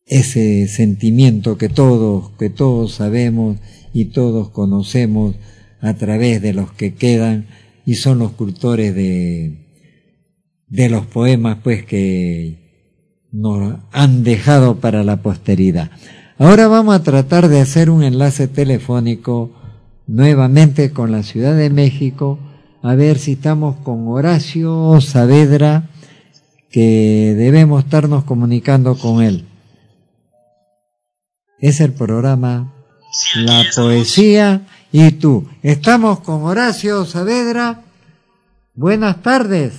[0.06, 3.58] ese sentimiento que todos, que todos sabemos
[3.92, 5.36] y todos conocemos
[5.80, 7.46] a través de los que quedan
[7.86, 9.68] y son los cultores de,
[10.66, 15.92] de los poemas pues que nos han dejado para la posteridad.
[16.38, 19.52] Ahora vamos a tratar de hacer un enlace telefónico
[20.10, 22.38] nuevamente con la Ciudad de México,
[22.82, 25.84] a ver si estamos con Horacio Saavedra,
[26.70, 29.46] que debemos estarnos comunicando con él.
[31.60, 32.72] Es el programa
[33.36, 35.48] La Poesía y tú.
[35.62, 37.82] Estamos con Horacio Saavedra.
[38.74, 39.74] Buenas tardes.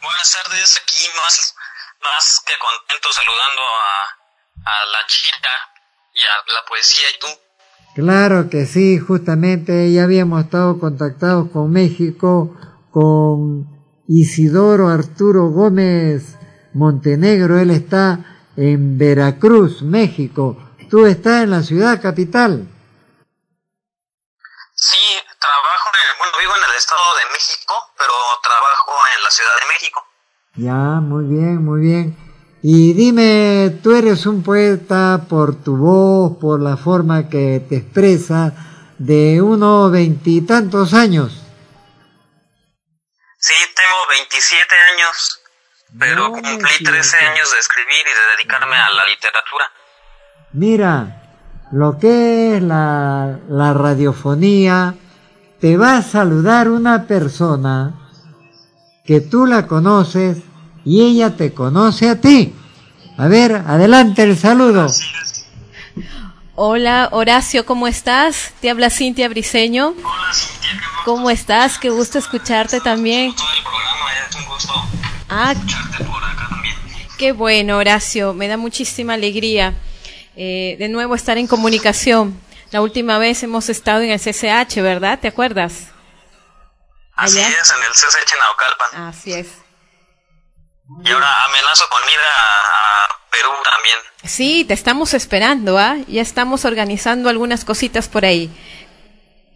[0.00, 1.54] Buenas tardes, aquí más,
[2.00, 5.50] más que contento saludando a, a la chica
[6.14, 7.49] y a la poesía y tú.
[8.00, 12.56] Claro que sí, justamente ya habíamos estado contactados con México,
[12.90, 13.68] con
[14.08, 16.38] Isidoro Arturo Gómez
[16.72, 20.56] Montenegro, él está en Veracruz, México.
[20.88, 22.66] Tú estás en la ciudad capital.
[24.74, 24.98] Sí,
[25.38, 29.66] trabajo, en, bueno, vivo en el Estado de México, pero trabajo en la Ciudad de
[29.74, 30.06] México.
[30.54, 32.29] Ya, muy bien, muy bien.
[32.62, 38.52] Y dime, tú eres un poeta por tu voz, por la forma que te expresa,
[38.98, 41.42] de unos veintitantos años.
[43.38, 45.40] Sí, tengo 27 años,
[45.98, 49.64] pero cumplí 13 años de escribir y de dedicarme a la literatura.
[50.52, 51.22] Mira,
[51.72, 54.94] lo que es la, la radiofonía,
[55.62, 57.94] te va a saludar una persona
[59.06, 60.42] que tú la conoces
[60.90, 62.52] y ella te conoce a ti.
[63.16, 64.88] A ver, adelante el saludo.
[66.56, 68.50] Hola Horacio, ¿cómo estás?
[68.60, 69.94] Te habla Cintia Briseño.
[69.96, 71.78] Hola Cintia, ¿cómo estás?
[71.78, 73.32] Qué gusto escucharte también.
[75.28, 75.54] Ah,
[77.18, 78.34] qué bueno, Horacio.
[78.34, 79.74] Me da muchísima alegría
[80.34, 82.36] eh, de nuevo estar en comunicación.
[82.72, 85.20] La última vez hemos estado en el CCH, ¿verdad?
[85.20, 85.86] ¿Te acuerdas?
[87.14, 89.08] Así es, en el CCH Naucalpan.
[89.08, 89.59] Así es.
[91.04, 93.98] Y ahora amenazo con ir a, Perú también.
[94.24, 95.94] Sí, te estamos esperando, ¿ah?
[96.08, 98.50] Ya estamos organizando algunas cositas por ahí.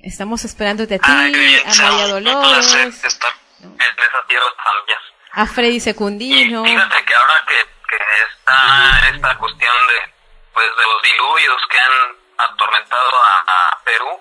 [0.01, 2.74] Estamos esperándote a ti, a María Dolores.
[2.74, 4.99] en esa tierra también.
[5.32, 6.64] A Freddy Secundino.
[6.64, 7.57] Y fíjate que ahora que,
[7.89, 7.97] que
[8.30, 10.12] está esta cuestión de,
[10.53, 14.20] pues, de los diluvios que han atormentado a, Perú,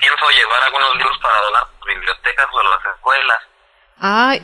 [0.00, 3.38] pienso llevar algunos libros para donar a bibliotecas o a las escuelas.
[4.00, 4.42] Ay,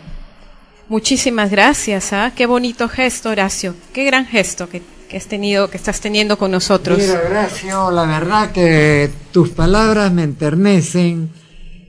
[0.94, 2.30] muchísimas gracias, ¿ah?
[2.36, 3.74] Qué bonito gesto, Horacio.
[3.92, 6.96] Qué gran gesto que, que, has tenido, que estás teniendo con nosotros.
[6.98, 11.30] Mira, Horacio, la verdad que tus palabras me enternecen.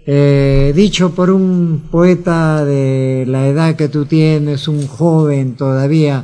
[0.07, 6.23] Eh, dicho por un poeta de la edad que tú tienes, un joven todavía,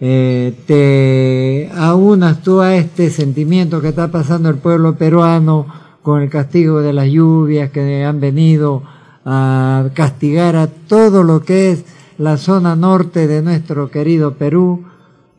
[0.00, 5.66] eh, te aunas tú a este sentimiento que está pasando el pueblo peruano
[6.02, 8.82] con el castigo de las lluvias que han venido
[9.24, 11.84] a castigar a todo lo que es
[12.18, 14.84] la zona norte de nuestro querido Perú.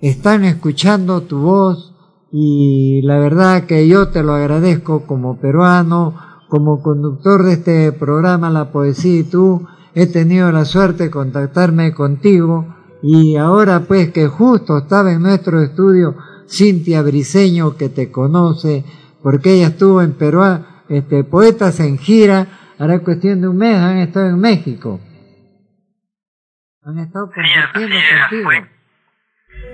[0.02, 1.94] Están escuchando tu voz
[2.32, 6.16] y la verdad que yo te lo agradezco como peruano,
[6.48, 9.68] como conductor de este programa La Poesía y tú.
[9.94, 12.66] He tenido la suerte de contactarme contigo
[13.04, 16.16] y ahora pues que justo estaba en nuestro estudio
[16.48, 18.86] Cintia Briseño que te conoce
[19.22, 20.42] porque ella estuvo en Perú,
[20.88, 25.02] este, poetas en gira, hará cuestión de un mes, han estado en México.
[26.84, 28.50] Han estado compartiendo contigo.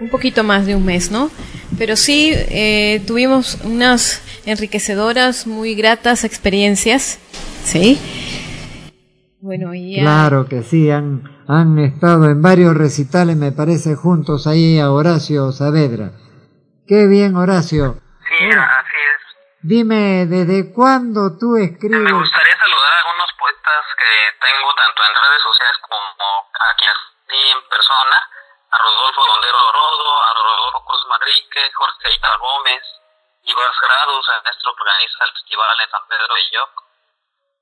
[0.01, 1.29] Un poquito más de un mes, ¿no?
[1.77, 7.19] Pero sí, eh, tuvimos unas enriquecedoras, muy gratas experiencias,
[7.63, 7.99] ¿sí?
[9.41, 14.79] Bueno, y Claro que sí, han, han estado en varios recitales, me parece, juntos ahí
[14.79, 16.13] a Horacio Saavedra.
[16.87, 18.01] Qué bien, Horacio.
[18.27, 19.59] Sí, así es.
[19.61, 22.01] Dime, ¿desde cuándo tú escribes?
[22.01, 22.84] Me gustaría saludar
[24.05, 28.29] que tengo tanto en redes sociales como aquí en persona.
[28.71, 32.83] A Rodolfo Dondero Rodo, a Rodolfo Cruz Manrique, Jorge Ita Gómez,
[33.43, 36.69] Iván Grados, nuestro organiza el festival en San Pedro y yo.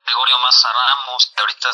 [0.03, 1.69] Gregorio Maza Ramos, que ahorita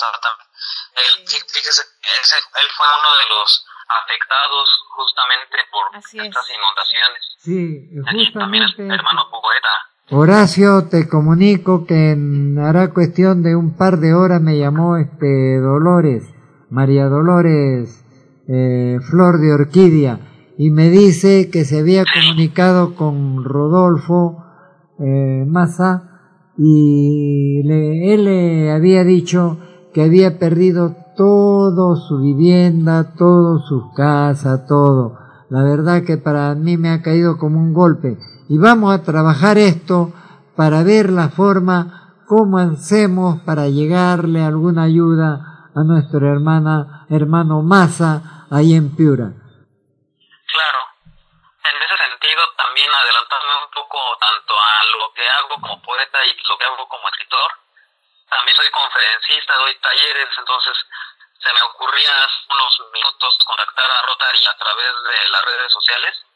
[0.95, 7.35] él, fíjese, él fue uno de los afectados justamente por estas inundaciones.
[7.39, 8.93] Sí, justamente.
[8.93, 9.88] hermano poeta.
[10.11, 12.17] Horacio, te comunico que
[12.59, 16.23] hará cuestión de un par de horas me llamó este Dolores,
[16.71, 18.03] María Dolores
[18.47, 20.19] eh, Flor de Orquídea,
[20.57, 24.43] y me dice que se había comunicado con Rodolfo
[24.97, 26.09] eh, Maza
[26.57, 29.59] y le, él le había dicho
[29.93, 35.19] que había perdido todo su vivienda, todo su casa, todo.
[35.49, 38.17] La verdad que para mí me ha caído como un golpe.
[38.49, 40.09] Y vamos a trabajar esto
[40.57, 48.49] para ver la forma cómo hacemos para llegarle alguna ayuda a nuestro hermana, hermano Massa
[48.49, 49.29] ahí en Piura.
[49.29, 50.81] Claro.
[51.61, 56.33] En ese sentido también adelantarme un poco tanto a lo que hago como poeta y
[56.41, 57.53] lo que hago como escritor.
[58.33, 60.73] También soy conferencista, doy talleres, entonces
[61.37, 62.17] se me ocurría
[62.49, 66.28] unos minutos contactar a Rotary a través de las redes sociales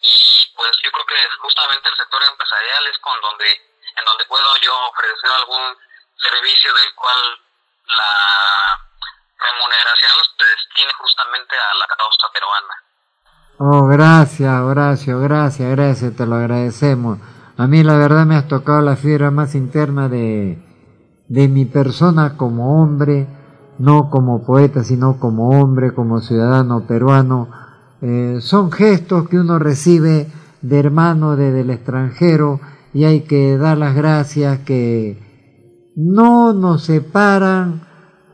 [0.00, 3.50] y pues yo creo que justamente el sector empresarial es con donde
[3.98, 5.74] en donde puedo yo ofrecer algún
[6.22, 7.18] servicio del cual
[7.88, 8.14] la
[9.38, 12.74] remuneración se destine justamente a la causa peruana.
[13.58, 17.18] Oh, gracias, Horacio, gracias, gracias, te lo agradecemos.
[17.56, 20.58] A mí la verdad me has tocado la fibra más interna de,
[21.26, 23.26] de mi persona como hombre,
[23.78, 27.67] no como poeta, sino como hombre, como ciudadano peruano.
[28.00, 30.28] Eh, son gestos que uno recibe
[30.62, 32.60] de hermano desde el extranjero
[32.94, 35.18] y hay que dar las gracias que
[35.96, 37.82] no nos separan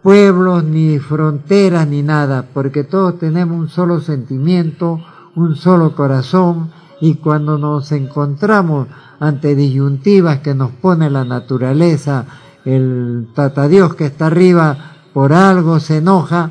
[0.02, 5.00] pueblos ni fronteras ni nada, porque todos tenemos un solo sentimiento,
[5.34, 8.88] un solo corazón y cuando nos encontramos
[9.18, 12.26] ante disyuntivas que nos pone la naturaleza,
[12.66, 14.76] el tata Dios que está arriba
[15.14, 16.50] por algo se enoja,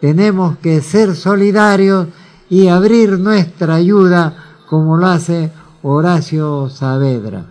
[0.00, 2.08] tenemos que ser solidarios
[2.54, 5.50] y abrir nuestra ayuda como lo hace
[5.82, 7.46] Horacio Saavedra.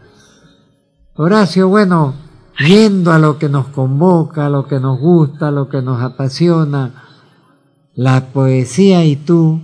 [1.15, 2.13] Horacio, bueno,
[2.57, 6.01] yendo a lo que nos convoca, a lo que nos gusta, a lo que nos
[6.01, 7.03] apasiona,
[7.93, 9.59] la poesía y tú,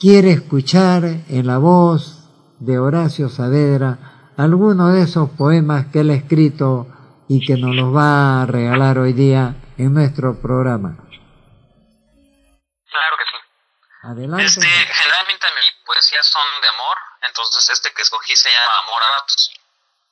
[0.00, 2.30] quiere escuchar en la voz
[2.60, 6.86] de Horacio Saavedra alguno de esos poemas que él ha escrito
[7.28, 11.09] y que nos los va a regalar hoy día en nuestro programa.
[14.10, 14.44] Adelante.
[14.44, 19.20] Este, generalmente mis poesías son de amor, entonces este que escogí se llama Amor a
[19.20, 19.50] ratos.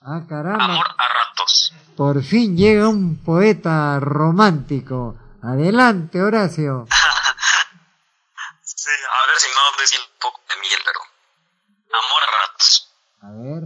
[0.00, 0.64] Ah, caramba.
[0.64, 1.72] Amor a ratos.
[1.96, 5.16] Por fin llega un poeta romántico.
[5.42, 6.86] Adelante, Horacio.
[8.62, 12.88] Sí, a ver si no decir un poco de miel, pero amor a ratos.
[13.20, 13.64] A ver.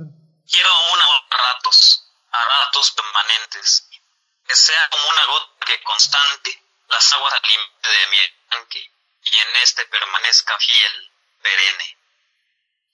[0.50, 3.88] Quiero un amor a ratos, a ratos permanentes,
[4.48, 8.91] que sea como una gota que constante las aguas alimente de mi estanque
[9.32, 11.10] y en este permanezca fiel,
[11.40, 11.98] perenne.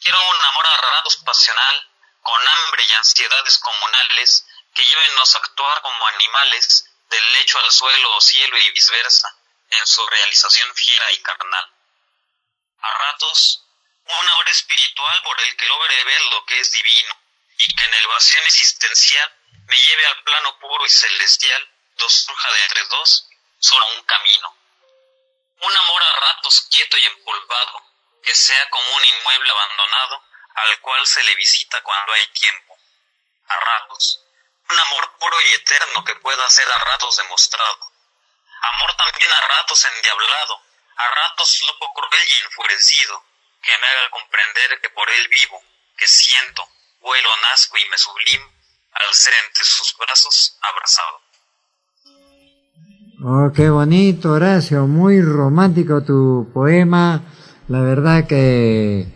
[0.01, 1.91] Quiero un amor a ratos pasional,
[2.23, 8.17] con hambre y ansiedades comunales, que llevennos a actuar como animales, del lecho al suelo
[8.17, 9.37] o cielo y viceversa,
[9.71, 11.73] en su realización fiera y carnal.
[12.83, 13.65] A ratos,
[14.05, 17.21] un amor espiritual por el que logre ver lo que es divino,
[17.57, 19.35] y que en el vacío existencial
[19.67, 23.29] me lleve al plano puro y celestial, dos surja de entre dos,
[23.59, 24.58] solo un camino.
[25.61, 27.83] Un amor a ratos quieto y empolvado,
[28.23, 30.23] que sea como un inmueble abandonado,
[30.55, 32.79] al cual se le visita cuando hay tiempo.
[33.49, 34.21] A ratos.
[34.71, 37.93] Un amor puro y eterno que pueda ser a ratos demostrado.
[38.61, 40.63] Amor también a ratos endiablado,
[40.97, 43.25] a ratos loco cruel y enfurecido,
[43.63, 45.63] que me haga comprender que por él vivo,
[45.97, 46.69] que siento,
[47.01, 48.53] vuelo, nazco y me sublimo,
[48.93, 51.28] al ser entre sus brazos abrazado.
[53.21, 57.21] Oh, qué bonito, Horacio, muy romántico tu poema.
[57.67, 59.09] La verdad que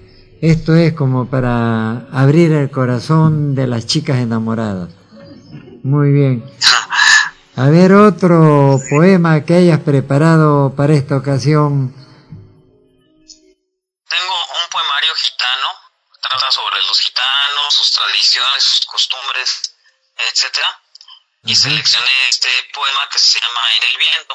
[0.43, 4.89] esto es como para abrir el corazón de las chicas enamoradas.
[5.85, 6.45] Muy bien.
[7.55, 11.95] A ver, otro poema que hayas preparado para esta ocasión.
[13.15, 15.69] Tengo un poemario gitano,
[16.21, 19.77] trata sobre los gitanos, sus tradiciones, sus costumbres,
[20.29, 20.82] etcétera,
[21.45, 24.35] y seleccioné este poema que se llama En el viento.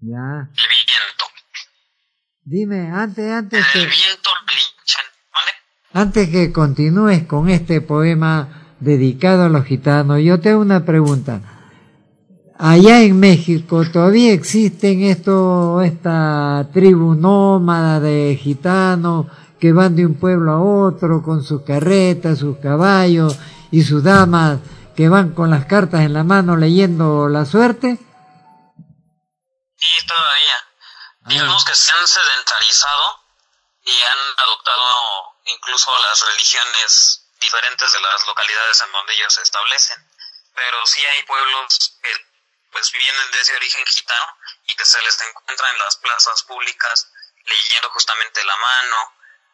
[0.00, 0.50] Ya.
[0.50, 1.24] El viento.
[2.44, 5.50] Dime, antes, En antes el que, viento linchan, ¿vale?
[5.92, 11.40] antes que continúes con este poema dedicado a los gitanos, yo te hago una pregunta.
[12.58, 19.26] Allá en México todavía existen esto, esta tribu nómada de gitanos
[19.60, 23.38] que van de un pueblo a otro con sus carretas, sus caballos
[23.70, 24.58] y sus damas
[24.98, 27.86] que van con las cartas en la mano leyendo la suerte.
[29.78, 30.58] Y todavía,
[31.30, 33.22] digamos que se han sedentarizado
[33.84, 40.04] y han adoptado incluso las religiones diferentes de las localidades en donde ellos se establecen.
[40.56, 42.10] Pero sí hay pueblos que
[42.72, 44.36] pues vienen de ese origen gitano
[44.66, 47.06] y que se les encuentra en las plazas públicas
[47.44, 48.96] leyendo justamente la mano,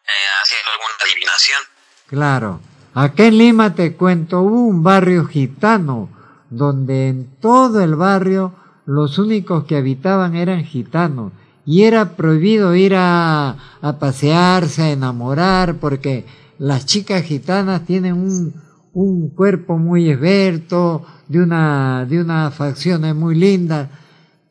[0.07, 1.69] eh, haciendo alguna adivinación.
[2.09, 2.61] Claro.
[2.95, 6.09] Acá en Lima te cuento, hubo un barrio gitano,
[6.49, 8.53] donde en todo el barrio
[8.85, 11.33] los únicos que habitaban eran gitanos.
[11.65, 16.25] Y era prohibido ir a, a pasearse, a enamorar, porque
[16.57, 18.53] las chicas gitanas tienen un,
[18.93, 23.89] un cuerpo muy esbelto, de una, de muy lindas.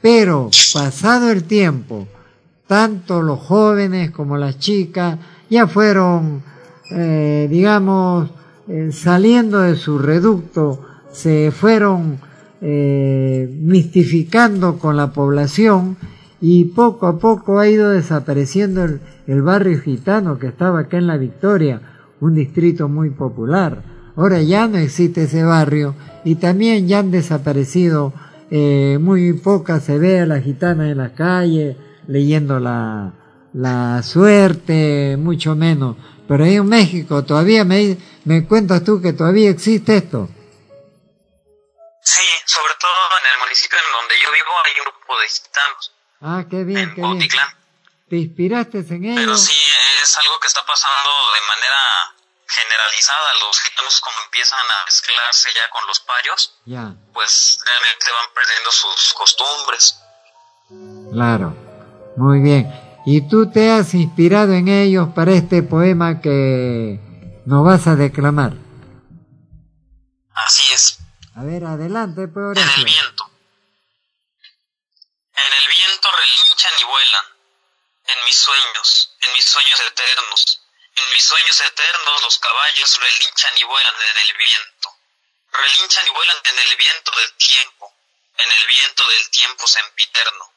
[0.03, 2.07] Pero pasado el tiempo,
[2.66, 5.18] tanto los jóvenes como las chicas
[5.49, 6.42] ya fueron,
[6.91, 8.30] eh, digamos,
[8.68, 10.80] eh, saliendo de su reducto,
[11.12, 12.18] se fueron
[12.61, 15.99] eh, mistificando con la población
[16.41, 18.85] y poco a poco ha ido desapareciendo
[19.26, 21.82] el, barrio gitano que estaba acá en La Victoria,
[22.20, 23.82] un distrito muy popular.
[24.16, 28.14] Ahora ya no existe ese barrio y también ya han desaparecido,
[28.51, 31.76] eh, muy pocas se ve a las gitanas en las calles
[32.07, 33.12] leyendo la,
[33.53, 35.97] la suerte, mucho menos.
[36.28, 40.28] Pero ahí en México todavía me, me cuentas tú que todavía existe esto.
[42.02, 45.92] Sí, sobre todo en el municipio en donde yo vivo hay un grupo de gitanos,
[46.20, 47.28] Ah, qué bien, en qué bien.
[48.08, 49.36] ¿Te inspiraste en Pero ello?
[49.36, 49.52] sí
[50.02, 52.14] es algo que está pasando de manera
[52.46, 53.32] generalizada.
[53.46, 58.70] Los gitanos como empiezan a mezclarse ya con los payos, Ya, pues realmente van perdiendo
[58.72, 59.98] sus costumbres.
[61.12, 61.54] claro.
[62.16, 62.68] Muy bien.
[63.07, 66.98] ¿Y tú te has inspirado en ellos para este poema que
[67.44, 68.55] nos vas a declamar?
[70.34, 70.98] Así es.
[71.36, 73.30] A ver, adelante, pues, En el viento.
[75.36, 77.24] En el viento relinchan y vuelan.
[78.07, 80.61] En mis sueños, en mis sueños eternos.
[80.96, 84.88] En mis sueños eternos los caballos relinchan y vuelan en el viento.
[85.52, 87.92] Relinchan y vuelan en el viento del tiempo.
[88.38, 90.53] En el viento del tiempo sempiterno.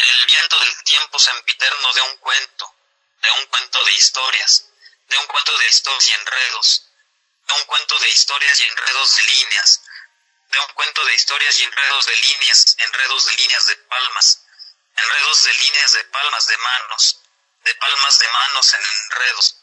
[0.00, 2.74] El viento del tiempo sempiterno de un cuento.
[3.20, 4.64] De un cuento de historias.
[5.08, 6.82] De un cuento de historias y enredos.
[7.46, 9.80] De un cuento de historias y enredos de líneas
[10.50, 14.40] de un cuento de historias y enredos de líneas, enredos de líneas de palmas,
[14.96, 17.20] enredos de líneas de palmas de manos,
[17.64, 19.56] de palmas de manos en enredos,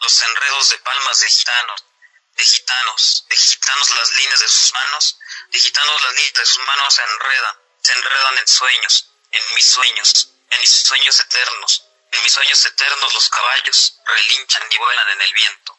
[0.00, 1.84] los enredos de palmas de gitanos,
[2.32, 5.18] de gitanos, de gitanos las líneas de sus manos,
[5.50, 9.66] de gitanos las líneas de sus manos se enredan, se enredan en sueños, en mis
[9.66, 15.20] sueños, en mis sueños eternos, en mis sueños eternos los caballos relinchan y vuelan en
[15.26, 15.72] el viento,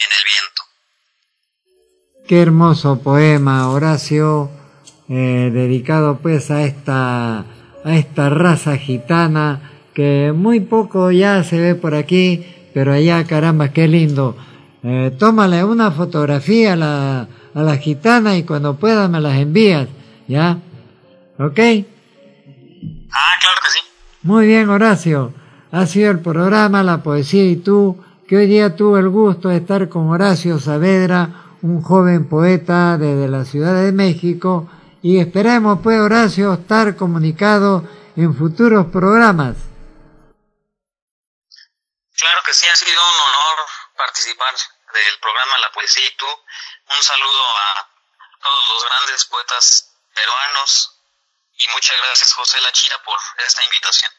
[0.00, 0.62] en el viento.
[2.26, 4.50] Qué hermoso poema, Horacio,
[5.10, 11.74] eh, dedicado pues a esta, a esta raza gitana que muy poco ya se ve
[11.74, 14.36] por aquí, pero allá caramba, qué lindo.
[14.82, 19.88] Eh, tómale una fotografía a la, a la gitana y cuando puedas me las envías,
[20.26, 20.58] ¿ya?
[21.38, 21.60] ¿Ok?
[23.14, 23.78] Ah, claro que sí.
[24.22, 25.32] Muy bien, Horacio.
[25.70, 29.58] Ha sido el programa La Poesía y tú, que hoy día tuvo el gusto de
[29.58, 31.28] estar con Horacio Saavedra,
[31.62, 34.68] un joven poeta desde la Ciudad de México
[35.02, 37.86] y esperemos pues Horacio estar comunicado
[38.16, 39.56] en futuros programas.
[42.16, 46.26] Claro que sí, ha sido un honor participar del programa La Poesía y tú.
[46.26, 47.88] Un saludo a
[48.42, 50.93] todos los grandes poetas peruanos
[51.64, 53.14] y muchas gracias José Lachira por
[53.46, 54.10] esta invitación.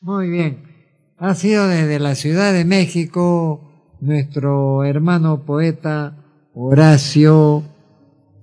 [0.00, 1.14] Muy bien.
[1.18, 6.16] Ha sido desde la Ciudad de México nuestro hermano poeta
[6.54, 7.62] Horacio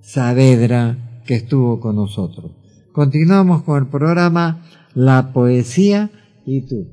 [0.00, 0.96] Saavedra,
[1.26, 2.52] que estuvo con nosotros.
[2.92, 6.10] Continuamos con el programa La Poesía
[6.44, 6.88] y tú.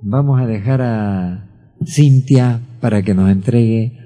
[0.00, 1.48] Vamos a dejar a
[1.86, 3.98] Cintia para que nos entregue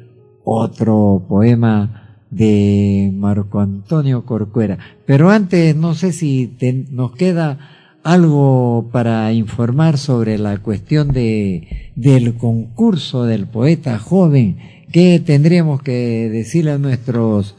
[0.45, 2.05] otro poema
[2.37, 4.78] de Marco Antonio Corcuera.
[5.07, 6.57] Pero antes, no sé si
[6.91, 7.59] nos queda
[8.03, 14.59] algo para informar sobre la cuestión de, del concurso del poeta joven
[14.93, 17.57] ¿Qué tendríamos que decirle a nuestros,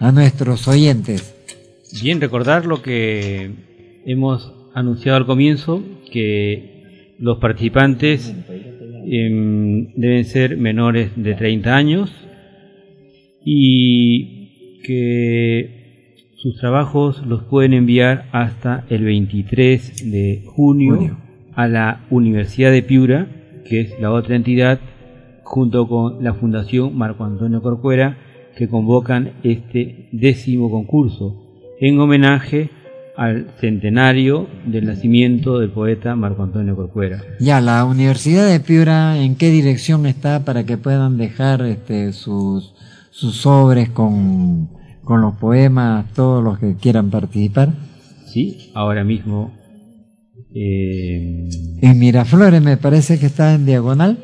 [0.00, 1.34] a nuestros oyentes?
[2.02, 3.50] Bien, recordar lo que
[4.06, 8.34] hemos anunciado al comienzo, que los participantes
[9.06, 12.10] em, deben ser menores de 30 años
[13.44, 21.16] y que sus trabajos los pueden enviar hasta el 23 de junio.
[21.54, 23.26] a la Universidad de Piura,
[23.68, 24.80] que es la otra entidad
[25.42, 28.16] junto con la Fundación Marco Antonio Corcuera,
[28.56, 31.36] que convocan este décimo concurso
[31.78, 32.70] en homenaje
[33.16, 37.22] al centenario del nacimiento del poeta Marco Antonio Corcuera.
[37.38, 42.74] Ya, la Universidad de Piura, ¿en qué dirección está para que puedan dejar este, sus,
[43.12, 44.68] sus sobres con,
[45.04, 47.68] con los poemas, todos los que quieran participar?
[48.26, 49.52] Sí, ahora mismo.
[50.54, 51.48] Eh,
[51.80, 54.18] en Miraflores me parece que está en diagonal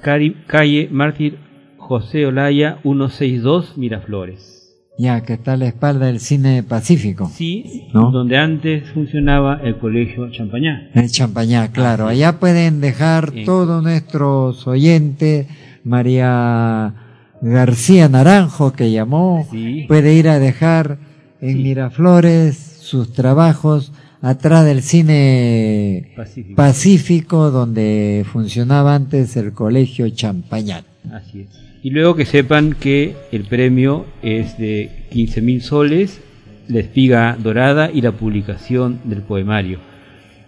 [0.00, 1.38] calle Mártir
[1.76, 4.56] José Olaya 162 Miraflores.
[4.98, 7.30] Ya, que está a la espalda del cine Pacífico.
[7.32, 10.90] Sí, donde antes funcionaba el colegio Champañá.
[10.94, 12.06] El Champañá, claro.
[12.06, 15.46] Allá pueden dejar todos nuestros oyentes.
[15.84, 16.94] María
[17.42, 19.48] García Naranjo, que llamó,
[19.88, 20.98] puede ir a dejar
[21.40, 26.12] en Miraflores sus trabajos atrás del cine
[26.54, 27.50] Pacífico.
[27.50, 30.84] donde funcionaba antes el colegio Champañán.
[31.12, 31.70] Así es.
[31.82, 36.20] Y luego que sepan que el premio es de 15 mil soles,
[36.68, 39.78] la espiga dorada y la publicación del poemario.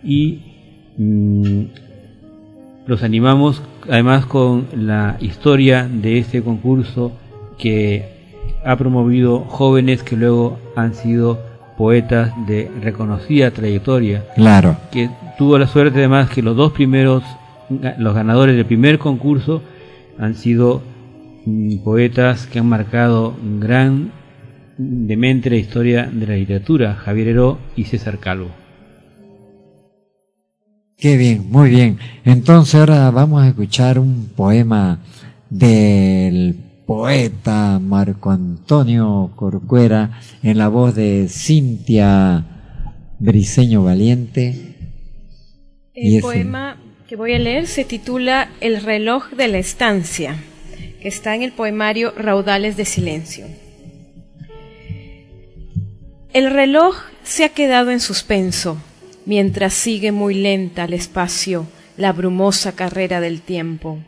[0.05, 0.40] Y
[0.98, 1.62] mm,
[2.86, 7.13] los animamos además con la historia de este concurso
[7.59, 8.07] que
[8.65, 11.41] ha promovido jóvenes que luego han sido
[11.77, 14.25] poetas de reconocida trayectoria.
[14.35, 14.77] Claro.
[14.91, 17.23] Que tuvo la suerte además que los dos primeros,
[17.99, 19.63] los ganadores del primer concurso
[20.19, 20.83] han sido
[21.45, 24.13] mm, poetas que han marcado gran
[24.79, 28.61] demente la historia de la literatura, Javier Heró y César Calvo.
[31.03, 31.99] Qué bien, muy bien.
[32.24, 35.01] Entonces ahora vamos a escuchar un poema
[35.51, 36.55] del
[36.87, 42.45] poeta Marco Antonio Corcuera en la voz de Cintia
[43.19, 44.77] Briseño Valiente.
[45.93, 46.77] El poema
[47.09, 50.37] que voy a leer se titula El reloj de la estancia,
[51.01, 53.47] que está en el poemario Raudales de Silencio.
[56.33, 58.79] El reloj se ha quedado en suspenso,
[59.27, 61.66] mientras sigue muy lenta al espacio
[61.97, 63.99] la brumosa carrera del tiempo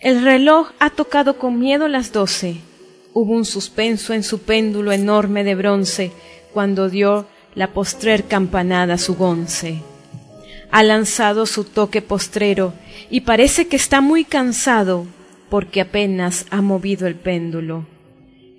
[0.00, 2.58] el reloj ha tocado con miedo las doce.
[3.14, 6.12] Hubo un suspenso en su péndulo enorme de bronce
[6.52, 9.80] cuando dio la postrer campanada su gonce.
[10.70, 12.74] Ha lanzado su toque postrero
[13.08, 15.06] y parece que está muy cansado
[15.48, 17.86] porque apenas ha movido el péndulo.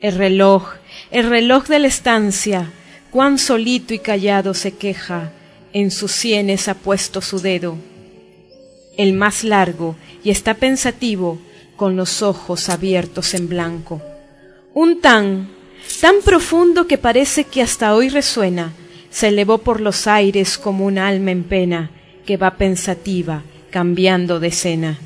[0.01, 0.73] El reloj,
[1.11, 2.71] el reloj de la estancia,
[3.11, 5.31] cuán solito y callado se queja,
[5.73, 7.77] en sus sienes ha puesto su dedo,
[8.97, 11.39] el más largo, y está pensativo,
[11.75, 14.01] con los ojos abiertos en blanco.
[14.73, 15.49] Un tan,
[16.01, 18.73] tan profundo que parece que hasta hoy resuena,
[19.09, 21.91] se elevó por los aires como un alma en pena,
[22.25, 24.99] que va pensativa, cambiando de escena.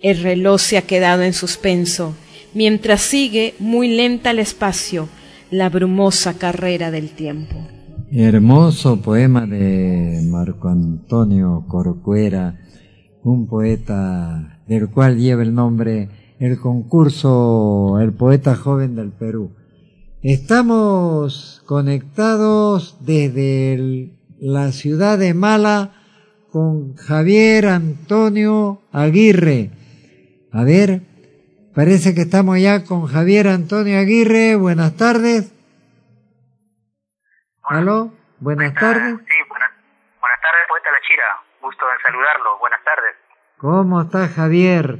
[0.00, 2.14] El reloj se ha quedado en suspenso,
[2.54, 5.08] mientras sigue muy lenta al espacio
[5.50, 7.56] la brumosa carrera del tiempo.
[8.10, 12.58] Hermoso poema de Marco Antonio Corcuera,
[13.22, 16.08] un poeta del cual lleva el nombre
[16.38, 19.50] el concurso El Poeta Joven del Perú.
[20.22, 25.92] Estamos conectados desde la ciudad de Mala
[26.50, 29.70] con Javier Antonio Aguirre.
[30.50, 31.02] A ver,
[31.74, 34.56] parece que estamos ya con Javier Antonio Aguirre.
[34.56, 35.57] Buenas tardes.
[37.68, 38.10] ¿Aló?
[38.40, 39.18] Buenas tardes.
[39.18, 39.70] Sí, buenas,
[40.20, 41.24] buenas tardes, poeta La Chira.
[41.60, 42.58] Gusto en saludarlo.
[42.60, 43.14] Buenas tardes.
[43.58, 44.98] ¿Cómo estás, Javier?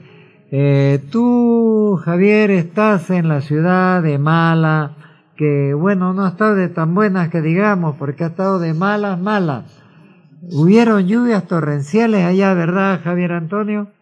[0.52, 4.96] Eh, tú, Javier, estás en la ciudad de Mala,
[5.36, 9.18] que bueno, no ha estado de tan buenas que digamos, porque ha estado de malas,
[9.18, 9.64] malas.
[10.42, 13.92] Hubieron lluvias torrenciales allá, ¿verdad, Javier Antonio?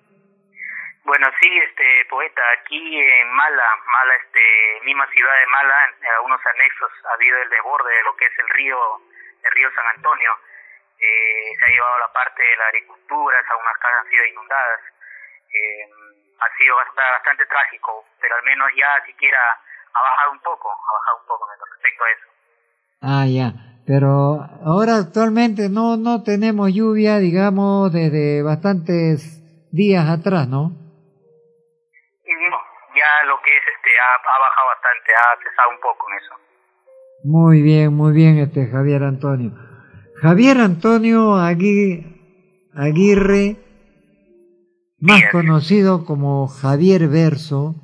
[1.06, 6.40] Bueno, sí, este poeta, aquí en Mala, Mala, este, misma ciudad de Mala, en algunos
[6.44, 8.76] anexos ha habido el desborde de lo que es el río,
[9.44, 10.32] el río San Antonio.
[10.98, 14.80] Eh, se ha llevado la parte de la agricultura, algunas casas han sido inundadas.
[15.54, 15.86] Eh,
[16.42, 19.38] ha sido bastante, bastante trágico, pero al menos ya siquiera
[19.94, 22.28] ha bajado un poco, ha bajado un poco respecto a eso.
[23.06, 23.54] Ah, ya.
[23.86, 29.38] Pero ahora actualmente no, no tenemos lluvia, digamos, desde bastantes
[29.70, 30.85] días atrás, ¿no?
[32.26, 36.34] Ya lo que es, este, ha, ha bajado bastante, ha cesado un poco en eso.
[37.24, 39.52] Muy bien, muy bien, este Javier Antonio.
[40.20, 42.06] Javier Antonio Aguirre,
[44.98, 47.74] más conocido como Javier Verso,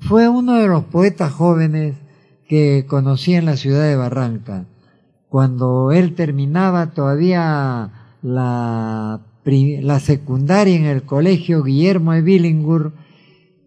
[0.00, 1.96] fue uno de los poetas jóvenes
[2.48, 4.64] que conocí en la ciudad de Barranca.
[5.28, 7.90] Cuando él terminaba todavía
[8.22, 12.92] la, la secundaria en el colegio Guillermo de Billingur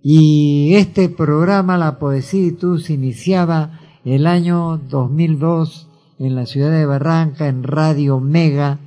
[0.10, 6.72] y este programa La Poesía y Tú se iniciaba el año 2002 en la ciudad
[6.72, 8.80] de Barranca, en Radio Mega.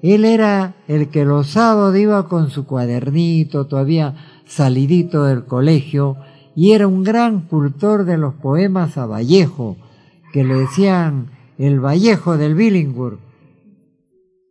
[0.00, 4.14] Él era el que los sábados iba con su cuadernito, todavía
[4.46, 6.16] salidito del colegio,
[6.56, 9.76] y era un gran cultor de los poemas a Vallejo,
[10.32, 11.26] que le decían
[11.58, 13.18] el Vallejo del Billingur.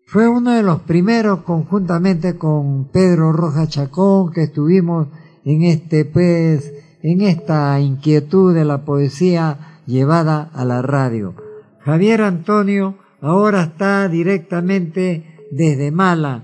[0.05, 5.07] Fue uno de los primeros, conjuntamente con Pedro Roja Chacón, que estuvimos
[5.45, 11.35] en este, pues, en esta inquietud de la poesía llevada a la radio.
[11.81, 16.43] Javier Antonio ahora está directamente desde Mala.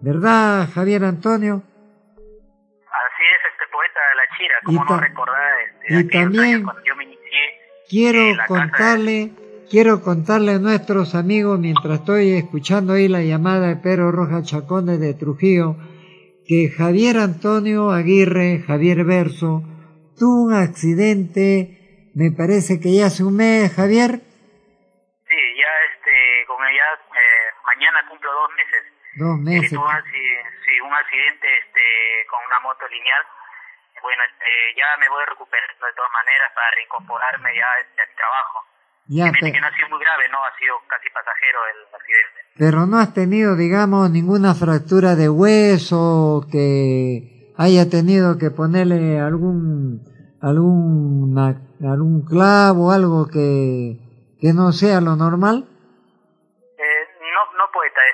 [0.00, 1.62] ¿Verdad, Javier Antonio?
[2.16, 5.52] Así es, este poeta de la Chira, como no recordar
[5.86, 7.22] este, y también cuando yo me inicié
[7.88, 9.32] quiero contarle,
[9.70, 14.86] quiero contarle a nuestros amigos mientras estoy escuchando ahí la llamada de Pedro Roja Chacón
[14.86, 15.76] de Trujillo,
[16.46, 19.62] que Javier Antonio Aguirre, Javier Verso,
[20.18, 24.20] tuvo un accidente, me parece que ya hace un mes, Javier,
[27.82, 28.84] mañana cumplo dos meses.
[29.16, 29.70] Dos meses.
[29.70, 33.22] sí, un accidente este, con una moto lineal.
[34.00, 38.14] Bueno, este, ya me voy a recuperar de todas maneras para reincorporarme ya este, al
[38.14, 38.66] trabajo.
[39.14, 42.40] Ya, que no ha sido muy grave, no, ha sido casi pasajero el accidente.
[42.56, 50.00] Pero no has tenido, digamos, ninguna fractura de hueso que haya tenido que ponerle algún
[50.40, 54.00] algún algún clavo, algo que,
[54.40, 55.68] que no sea lo normal.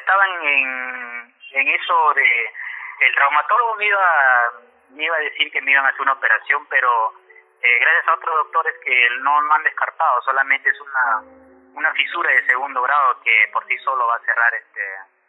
[0.08, 2.24] Estaban en, en eso de...
[3.06, 4.06] El traumatólogo me iba,
[4.96, 6.88] me iba a decir que me iban a hacer una operación, pero
[7.62, 11.22] eh, gracias a otros doctores que no, no han descartado, solamente es una,
[11.74, 14.80] una fisura de segundo grado que por sí solo va a cerrar este...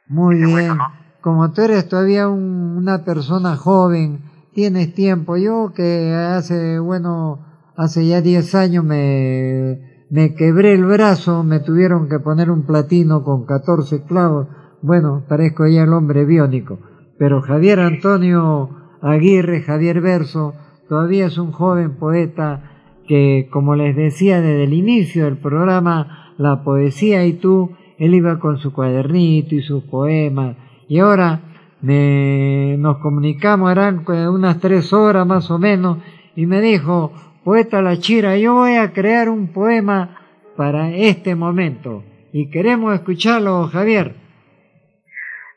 [0.08, 0.78] Muy bien.
[1.22, 4.20] Como tú eres todavía una persona joven,
[4.54, 5.38] tienes tiempo.
[5.38, 7.46] Yo que hace, bueno,
[7.78, 13.24] hace ya 10 años me, me quebré el brazo, me tuvieron que poner un platino
[13.24, 14.48] con 14 clavos
[14.82, 16.80] bueno, parezco ya el hombre biónico,
[17.18, 18.70] pero Javier Antonio
[19.02, 20.54] Aguirre, Javier Verso,
[20.90, 22.62] todavía es un joven poeta
[23.08, 28.40] que, como les decía desde el inicio del programa, la poesía y tú, él iba
[28.40, 30.58] con su cuadernito y sus poemas,
[30.88, 31.40] y ahora
[31.82, 36.00] me, nos comunicamos, eran unas tres horas más o menos,
[36.36, 37.14] y me dijo,
[37.44, 40.18] poeta La Chira, yo voy a crear un poema
[40.58, 42.04] para este momento.
[42.32, 44.08] y queremos escucharlo, Javier.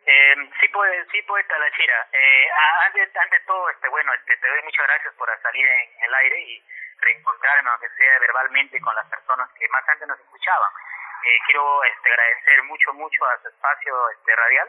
[0.06, 1.98] Eh, sí, pues, sí, poeta La Chira.
[2.12, 2.44] Eh,
[3.16, 6.64] antes, todo, este, bueno, este, te doy muchas gracias por salir en el aire y
[6.98, 10.72] reencontrarme, aunque sea verbalmente, con las personas que más antes nos escuchaban.
[11.24, 14.68] Eh, quiero este, agradecer mucho, mucho a su espacio este, radial.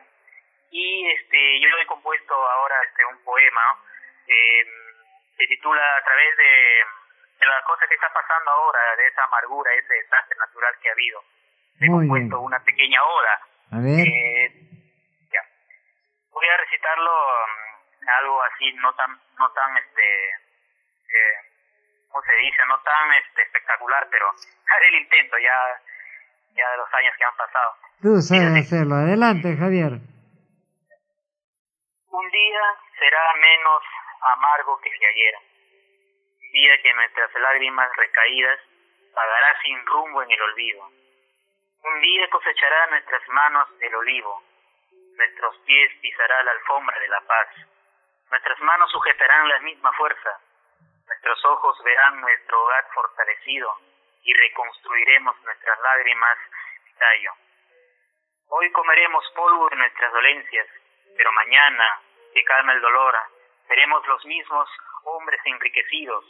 [0.72, 3.78] Y este, yo he compuesto ahora este, un poema
[4.28, 4.66] eh,
[5.38, 6.86] se titula A través de,
[7.40, 10.94] de las cosas que está pasando ahora, de esa amargura, ese desastre natural que ha
[10.94, 11.24] habido.
[11.80, 13.42] He compuesto una pequeña oda.
[13.72, 14.08] A ver.
[14.08, 14.52] Eh,
[15.32, 15.42] ya.
[16.32, 17.63] Voy a recitarlo um,
[18.10, 21.36] algo así, no tan, no tan, este, eh,
[22.10, 22.62] ¿cómo se dice?
[22.68, 24.28] No tan este, espectacular, pero
[24.70, 25.82] haré el intento ya,
[26.56, 27.76] ya de los años que han pasado.
[28.02, 28.96] Tú sabes hacerlo.
[28.96, 29.94] Adelante, Javier.
[32.12, 32.62] Un día
[33.00, 33.84] será menos
[34.36, 35.36] amargo que el de ayer.
[36.52, 38.60] Día que nuestras lágrimas recaídas
[39.14, 40.88] pagará sin rumbo en el olvido.
[41.84, 44.42] Un día cosechará nuestras manos el olivo.
[45.18, 47.48] Nuestros pies pisará la alfombra de la paz.
[48.34, 50.40] Nuestras manos sujetarán la misma fuerza.
[51.06, 53.78] Nuestros ojos verán nuestro hogar fortalecido
[54.24, 56.40] y reconstruiremos nuestras lágrimas
[56.84, 57.32] de tallo.
[58.48, 60.68] Hoy comeremos polvo de nuestras dolencias,
[61.16, 62.02] pero mañana,
[62.34, 63.16] que calma el dolor,
[63.68, 64.68] seremos los mismos
[65.04, 66.26] hombres enriquecidos,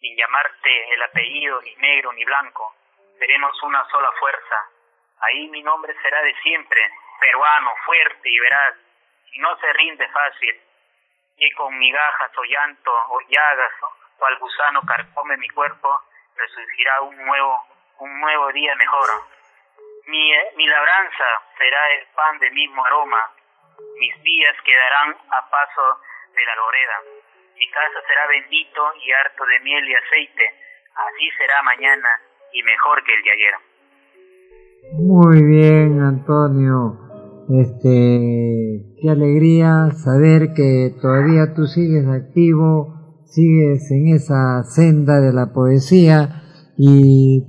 [0.00, 2.74] sin llamarte el apellido ni negro ni blanco,
[3.18, 4.70] seremos una sola fuerza.
[5.20, 6.80] Ahí mi nombre será de siempre,
[7.20, 8.74] peruano, fuerte y veraz,
[9.32, 10.62] y no se rinde fácil,
[11.38, 13.72] y con migajas o llanto o llagas
[14.18, 16.00] o al gusano carcome mi cuerpo,
[16.34, 17.60] resurgirá un nuevo,
[18.00, 19.08] un nuevo día mejor.
[20.06, 23.30] Mi, mi labranza será el pan del mismo aroma,
[24.00, 26.00] mis días quedarán a paso
[26.34, 26.96] de la loreda,
[27.56, 30.54] mi casa será bendito y harto de miel y aceite,
[30.94, 32.20] así será mañana
[32.52, 33.54] y mejor que el de ayer.
[34.92, 37.06] Muy bien, Antonio.
[37.48, 38.45] Este,
[39.00, 46.42] qué alegría saber que todavía tú sigues activo, sigues en esa senda de la poesía
[46.76, 47.44] y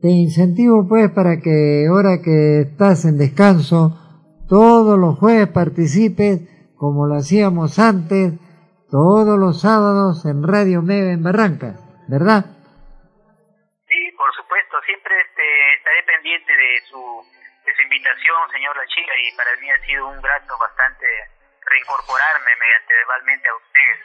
[0.00, 3.98] te incentivo pues para que ahora que estás en descanso,
[4.48, 6.42] todos los jueves participes
[6.76, 8.34] como lo hacíamos antes,
[8.90, 12.44] todos los sábados en Radio Mega en Barranca, ¿verdad?
[13.88, 15.46] Sí, por supuesto, siempre este,
[15.80, 17.00] estaré pendiente de su,
[17.64, 17.82] de su
[18.34, 21.06] invitación, señor La Chica, y para mí ha sido un grato bastante
[21.64, 24.00] reincorporarme mediante verbalmente a ustedes.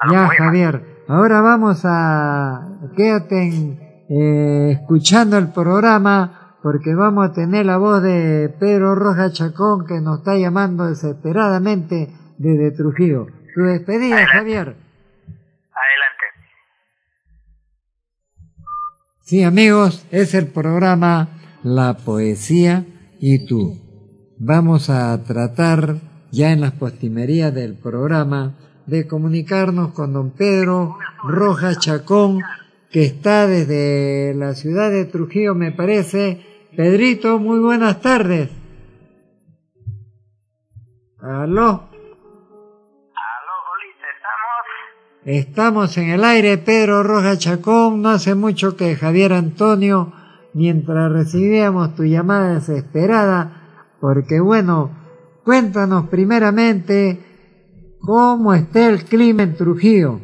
[0.00, 2.68] A, a ya, Javier, ahora vamos a...
[2.96, 9.32] Quédate en, eh, escuchando el programa porque vamos a tener la voz de Pedro Roja
[9.32, 12.08] Chacón que nos está llamando desesperadamente
[12.38, 13.26] desde Trujillo.
[13.54, 14.38] Tu despedida, Adelante.
[14.38, 14.76] Javier.
[15.74, 16.24] Adelante.
[19.20, 21.28] Sí, amigos, es el programa
[21.62, 22.84] La Poesía
[23.24, 23.78] y tú.
[24.36, 25.98] Vamos a tratar
[26.32, 32.40] ya en las postimerías del programa de comunicarnos con don Pedro Rojas Chacón,
[32.90, 36.44] que está desde la ciudad de Trujillo, me parece.
[36.76, 38.50] Pedrito, muy buenas tardes.
[41.20, 41.88] Aló.
[45.24, 48.02] Estamos en el aire, Pedro Rojas Chacón.
[48.02, 50.12] No hace mucho que Javier Antonio,
[50.54, 53.50] mientras recibíamos tu llamada desesperada,
[54.00, 54.90] porque bueno,
[55.44, 57.18] cuéntanos primeramente
[58.04, 60.18] cómo está el clima en Trujillo.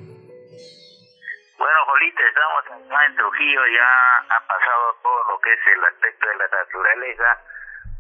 [1.59, 2.65] Bueno, Jolita, estamos
[3.09, 7.39] en Trujillo, ya ha pasado todo lo que es el aspecto de la naturaleza,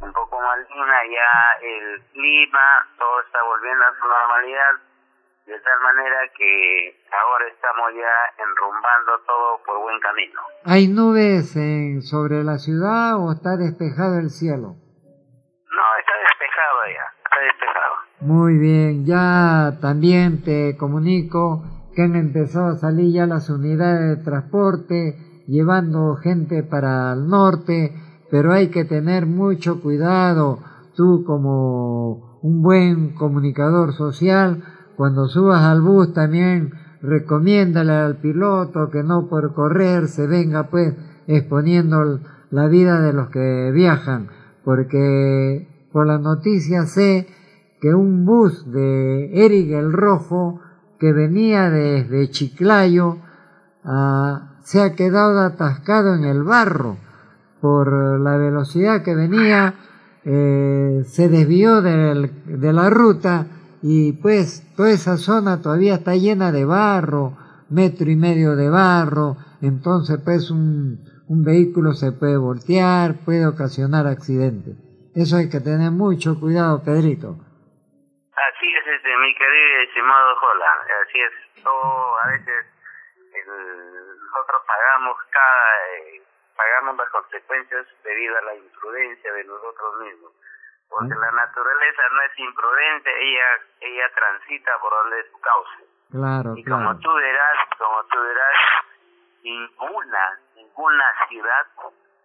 [0.00, 4.87] un poco maligna, ya el clima, todo está volviendo a su normalidad,
[5.48, 10.40] de tal manera que ahora estamos ya enrumbando todo por buen camino.
[10.64, 14.76] ¿Hay nubes en, sobre la ciudad o está despejado el cielo?
[14.76, 17.94] No, está despejado ya, está despejado.
[18.20, 21.64] Muy bien, ya también te comunico
[21.94, 25.16] que han empezado a salir ya las unidades de transporte
[25.46, 27.94] llevando gente para el norte,
[28.30, 30.58] pero hay que tener mucho cuidado,
[30.94, 34.62] tú como un buen comunicador social,
[34.98, 40.92] cuando subas al bus también recomiéndale al piloto que no por correr se venga pues
[41.28, 42.18] exponiendo
[42.50, 44.26] la vida de los que viajan,
[44.64, 47.28] porque por las noticias sé
[47.80, 50.60] que un bus de Eric el Rojo
[50.98, 53.18] que venía desde Chiclayo
[53.84, 56.96] ah, se ha quedado atascado en el barro.
[57.60, 59.74] Por la velocidad que venía,
[60.24, 63.46] eh, se desvió de la ruta
[63.82, 67.36] y pues toda esa zona todavía está llena de barro,
[67.70, 74.06] metro y medio de barro, entonces pues un, un vehículo se puede voltear, puede ocasionar
[74.06, 74.76] accidentes.
[75.14, 77.36] Eso hay que tener mucho cuidado, Pedrito.
[78.32, 80.72] Así es, este, mi querido estimado Jola,
[81.04, 81.62] así es.
[81.62, 82.64] Todo, a veces
[83.44, 85.68] nosotros pagamos cada,
[85.98, 86.22] eh,
[86.56, 90.32] pagamos las consecuencias debido a la imprudencia de nosotros mismos.
[90.88, 93.46] Porque la naturaleza no es imprudente, ella
[93.80, 95.84] ella transita por donde es su cauce.
[96.10, 96.84] Claro, y claro.
[96.84, 98.56] como tú verás, como tú verás,
[99.42, 101.66] ninguna, ninguna ciudad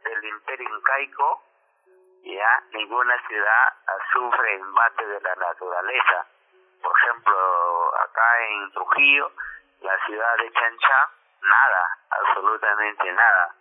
[0.03, 1.44] del imperio incaico,
[2.23, 3.73] ya, ninguna ciudad
[4.14, 6.26] sufre embate de la naturaleza.
[6.81, 9.31] Por ejemplo, acá en Trujillo,
[9.81, 11.10] la ciudad de Chanchá,
[11.41, 13.56] nada, absolutamente nada.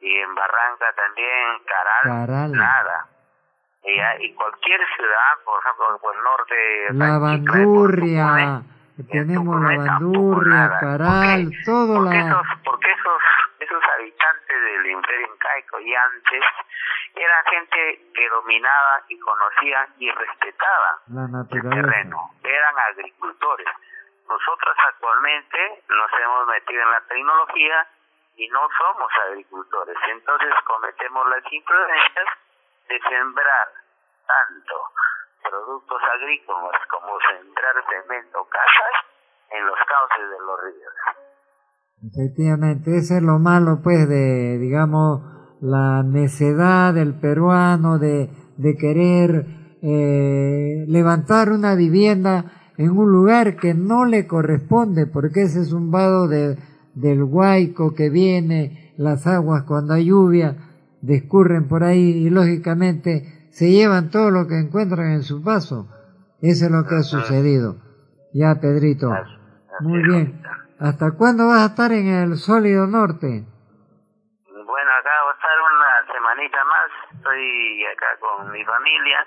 [0.00, 2.52] Y en Barranca también, Caral, Caral.
[2.52, 3.06] nada.
[3.86, 8.62] Ya, y cualquier ciudad, por ejemplo, por el norte, La bandurria,
[9.10, 12.26] tenemos la bandurria, Caral, todo porque la...
[12.26, 13.22] esos, porque esos,
[13.60, 16.42] esos habitantes del imperio incaico y antes
[17.14, 23.68] eran gente que dominaba y conocía y respetaba La el terreno, eran agricultores.
[24.28, 27.86] Nosotros actualmente nos hemos metido en la tecnología
[28.36, 32.26] y no somos agricultores, entonces cometemos las imprudencias
[32.88, 33.68] de sembrar
[34.26, 34.74] tanto
[35.42, 38.96] productos agrícolas como sembrar cemento, casas
[39.50, 40.94] en los cauces de los ríos.
[42.02, 45.22] Efectivamente, eso es lo malo, pues, de, digamos,
[45.60, 49.46] la necedad del peruano de, de querer
[49.82, 52.44] eh, levantar una vivienda
[52.76, 56.56] en un lugar que no le corresponde, porque ese es un vado de,
[56.94, 60.65] del Huayco que viene, las aguas cuando hay lluvia
[61.06, 65.88] discurren por ahí y lógicamente se llevan todo lo que encuentran en su paso.
[66.42, 67.76] Eso es lo que ha sucedido.
[68.34, 69.10] Ya, Pedrito.
[69.80, 70.42] Muy bien.
[70.78, 73.46] ¿Hasta cuándo vas a estar en el sólido norte?
[74.46, 79.26] Bueno, acá voy a estar una semanita más, estoy acá con mi familia,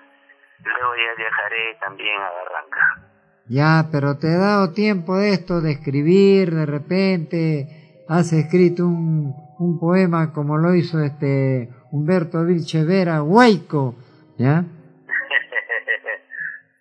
[0.63, 3.09] luego ya viajaré también a Barranca.
[3.47, 9.33] Ya, pero te he dado tiempo de esto, de escribir, de repente has escrito un,
[9.59, 13.95] un poema como lo hizo este Humberto Vilche Vera, Huayco,
[14.37, 14.63] ¿ya?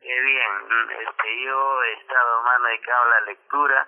[0.00, 0.52] Qué bien,
[1.02, 3.86] este, yo he estado más dedicado a la lectura,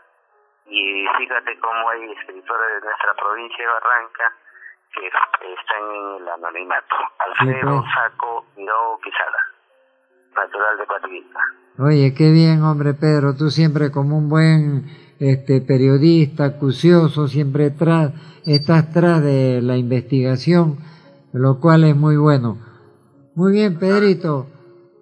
[0.69, 4.35] y fíjate cómo hay escritores de nuestra provincia de Barranca
[4.93, 6.95] que están en el anonimato.
[7.19, 7.91] Alfredo pues.
[7.93, 9.41] Saco Miró Quesada,
[10.35, 11.39] natural de Patrita.
[11.79, 14.85] Oye, qué bien, hombre Pedro, tú siempre como un buen
[15.19, 18.13] este periodista, acucioso, siempre tras,
[18.45, 20.77] estás tras de la investigación,
[21.33, 22.57] lo cual es muy bueno.
[23.35, 24.47] Muy bien, Pedrito.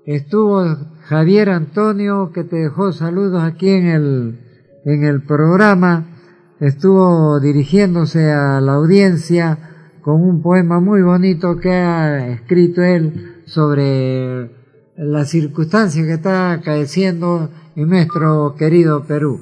[0.06, 0.64] Estuvo
[1.08, 4.47] Javier Antonio que te dejó saludos aquí en el
[4.88, 6.06] en el programa.
[6.62, 14.50] Estuvo dirigiéndose a la audiencia con un poema muy bonito que ha escrito él sobre
[14.96, 19.42] la circunstancia que está acaeciendo en nuestro querido Perú.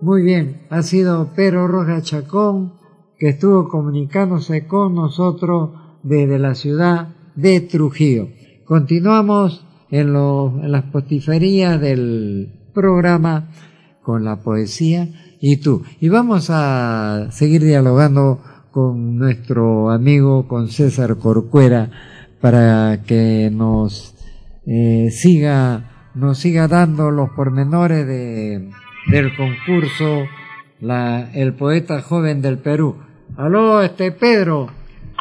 [0.00, 2.74] Muy bien, ha sido Pedro Roja Chacón
[3.18, 5.70] que estuvo comunicándose con nosotros
[6.04, 8.28] desde la ciudad de Trujillo.
[8.64, 13.48] Continuamos en, en las postiferías del programa
[14.06, 15.08] con la poesía
[15.40, 15.82] y tú.
[15.98, 21.90] Y vamos a seguir dialogando con nuestro amigo, con César Corcuera,
[22.40, 24.14] para que nos
[24.64, 28.70] eh, siga, nos siga dando los pormenores de,
[29.08, 30.28] del concurso
[30.78, 33.02] la, el poeta joven del Perú.
[33.36, 34.68] Aló, este Pedro.
[34.68, 35.16] Sí,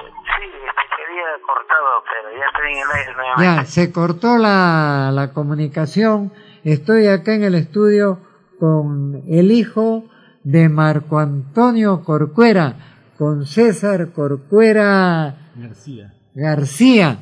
[1.44, 3.62] cortado, pero ya estoy en el aire nuevamente.
[3.62, 6.32] Ya, se cortó la, la comunicación.
[6.64, 8.20] Estoy acá en el estudio
[8.60, 10.06] con el hijo
[10.44, 12.76] de Marco Antonio Corcuera,
[13.18, 16.14] con César Corcuera García.
[16.34, 17.20] García,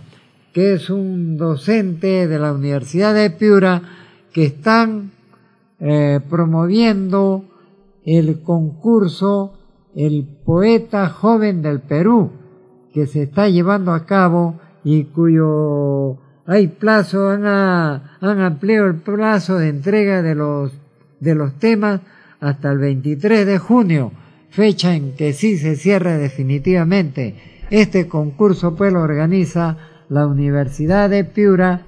[0.54, 3.82] que es un docente de la Universidad de Piura,
[4.32, 5.12] que están
[5.80, 7.46] eh, promoviendo
[8.04, 9.54] el concurso
[9.96, 12.32] el poeta joven del Perú,
[12.94, 19.58] que se está llevando a cabo y cuyo hay plazo, han, han ampliado el plazo
[19.58, 20.72] de entrega de los,
[21.24, 22.02] de los temas
[22.40, 24.12] hasta el 23 de junio,
[24.50, 27.36] fecha en que sí se cierra definitivamente.
[27.70, 29.78] Este concurso pues lo organiza
[30.10, 31.88] la Universidad de Piura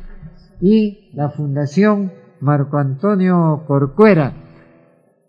[0.61, 4.33] y la Fundación Marco Antonio Corcuera.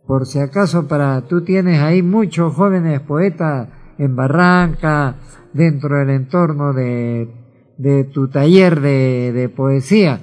[0.06, 3.68] Por si acaso para tú tienes ahí muchos jóvenes poetas
[3.98, 5.16] en Barranca,
[5.52, 7.28] dentro del entorno de,
[7.78, 10.20] de tu taller de, de poesía.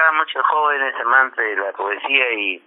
[0.00, 2.62] Acá muchos jóvenes amantes de la poesía y,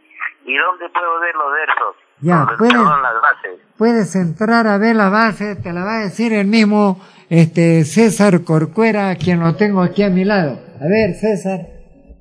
[0.46, 1.96] y ¿dónde puedo ver los versos?
[2.22, 3.60] Ya, puedes, las bases?
[3.76, 8.44] puedes entrar a ver la base, te la va a decir el mismo este César
[8.44, 10.60] Corcuera, quien lo tengo aquí a mi lado.
[10.80, 11.62] A ver, César.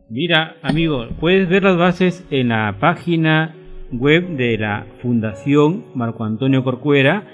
[0.09, 3.55] Mira, amigo, puedes ver las bases en la página
[3.93, 7.27] web de la Fundación Marco Antonio Corcuera.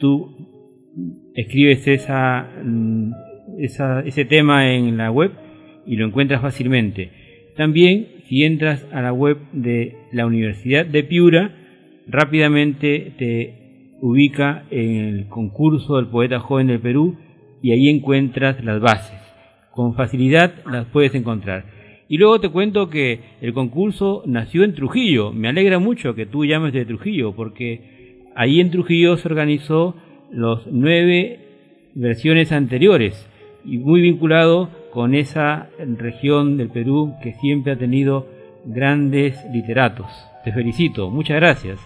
[0.00, 0.34] Tú
[1.34, 3.12] escribes esa, mm,
[3.60, 5.30] esa, ese tema en la web
[5.86, 7.19] y lo encuentras fácilmente.
[7.60, 11.54] También, si entras a la web de la Universidad de Piura,
[12.08, 17.18] rápidamente te ubica en el concurso del poeta joven del Perú
[17.60, 19.20] y ahí encuentras las bases.
[19.72, 21.66] Con facilidad las puedes encontrar.
[22.08, 25.30] Y luego te cuento que el concurso nació en Trujillo.
[25.30, 29.96] Me alegra mucho que tú llames de Trujillo, porque ahí en Trujillo se organizó
[30.32, 31.40] los nueve
[31.94, 33.28] versiones anteriores
[33.66, 38.26] y muy vinculado con esa región del Perú que siempre ha tenido
[38.64, 40.06] grandes literatos.
[40.44, 41.78] Te felicito, muchas gracias.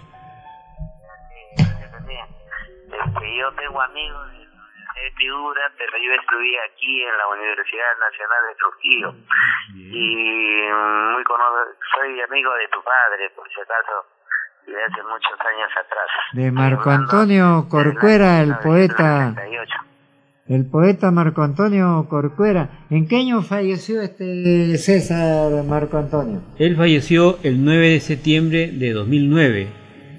[1.57, 8.55] Este, yo tengo amigos de Piura, pero yo estudié aquí en la Universidad Nacional de
[8.57, 9.15] Trujillo
[9.75, 10.71] y
[11.15, 11.45] muy cono-
[11.95, 14.07] soy amigo de tu padre, por si acaso,
[14.67, 16.09] de hace muchos años atrás.
[16.33, 19.73] De Marco Antonio Corcuera, el poeta, 1978.
[20.47, 22.87] El poeta Marco Antonio Corcuera.
[22.91, 26.43] ¿En qué año falleció este César Marco Antonio?
[26.59, 29.69] Él falleció el 9 de septiembre de 2009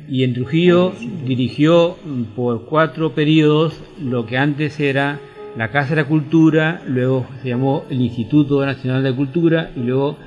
[0.09, 0.93] y en Trujillo
[1.25, 1.97] dirigió
[2.35, 5.19] por cuatro periodos lo que antes era
[5.55, 10.17] la Casa de la Cultura, luego se llamó el Instituto Nacional de Cultura y luego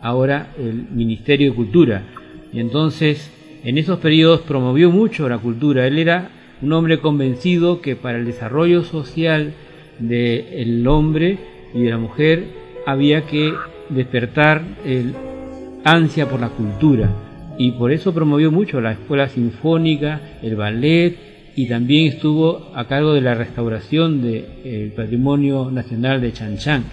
[0.00, 2.02] ahora el Ministerio de Cultura.
[2.52, 3.32] Y entonces
[3.64, 5.86] en esos periodos promovió mucho la cultura.
[5.86, 6.30] Él era
[6.62, 9.54] un hombre convencido que para el desarrollo social
[9.98, 11.38] del hombre
[11.74, 12.44] y de la mujer
[12.86, 13.52] había que
[13.90, 15.14] despertar el
[15.84, 17.10] ansia por la cultura
[17.58, 21.16] y por eso promovió mucho la escuela sinfónica, el ballet
[21.56, 26.84] y también estuvo a cargo de la restauración del patrimonio nacional de Chanchán.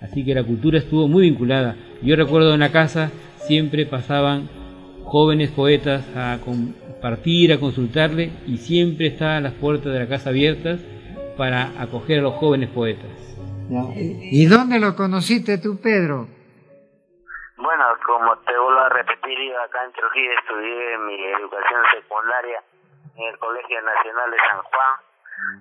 [0.00, 1.76] Así que la cultura estuvo muy vinculada.
[2.02, 3.10] Yo recuerdo en la casa
[3.46, 4.48] siempre pasaban
[5.04, 6.38] jóvenes poetas a
[6.98, 10.80] compartir, a consultarle y siempre estaban las puertas de la casa abiertas
[11.38, 13.06] para acoger a los jóvenes poetas.
[13.70, 16.26] ¿Y dónde lo conociste tú, Pedro?
[17.56, 22.62] Bueno, como te vuelvo a repetir, yo acá en Trujillo estudié mi educación secundaria
[23.14, 24.94] en el Colegio Nacional de San Juan,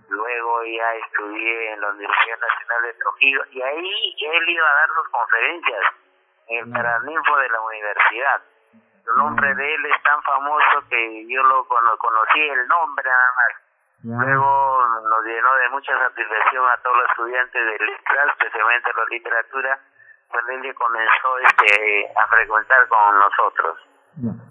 [0.10, 4.90] luego ya estudié en la Universidad Nacional de Trujillo y ahí él iba a dar
[4.90, 5.84] sus conferencias
[6.48, 8.42] en el Paraninfo de la universidad.
[9.08, 13.32] El nombre de él es tan famoso que yo lo cono- conocí el nombre nada
[13.40, 13.52] más.
[14.04, 14.46] Luego
[15.10, 19.80] nos llenó de mucha satisfacción a todos los estudiantes de letras, especialmente la literatura,
[20.30, 23.74] cuando él comenzó este, a frecuentar con nosotros.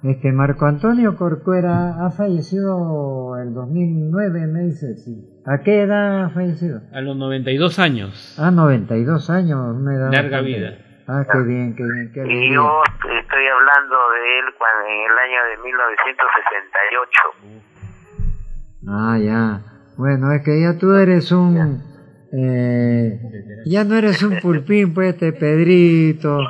[0.04, 4.94] Es que Marco Antonio Corcuera ha fallecido en 2009, me dice.
[4.96, 5.42] Sí.
[5.46, 6.80] ¿A qué edad ha fallecido?
[6.94, 8.36] A los 92 años.
[8.40, 10.70] Ah, 92 años, una edad Larga bastante- vida.
[11.08, 12.54] Ah, qué bien, qué bien, qué Y alegría.
[12.54, 12.82] yo
[13.20, 17.20] estoy hablando de él cuando, en el año de 1968.
[18.88, 19.60] Ah, ya.
[19.96, 21.80] Bueno, es que ya tú eres un...
[22.32, 23.20] Eh,
[23.66, 26.40] ya no eres un pulpín, pues, este Pedrito.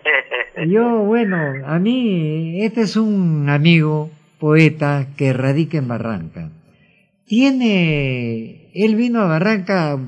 [0.68, 1.36] Yo, bueno,
[1.66, 6.50] a mí, este es un amigo poeta que radica en Barranca.
[7.26, 9.98] Tiene, él vino a Barranca,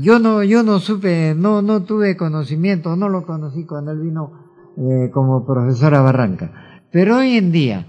[0.00, 4.32] yo no, yo no supe, no, no tuve conocimiento, no lo conocí cuando él vino
[4.76, 6.80] eh, como profesor a Barranca.
[6.90, 7.86] Pero hoy en día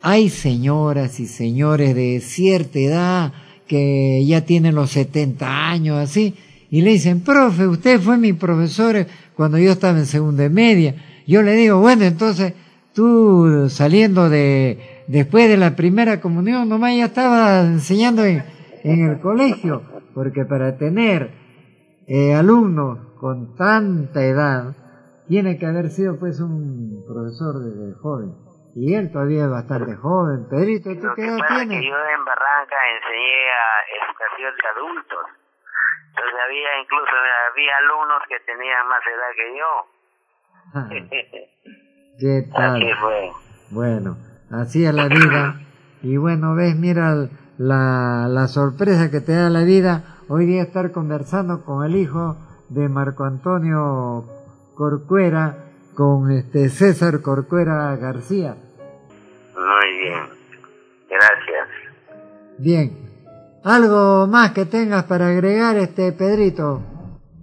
[0.00, 3.32] hay señoras y señores de cierta edad
[3.66, 6.34] que ya tienen los 70 años, así,
[6.70, 10.94] y le dicen, profe, usted fue mi profesor cuando yo estaba en segunda y media.
[11.26, 12.54] Yo le digo, bueno, entonces
[12.94, 18.42] tú saliendo de, después de la primera comunión, nomás ya estaba enseñando en,
[18.84, 19.82] en el colegio,
[20.14, 21.30] porque para tener
[22.06, 24.74] eh, alumnos con tanta edad,
[25.28, 28.34] tiene que haber sido pues un profesor desde joven.
[28.74, 30.46] y él todavía es bastante joven.
[30.50, 31.80] Pedrito, ¿tú Lo qué edad tienes?
[31.80, 33.64] que yo en Barranca enseñé a
[34.06, 35.24] educación de adultos.
[36.08, 37.12] Entonces había incluso
[37.52, 39.72] había alumnos que tenían más edad que yo.
[42.18, 42.76] ¿Qué tal?
[42.82, 43.30] Así fue.
[43.70, 44.16] Bueno,
[44.50, 45.60] así es la vida.
[46.02, 47.28] Y bueno, ves, mira
[47.62, 50.18] la, la sorpresa que te da la vida.
[50.28, 52.36] Hoy día estar conversando con el hijo
[52.68, 54.24] de Marco Antonio
[54.74, 58.56] Corcuera, con este César Corcuera García.
[59.54, 60.28] Muy bien.
[61.08, 61.68] Gracias.
[62.58, 62.90] Bien.
[63.64, 66.82] ¿Algo más que tengas para agregar, este Pedrito?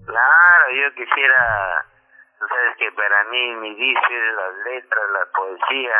[0.06, 1.86] Claro, yo quisiera,
[2.38, 5.96] tú sabes que para mí mi vicio es las letras, la poesía,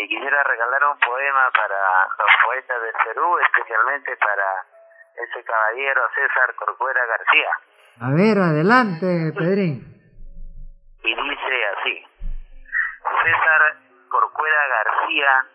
[0.00, 4.64] y quisiera regalar un poema para los poetas del Perú, especialmente para
[5.16, 7.50] ese caballero César Corcuera García.
[8.00, 9.82] A ver, adelante, Pedrín.
[11.02, 12.06] Y dice así,
[13.24, 13.76] César
[14.08, 15.46] Corcuera García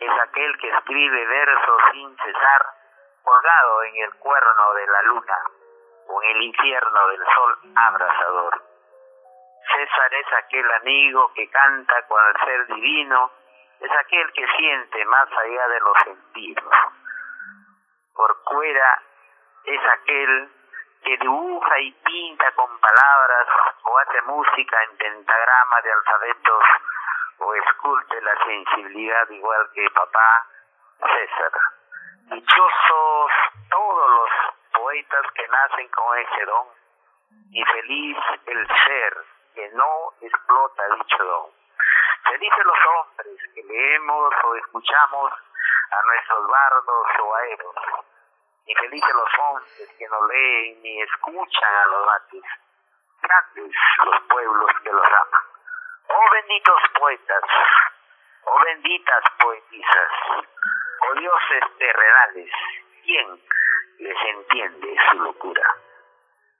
[0.00, 2.66] es aquel que escribe versos sin cesar,
[3.22, 5.38] colgado en el cuerno de la luna
[6.08, 8.62] o en el infierno del sol abrasador.
[9.74, 13.30] César es aquel amigo que canta con el ser divino,
[13.80, 16.74] es aquel que siente más allá de los sentidos.
[18.12, 19.02] Corcuera
[19.64, 20.50] es aquel
[21.02, 23.48] que dibuja y pinta con palabras
[23.84, 26.64] o hace música en pentagrama de alfabetos
[27.38, 30.46] o esculpe la sensibilidad igual que papá
[30.98, 31.52] César.
[32.30, 33.30] Dichosos
[33.70, 34.30] todos los
[34.72, 36.66] poetas que nacen con ese don
[37.52, 38.16] y feliz
[38.46, 39.16] el ser
[39.54, 41.55] que no explota dicho don.
[42.24, 47.74] Felices los hombres que leemos o escuchamos a nuestros bardos o aeros
[48.66, 52.42] y felices los hombres que no leen ni escuchan a los bates.
[53.22, 53.74] Grandes
[54.04, 55.44] los pueblos que los aman.
[56.08, 57.42] Oh benditos poetas,
[58.44, 60.10] oh benditas poetisas,
[61.02, 62.50] oh dioses terrenales,
[63.04, 63.40] ¿quién
[63.98, 65.74] les entiende su locura?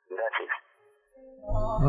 [0.09, 0.55] Gracias.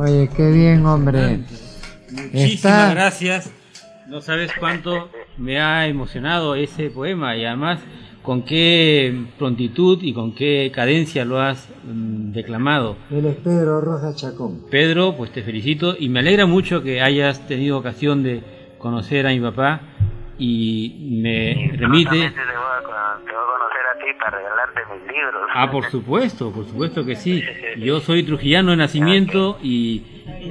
[0.04, 1.67] Oye, qué bien, hombre.
[2.12, 3.54] Muchísimas Está- gracias.
[4.08, 7.80] No sabes cuánto me ha emocionado ese poema y además
[8.22, 12.98] con qué prontitud y con qué cadencia lo has mm, declamado.
[13.12, 14.64] Él es Pedro Rojas Chacón.
[14.72, 18.42] Pedro, pues te felicito y me alegra mucho que hayas tenido ocasión de
[18.78, 19.82] conocer a mi papá
[20.38, 22.10] y me remite...
[22.12, 25.50] Te voy, a, con- te voy a conocer a ti para regalarte mis libros.
[25.54, 27.44] Ah, por supuesto, por supuesto que sí.
[27.78, 30.04] Yo soy trujillano de nacimiento y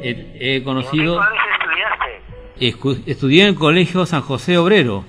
[0.03, 1.17] he, he conocido...
[1.17, 2.07] ¿En qué colegio estudiaste?
[2.07, 5.05] Escu- estudié en el colegio San José Obrero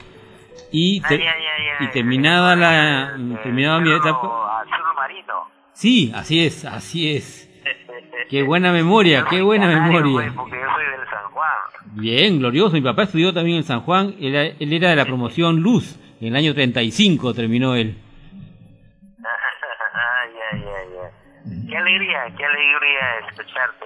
[0.71, 4.61] y, te- Ay, ay, ay, ay, y terminada la terminada mi etapa.
[4.61, 5.33] Azul marino.
[5.73, 7.43] sí así es así es.
[8.29, 10.33] Qué buena memoria qué buena memoria.
[10.35, 11.51] Porque yo soy del San Juan.
[11.95, 12.73] bien glorioso.
[12.73, 14.15] Mi papá estudió también en San Juan.
[14.19, 15.97] Él, él era de la promoción Luz.
[16.19, 17.97] En el año 35 terminó él.
[19.23, 21.67] Ay, ay, ay, ay.
[21.69, 23.85] Qué alegría, qué alegría escucharte,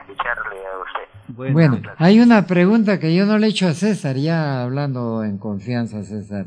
[0.00, 1.08] escucharle a usted.
[1.36, 5.38] Bueno, hay una pregunta que yo no le he hecho a César, ya hablando en
[5.38, 6.46] confianza, César.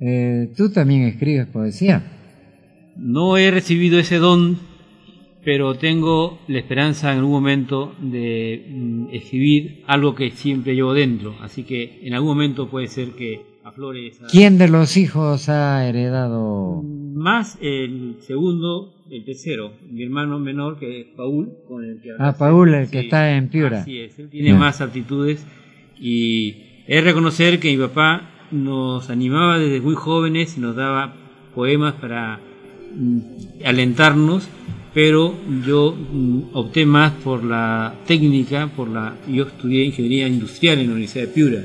[0.00, 2.02] Eh, ¿Tú también escribes poesía?
[2.96, 4.58] no he recibido ese don
[5.44, 11.34] pero tengo la esperanza en algún momento de mm, escribir algo que siempre llevo dentro
[11.40, 15.88] así que en algún momento puede ser que aflore esa ¿Quién de los hijos ha
[15.88, 16.82] heredado?
[17.14, 22.34] más el segundo, el tercero, mi hermano menor que es Paul, con el que Ah.
[22.38, 23.80] Paul, el que Sí, está en Piura.
[23.82, 25.44] Así es, él tiene más aptitudes
[26.00, 26.56] y
[26.86, 31.14] es reconocer que mi papá nos animaba desde muy jóvenes nos daba
[31.54, 32.40] poemas para
[32.94, 33.18] mm,
[33.64, 34.48] alentarnos,
[34.94, 35.34] pero
[35.66, 40.92] yo mm, opté más por la técnica, por la yo estudié ingeniería industrial en la
[40.92, 41.64] Universidad de Piura.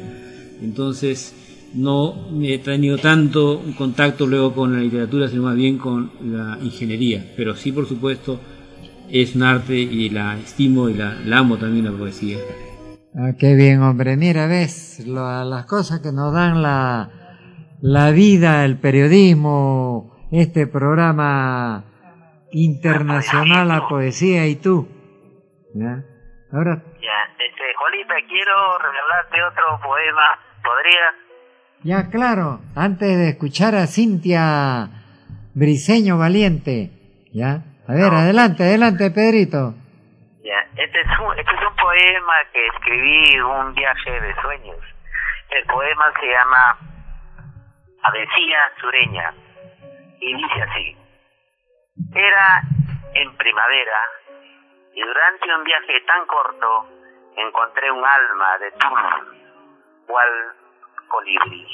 [0.62, 1.34] Entonces,
[1.74, 6.58] no he tenido tanto un contacto luego con la literatura, sino más bien con la
[6.62, 7.24] ingeniería.
[7.36, 8.40] Pero sí, por supuesto,
[9.10, 12.38] es un arte y la estimo y la, la amo también la poesía.
[13.16, 14.16] Ah, qué bien, hombre.
[14.18, 17.10] Mira, ves lo- las cosas que nos dan la,
[17.82, 21.84] la vida, el periodismo, este programa
[22.52, 24.88] internacional, la poesía y tú.
[25.74, 26.04] ¿Ya?
[26.52, 30.40] Ahora, Ya, este, Juanita, quiero regalarte otro poema.
[30.64, 31.27] ¿Podría?
[31.88, 34.92] Ya claro, antes de escuchar a Cintia
[35.56, 36.92] Briseño Valiente,
[37.32, 37.64] ¿ya?
[37.88, 39.72] A ver, adelante, adelante, Pedrito.
[40.44, 44.84] Ya, este es, un, este es un poema que escribí un viaje de sueños.
[45.50, 46.78] El poema se llama
[48.04, 49.34] Avecía Sureña
[50.20, 50.98] y dice así.
[52.14, 52.64] Era
[53.14, 54.00] en primavera
[54.94, 56.86] y durante un viaje tan corto
[57.38, 59.38] encontré un alma de tul,
[60.06, 60.28] cual
[61.08, 61.66] colibrí.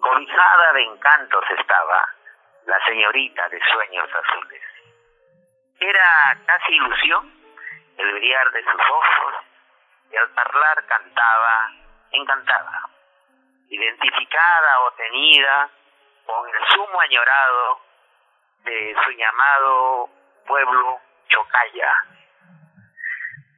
[0.00, 2.08] Cobijada de encantos estaba
[2.66, 4.62] la señorita de sueños azules.
[5.80, 7.32] Era casi ilusión
[7.98, 9.34] el brillar de sus ojos
[10.10, 11.70] y al hablar cantaba
[12.12, 12.88] encantada,
[13.68, 15.70] identificada o tenida
[16.26, 17.80] con el sumo añorado
[18.64, 20.08] de su llamado
[20.46, 22.04] pueblo Chocaya.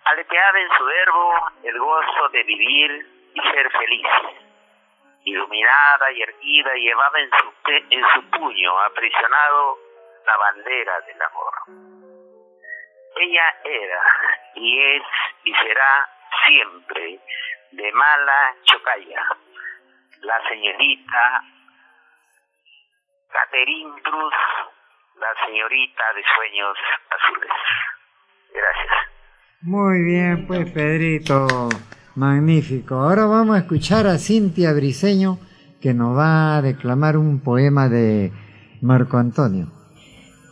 [0.05, 4.44] Aleteaba en su verbo el gozo de vivir y ser feliz.
[5.25, 7.53] Iluminada y erguida llevaba en su,
[7.91, 9.79] en su puño aprisionado
[10.27, 11.55] la bandera del amor.
[13.17, 14.03] Ella era
[14.55, 15.03] y es
[15.45, 16.09] y será
[16.47, 17.21] siempre
[17.73, 19.23] de mala chocaya,
[20.23, 21.43] la señorita
[23.31, 24.35] Catherine Cruz,
[25.17, 26.79] la señorita de sueños
[27.11, 27.51] azules.
[28.53, 28.93] Gracias.
[29.63, 31.47] Muy bien, pues Pedrito,
[32.15, 32.95] magnífico.
[32.95, 35.39] Ahora vamos a escuchar a Cintia Briseño
[35.81, 38.33] que nos va a declamar un poema de
[38.81, 39.71] Marco Antonio.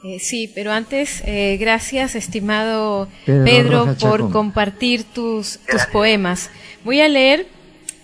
[0.04, 6.50] Eh, sí, pero antes, eh, gracias, estimado Pedro, por compartir tus, tus poemas.
[6.84, 7.46] Voy a leer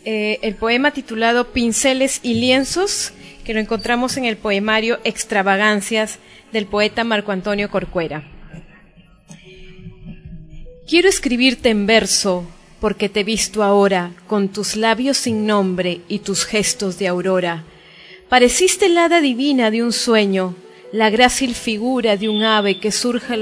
[0.05, 3.12] eh, el poema titulado Pinceles y lienzos,
[3.44, 6.20] que lo encontramos en el poemario Extravagancias
[6.52, 8.22] del poeta Marco Antonio Corcuera.
[10.86, 12.47] Quiero escribirte en verso,
[12.81, 17.65] porque te he visto ahora, con tus labios sin nombre y tus gestos de aurora.
[18.29, 20.55] Pareciste el hada divina de un sueño,
[20.93, 23.37] la grácil figura de un ave que surca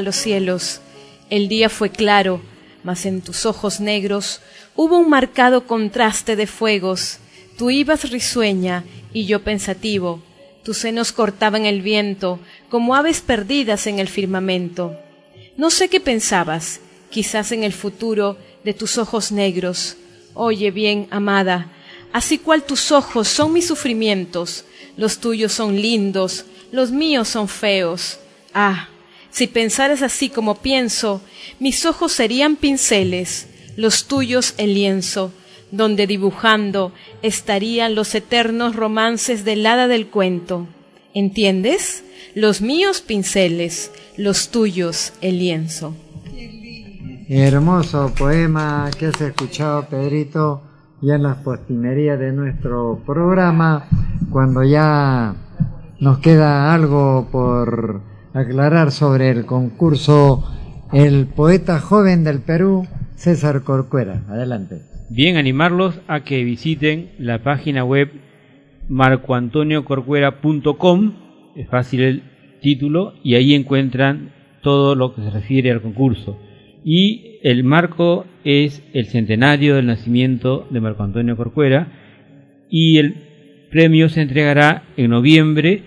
[0.00, 0.80] los cielos.
[1.30, 2.40] El día fue claro,
[2.84, 4.40] mas en tus ojos negros
[4.74, 7.18] hubo un marcado contraste de fuegos.
[7.58, 10.22] Tú ibas risueña y yo pensativo.
[10.64, 14.96] Tus senos cortaban el viento como aves perdidas en el firmamento.
[15.56, 16.80] No sé qué pensabas,
[17.10, 19.96] quizás en el futuro de tus ojos negros.
[20.34, 21.70] Oye bien, amada,
[22.12, 24.64] así cual tus ojos son mis sufrimientos,
[24.96, 28.18] los tuyos son lindos, los míos son feos.
[28.54, 28.88] Ah,
[29.30, 31.22] si pensaras así como pienso,
[31.58, 35.32] mis ojos serían pinceles, los tuyos el lienzo,
[35.70, 40.66] donde dibujando estarían los eternos romances del hada del cuento.
[41.14, 42.04] ¿Entiendes?
[42.34, 45.94] Los míos pinceles, los tuyos el lienzo.
[47.34, 50.60] Hermoso poema que has escuchado, Pedrito,
[51.00, 53.86] ya en las postimerías de nuestro programa,
[54.28, 55.34] cuando ya
[55.98, 58.02] nos queda algo por
[58.34, 60.44] aclarar sobre el concurso
[60.92, 64.24] El poeta joven del Perú, César Corcuera.
[64.28, 64.82] Adelante.
[65.08, 68.10] Bien, animarlos a que visiten la página web
[68.90, 71.14] marcoantoniocorcuera.com,
[71.56, 72.24] es fácil el
[72.60, 76.36] título, y ahí encuentran todo lo que se refiere al concurso.
[76.84, 81.88] Y el marco es el centenario del nacimiento de Marco Antonio Corcuera,
[82.68, 83.14] y el
[83.70, 85.82] premio se entregará en noviembre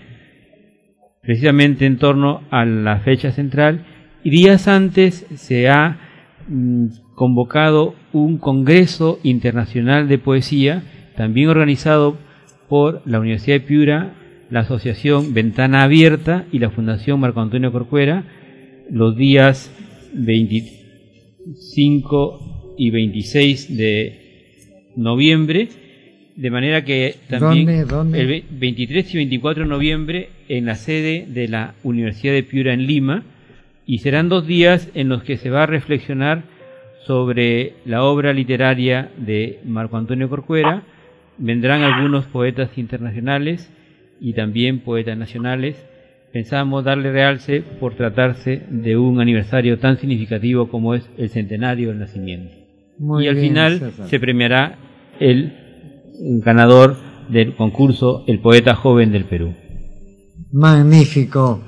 [1.22, 3.86] precisamente en torno a la fecha central
[4.24, 5.98] y días antes se ha
[6.48, 10.84] mm, convocado un Congreso Internacional de Poesía,
[11.16, 12.18] también organizado
[12.70, 14.14] por la Universidad de Piura,
[14.50, 18.24] la Asociación Ventana Abierta y la Fundación Marco Antonio Corcuera,
[18.90, 19.72] los días
[21.46, 25.70] 25 y 26 de noviembre
[26.36, 31.76] de manera que también el 23 y 24 de noviembre en la sede de la
[31.84, 33.24] Universidad de Piura en Lima
[33.86, 36.44] y serán dos días en los que se va a reflexionar
[37.06, 40.84] sobre la obra literaria de Marco Antonio Corcuera.
[41.38, 43.72] Vendrán algunos poetas internacionales
[44.20, 45.78] y también poetas nacionales.
[46.36, 52.00] Pensamos darle realce por tratarse de un aniversario tan significativo como es el centenario del
[52.00, 52.54] nacimiento.
[53.22, 54.78] y al final se premiará
[55.22, 55.54] el
[56.44, 56.98] ganador
[57.30, 59.56] del concurso El Poeta Joven del Perú.
[60.52, 61.62] Magnífico.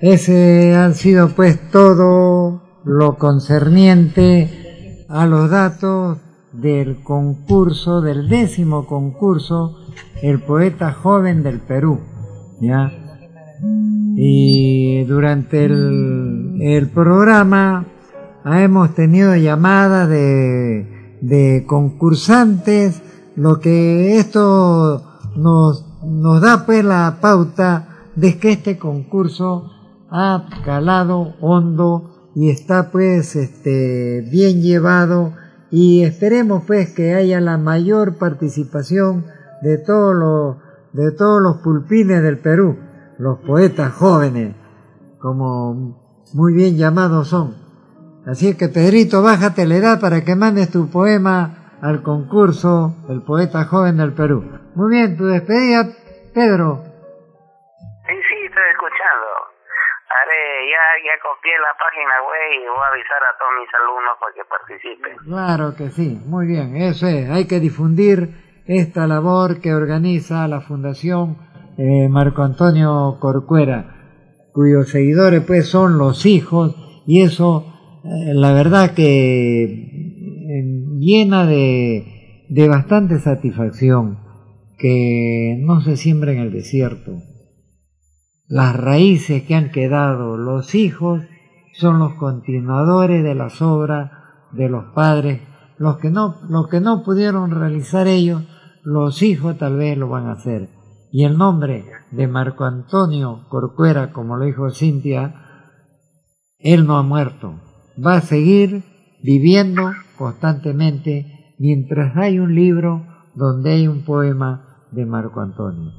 [0.00, 6.18] Ese han sido pues todo lo concerniente a los datos
[6.52, 9.78] del concurso, del décimo concurso,
[10.20, 12.00] El Poeta Joven del Perú.
[12.60, 13.07] ¿Ya?
[13.60, 17.86] Y durante el, programa
[18.44, 23.02] hemos tenido llamadas de, de concursantes
[23.36, 25.04] lo que esto
[25.36, 29.70] nos, nos da pues la pauta de que este concurso
[30.10, 35.34] ha calado hondo y está pues este bien llevado
[35.70, 39.26] y esperemos pues que haya la mayor participación
[39.62, 40.56] de todos los
[40.92, 42.76] de todos los pulpines del Perú,
[43.18, 44.54] los poetas jóvenes,
[45.18, 45.74] como
[46.34, 47.56] muy bien llamados son.
[48.26, 53.64] Así que Pedrito, bájate la edad para que mandes tu poema al concurso El Poeta
[53.64, 54.44] Joven del Perú.
[54.74, 55.84] Muy bien, tu despedida,
[56.34, 56.82] Pedro.
[58.06, 59.26] Sí, sí, estoy escuchando.
[60.10, 64.16] Haré, ya, ya copié la página web y voy a avisar a todos mis alumnos
[64.20, 65.16] para que participen.
[65.24, 70.60] Claro que sí, muy bien, eso es, hay que difundir esta labor que organiza la
[70.60, 71.47] Fundación
[71.78, 76.74] eh, Marco Antonio Corcuera, cuyos seguidores pues son los hijos
[77.06, 77.72] y eso,
[78.02, 82.04] eh, la verdad que eh, llena de,
[82.68, 84.18] bastante satisfacción
[84.76, 87.12] que no se siembra en el desierto.
[88.48, 91.22] Las raíces que han quedado los hijos
[91.74, 94.10] son los continuadores de las obras
[94.50, 95.42] de los padres,
[95.78, 98.42] los que no, los que no pudieron realizar ellos,
[98.82, 100.77] los hijos tal vez lo van a hacer.
[101.10, 105.34] Y el nombre de Marco Antonio Corcuera, como lo dijo Cintia,
[106.58, 107.60] él no ha muerto,
[108.04, 108.82] va a seguir
[109.22, 115.92] viviendo constantemente mientras hay un libro donde hay un poema de Marco Antonio.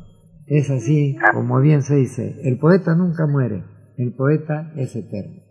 [0.45, 3.63] Es así, como bien se dice, el poeta nunca muere,
[3.97, 5.41] el poeta es eterno.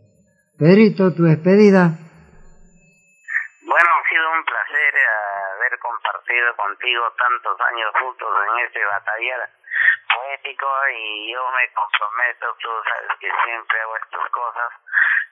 [0.59, 1.87] Pedrito, tu despedida.
[3.63, 5.07] Bueno, ha sido un placer eh,
[5.55, 5.79] haber
[6.29, 9.49] compartido contigo tantos años juntos en este batallar
[10.09, 14.69] poético y yo me comprometo, tú sabes que siempre hago estas cosas,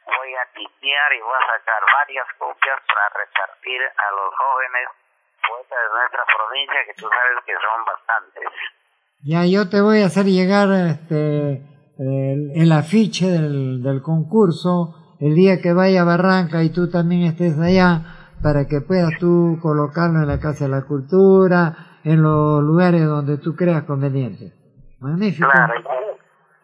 [0.06, 4.86] voy a tipear y voy a sacar varias copias para repartir a los jóvenes
[5.44, 8.48] poetas de nuestra provincia que tú sabes que son bastantes.
[9.20, 11.60] Ya yo te voy a hacer llegar este
[11.98, 17.24] el, el afiche del, del concurso el día que vaya a Barranca y tú también
[17.24, 18.15] estés allá
[18.46, 21.74] para que puedas tú colocarlo en la Casa de la Cultura,
[22.04, 24.52] en los lugares donde tú creas conveniente.
[25.00, 25.48] Magnífico.
[25.50, 25.80] Claro, y,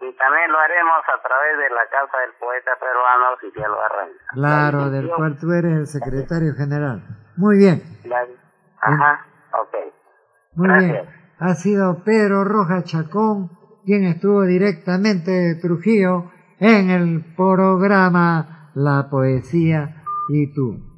[0.07, 3.81] y también lo haremos a través de la Casa del Poeta Peruano si ya lo
[3.83, 4.25] arranca.
[4.33, 7.03] Claro, del cual tú eres el secretario general.
[7.37, 7.83] Muy bien.
[8.05, 8.27] La-
[8.81, 9.27] Ajá,
[9.61, 9.75] ok.
[10.55, 10.93] Muy Gracias.
[10.93, 11.05] bien.
[11.41, 13.51] Ha sido Pedro Rojas Chacón
[13.85, 16.31] quien estuvo directamente de Trujillo
[16.61, 20.91] en el programa La Poesía y tú.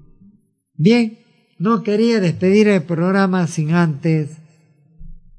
[0.76, 1.18] Bien,
[1.58, 4.38] no quería despedir el programa sin antes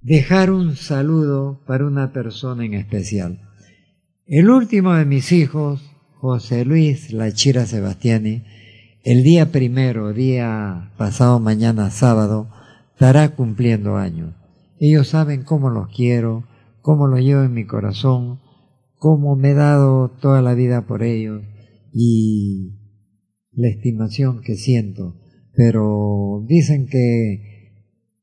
[0.01, 3.41] dejar un saludo para una persona en especial.
[4.25, 5.81] El último de mis hijos,
[6.21, 8.43] José Luis Lachira Sebastiani,
[9.03, 12.49] el día primero, día pasado mañana sábado,
[12.93, 14.33] estará cumpliendo años.
[14.79, 16.47] Ellos saben cómo los quiero,
[16.81, 18.39] cómo los llevo en mi corazón,
[18.95, 21.43] cómo me he dado toda la vida por ellos
[21.93, 22.79] y
[23.51, 25.24] la estimación que siento.
[25.55, 27.71] Pero dicen que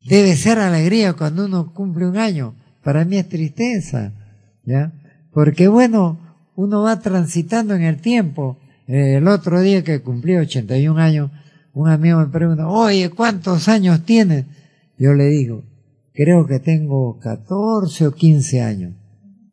[0.04, 2.54] debe ser alegría cuando uno cumple un año.
[2.82, 4.12] Para mí es tristeza,
[4.64, 4.92] ¿ya?
[5.32, 6.18] Porque bueno,
[6.56, 8.58] uno va transitando en el tiempo.
[8.86, 11.30] Eh, El otro día que cumplí 81 años,
[11.72, 14.44] un amigo me pregunta, oye, ¿cuántos años tienes?
[14.98, 15.62] Yo le digo,
[16.12, 18.94] creo que tengo 14 o 15 años.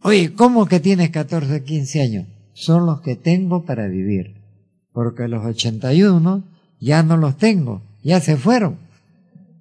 [0.01, 2.27] Oye, ¿cómo que tienes 14 o 15 años?
[2.53, 4.35] Son los que tengo para vivir.
[4.91, 6.43] Porque los 81
[6.79, 8.77] ya no los tengo, ya se fueron.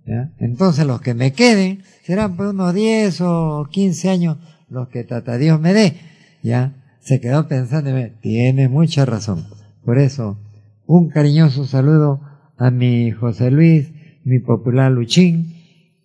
[0.07, 0.31] ¿ya?
[0.39, 4.39] Entonces los que me queden serán por unos 10 o 15 años
[4.71, 5.97] los que Tata Dios me dé.
[6.43, 7.91] Ya se quedó pensando,
[8.21, 9.47] tiene mucha razón.
[9.85, 10.39] Por eso,
[10.87, 12.21] un cariñoso saludo
[12.57, 13.91] a mi José Luis,
[14.25, 15.55] mi popular Luchín,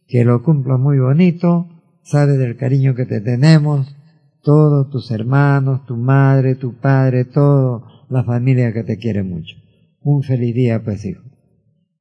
[0.07, 1.67] que lo cumplo muy bonito,
[2.03, 3.95] sabe del cariño que te tenemos,
[4.41, 9.62] todos tus hermanos, tu madre, tu padre, todo la familia que te quiere mucho.
[10.03, 11.23] Un feliz día, pues, hijo.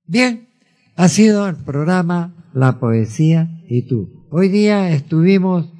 [0.06, 0.48] Bien,
[0.96, 4.26] ha sido el programa La Poesía y tú.
[4.30, 5.72] Hoy día estuvimos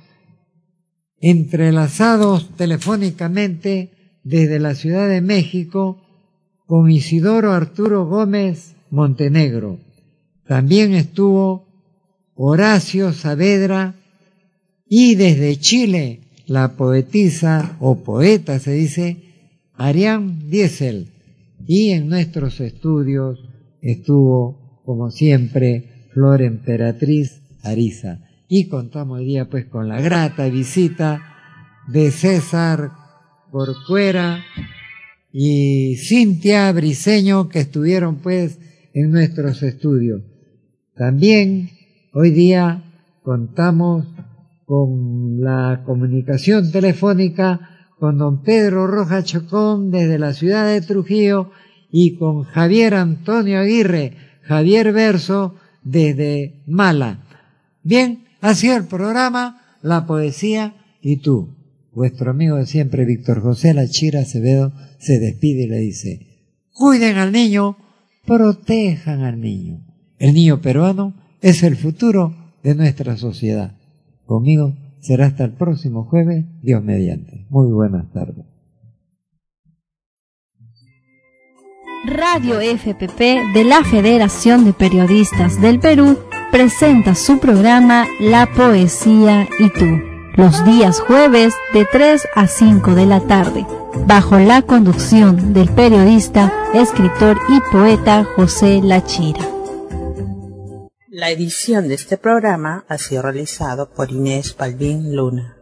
[1.21, 3.91] entrelazados telefónicamente
[4.23, 6.01] desde la Ciudad de México
[6.67, 9.79] con Isidoro Arturo Gómez Montenegro.
[10.47, 11.67] También estuvo
[12.35, 13.97] Horacio Saavedra
[14.87, 19.17] y desde Chile la poetisa o poeta se dice
[19.75, 21.09] Arián Diesel.
[21.67, 23.39] Y en nuestros estudios
[23.81, 28.21] estuvo, como siempre, Flor Emperatriz Ariza.
[28.49, 31.21] Y contamos hoy día pues con la grata visita
[31.89, 32.91] de César
[33.51, 34.45] Corcuera
[35.33, 38.59] y Cintia Briseño que estuvieron pues
[38.93, 40.23] en nuestros estudios.
[40.95, 41.71] También
[42.13, 42.85] hoy día
[43.23, 44.07] contamos
[44.67, 47.72] con la comunicación telefónica
[48.03, 51.53] con don Pedro Roja Chocón desde la ciudad de Trujillo
[51.89, 55.55] y con Javier Antonio Aguirre, Javier Verso
[55.85, 57.23] desde Mala.
[57.85, 61.55] Bien, ha sido el programa La Poesía y tú.
[61.93, 66.27] Vuestro amigo de siempre, Víctor José Lachira Acevedo, se despide y le dice,
[66.75, 67.77] cuiden al niño,
[68.27, 69.79] protejan al niño.
[70.19, 72.35] El niño peruano es el futuro
[72.65, 73.77] de nuestra sociedad.
[74.27, 77.45] Conmigo será hasta el próximo jueves, Dios mediante.
[77.51, 78.47] Muy buenas tardes.
[82.07, 86.19] Radio FPP de la Federación de Periodistas del Perú
[86.51, 90.01] presenta su programa La Poesía y tú,
[90.37, 93.67] los días jueves de 3 a 5 de la tarde,
[94.07, 99.62] bajo la conducción del periodista, escritor y poeta José Lachira.
[101.15, 105.62] La edición de este programa ha sido realizado por Inés Palvín Luna.